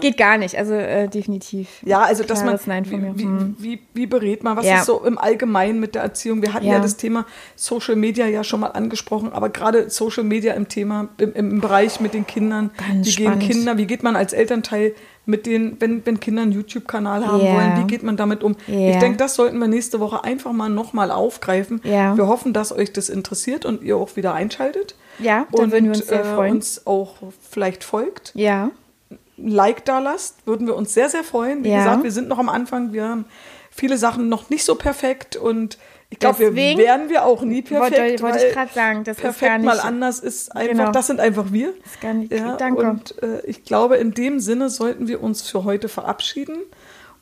Geht 0.00 0.16
gar 0.16 0.38
nicht, 0.38 0.56
also 0.56 0.72
äh, 0.74 1.08
definitiv. 1.08 1.68
Ja, 1.84 2.00
also 2.02 2.24
dass 2.24 2.42
man, 2.44 2.58
Nein 2.66 2.84
von 2.84 3.00
mir. 3.00 3.16
wie, 3.18 3.24
Hm. 3.24 3.56
wie, 3.58 3.72
wie, 3.74 3.80
wie 3.94 4.06
berät 4.06 4.42
man, 4.42 4.56
was 4.56 4.64
Ja. 4.66 4.78
ist 4.80 4.86
so 4.86 5.04
im 5.04 5.18
Allgemeinen 5.18 5.78
mit 5.78 5.94
der 5.94 6.02
Erziehung? 6.02 6.40
Wir 6.42 6.52
hatten 6.54 6.66
ja. 6.66 6.74
Ja. 6.74 6.80
das 6.80 6.96
Thema 6.96 7.26
Social 7.54 7.96
Media 7.96 8.26
ja 8.26 8.42
schon 8.44 8.60
mal 8.60 8.68
angesprochen, 8.68 9.32
aber 9.32 9.50
gerade 9.50 9.90
Social 9.90 10.24
Media 10.24 10.54
im 10.54 10.68
Thema, 10.68 11.08
im, 11.18 11.32
im 11.34 11.60
Bereich 11.60 12.00
mit 12.00 12.14
den 12.14 12.26
Kindern, 12.26 12.70
Ganz 12.76 13.06
wie 13.06 13.12
spannend. 13.12 13.40
gehen 13.40 13.50
Kinder, 13.50 13.76
wie 13.78 13.86
geht 13.86 14.02
man 14.02 14.16
als 14.16 14.32
Elternteil 14.32 14.94
mit 15.28 15.44
den, 15.44 15.78
wenn, 15.80 16.04
wenn 16.06 16.20
Kinder 16.20 16.40
einen 16.42 16.52
YouTube-Kanal 16.52 17.26
haben 17.26 17.44
Ja. 17.44 17.54
wollen, 17.54 17.76
wie 17.76 17.84
geht 17.86 18.02
man 18.02 18.16
damit 18.16 18.42
um? 18.42 18.56
Ja. 18.66 18.88
Ich 18.90 18.96
denke, 18.96 19.18
das 19.18 19.34
sollten 19.34 19.58
wir 19.58 19.68
nächste 19.68 20.00
Woche 20.00 20.24
einfach 20.24 20.52
mal 20.52 20.70
nochmal 20.70 21.10
aufgreifen. 21.10 21.80
Ja. 21.84 22.16
Wir 22.16 22.26
hoffen, 22.28 22.54
dass 22.54 22.72
euch 22.72 22.92
das 22.94 23.10
interessiert 23.10 23.66
und 23.66 23.82
ihr 23.82 23.98
auch 23.98 24.16
wieder 24.16 24.32
einschaltet. 24.32 24.94
Ja, 25.18 25.46
da 25.52 25.62
und 25.64 25.70
würden 25.72 25.84
wir 25.84 25.92
uns 25.96 26.06
sehr 26.06 26.20
äh, 26.20 26.34
freuen. 26.34 26.54
uns 26.54 26.86
auch 26.86 27.16
vielleicht 27.50 27.84
folgt. 27.84 28.32
Ja, 28.34 28.70
ein 29.10 29.48
Like 29.48 29.84
da 29.84 29.98
lasst, 29.98 30.46
würden 30.46 30.66
wir 30.66 30.74
uns 30.74 30.94
sehr, 30.94 31.10
sehr 31.10 31.24
freuen. 31.24 31.62
Wie 31.62 31.68
Ja. 31.68 31.78
gesagt, 31.78 32.04
wir 32.04 32.10
sind 32.12 32.28
noch 32.28 32.38
am 32.38 32.48
Anfang, 32.48 32.92
wir 32.94 33.06
haben 33.06 33.26
viele 33.70 33.98
Sachen 33.98 34.28
noch 34.30 34.48
nicht 34.48 34.64
so 34.64 34.76
perfekt 34.76 35.36
und 35.36 35.76
ich 36.10 36.18
glaube, 36.18 36.38
wir 36.38 36.54
werden 36.78 37.10
wir 37.10 37.24
auch 37.26 37.42
nie 37.42 37.60
perfekt. 37.62 37.98
wollte, 37.98 38.22
wollte 38.22 38.46
ich 38.46 38.52
gerade 38.54 38.72
sagen, 38.72 39.04
das 39.04 39.16
ist 39.18 39.22
perfekt 39.22 39.50
gar 39.50 39.58
nicht. 39.58 39.66
mal 39.66 39.80
anders 39.80 40.20
ist 40.20 40.54
einfach, 40.56 40.70
Genau. 40.72 40.90
das 40.92 41.06
sind 41.06 41.20
einfach 41.20 41.52
wir. 41.52 41.74
Ist 41.84 42.00
gar 42.00 42.14
nicht. 42.14 42.32
Ja, 42.32 42.56
Danke. 42.56 42.82
Und 42.88 43.22
äh, 43.22 43.40
ich 43.44 43.64
glaube, 43.64 43.96
in 43.98 44.12
dem 44.14 44.40
Sinne 44.40 44.70
sollten 44.70 45.06
wir 45.06 45.22
uns 45.22 45.42
für 45.48 45.64
heute 45.64 45.88
verabschieden 45.88 46.56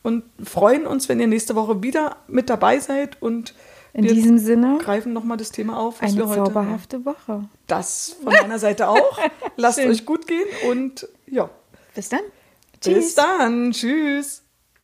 und 0.02 0.22
freuen 0.44 0.86
uns, 0.86 1.08
wenn 1.08 1.18
ihr 1.18 1.26
nächste 1.26 1.56
Woche 1.56 1.82
wieder 1.82 2.16
mit 2.28 2.48
dabei 2.48 2.78
seid 2.78 3.20
und 3.20 3.54
In 3.92 4.04
wir 4.04 4.14
diesem 4.14 4.38
Sinne, 4.38 4.78
greifen 4.80 5.12
nochmal 5.12 5.36
das 5.36 5.50
Thema 5.50 5.78
auf, 5.80 6.00
was 6.00 6.12
eine 6.12 6.20
wir 6.20 6.28
heute 6.28 6.44
zauberhafte 6.44 7.04
Woche. 7.04 7.48
Das 7.66 8.16
von 8.22 8.32
meiner 8.32 8.60
Seite 8.60 8.88
auch. 8.88 9.18
Lasst 9.56 9.80
Schön. 9.80 9.90
euch 9.90 10.06
gut 10.06 10.28
gehen 10.28 10.46
und 10.70 11.08
ja, 11.26 11.50
Bis 11.96 12.08
dann. 12.08 12.20
bis 12.84 13.16
dann. 13.16 13.72
Tschüss. 13.72 14.42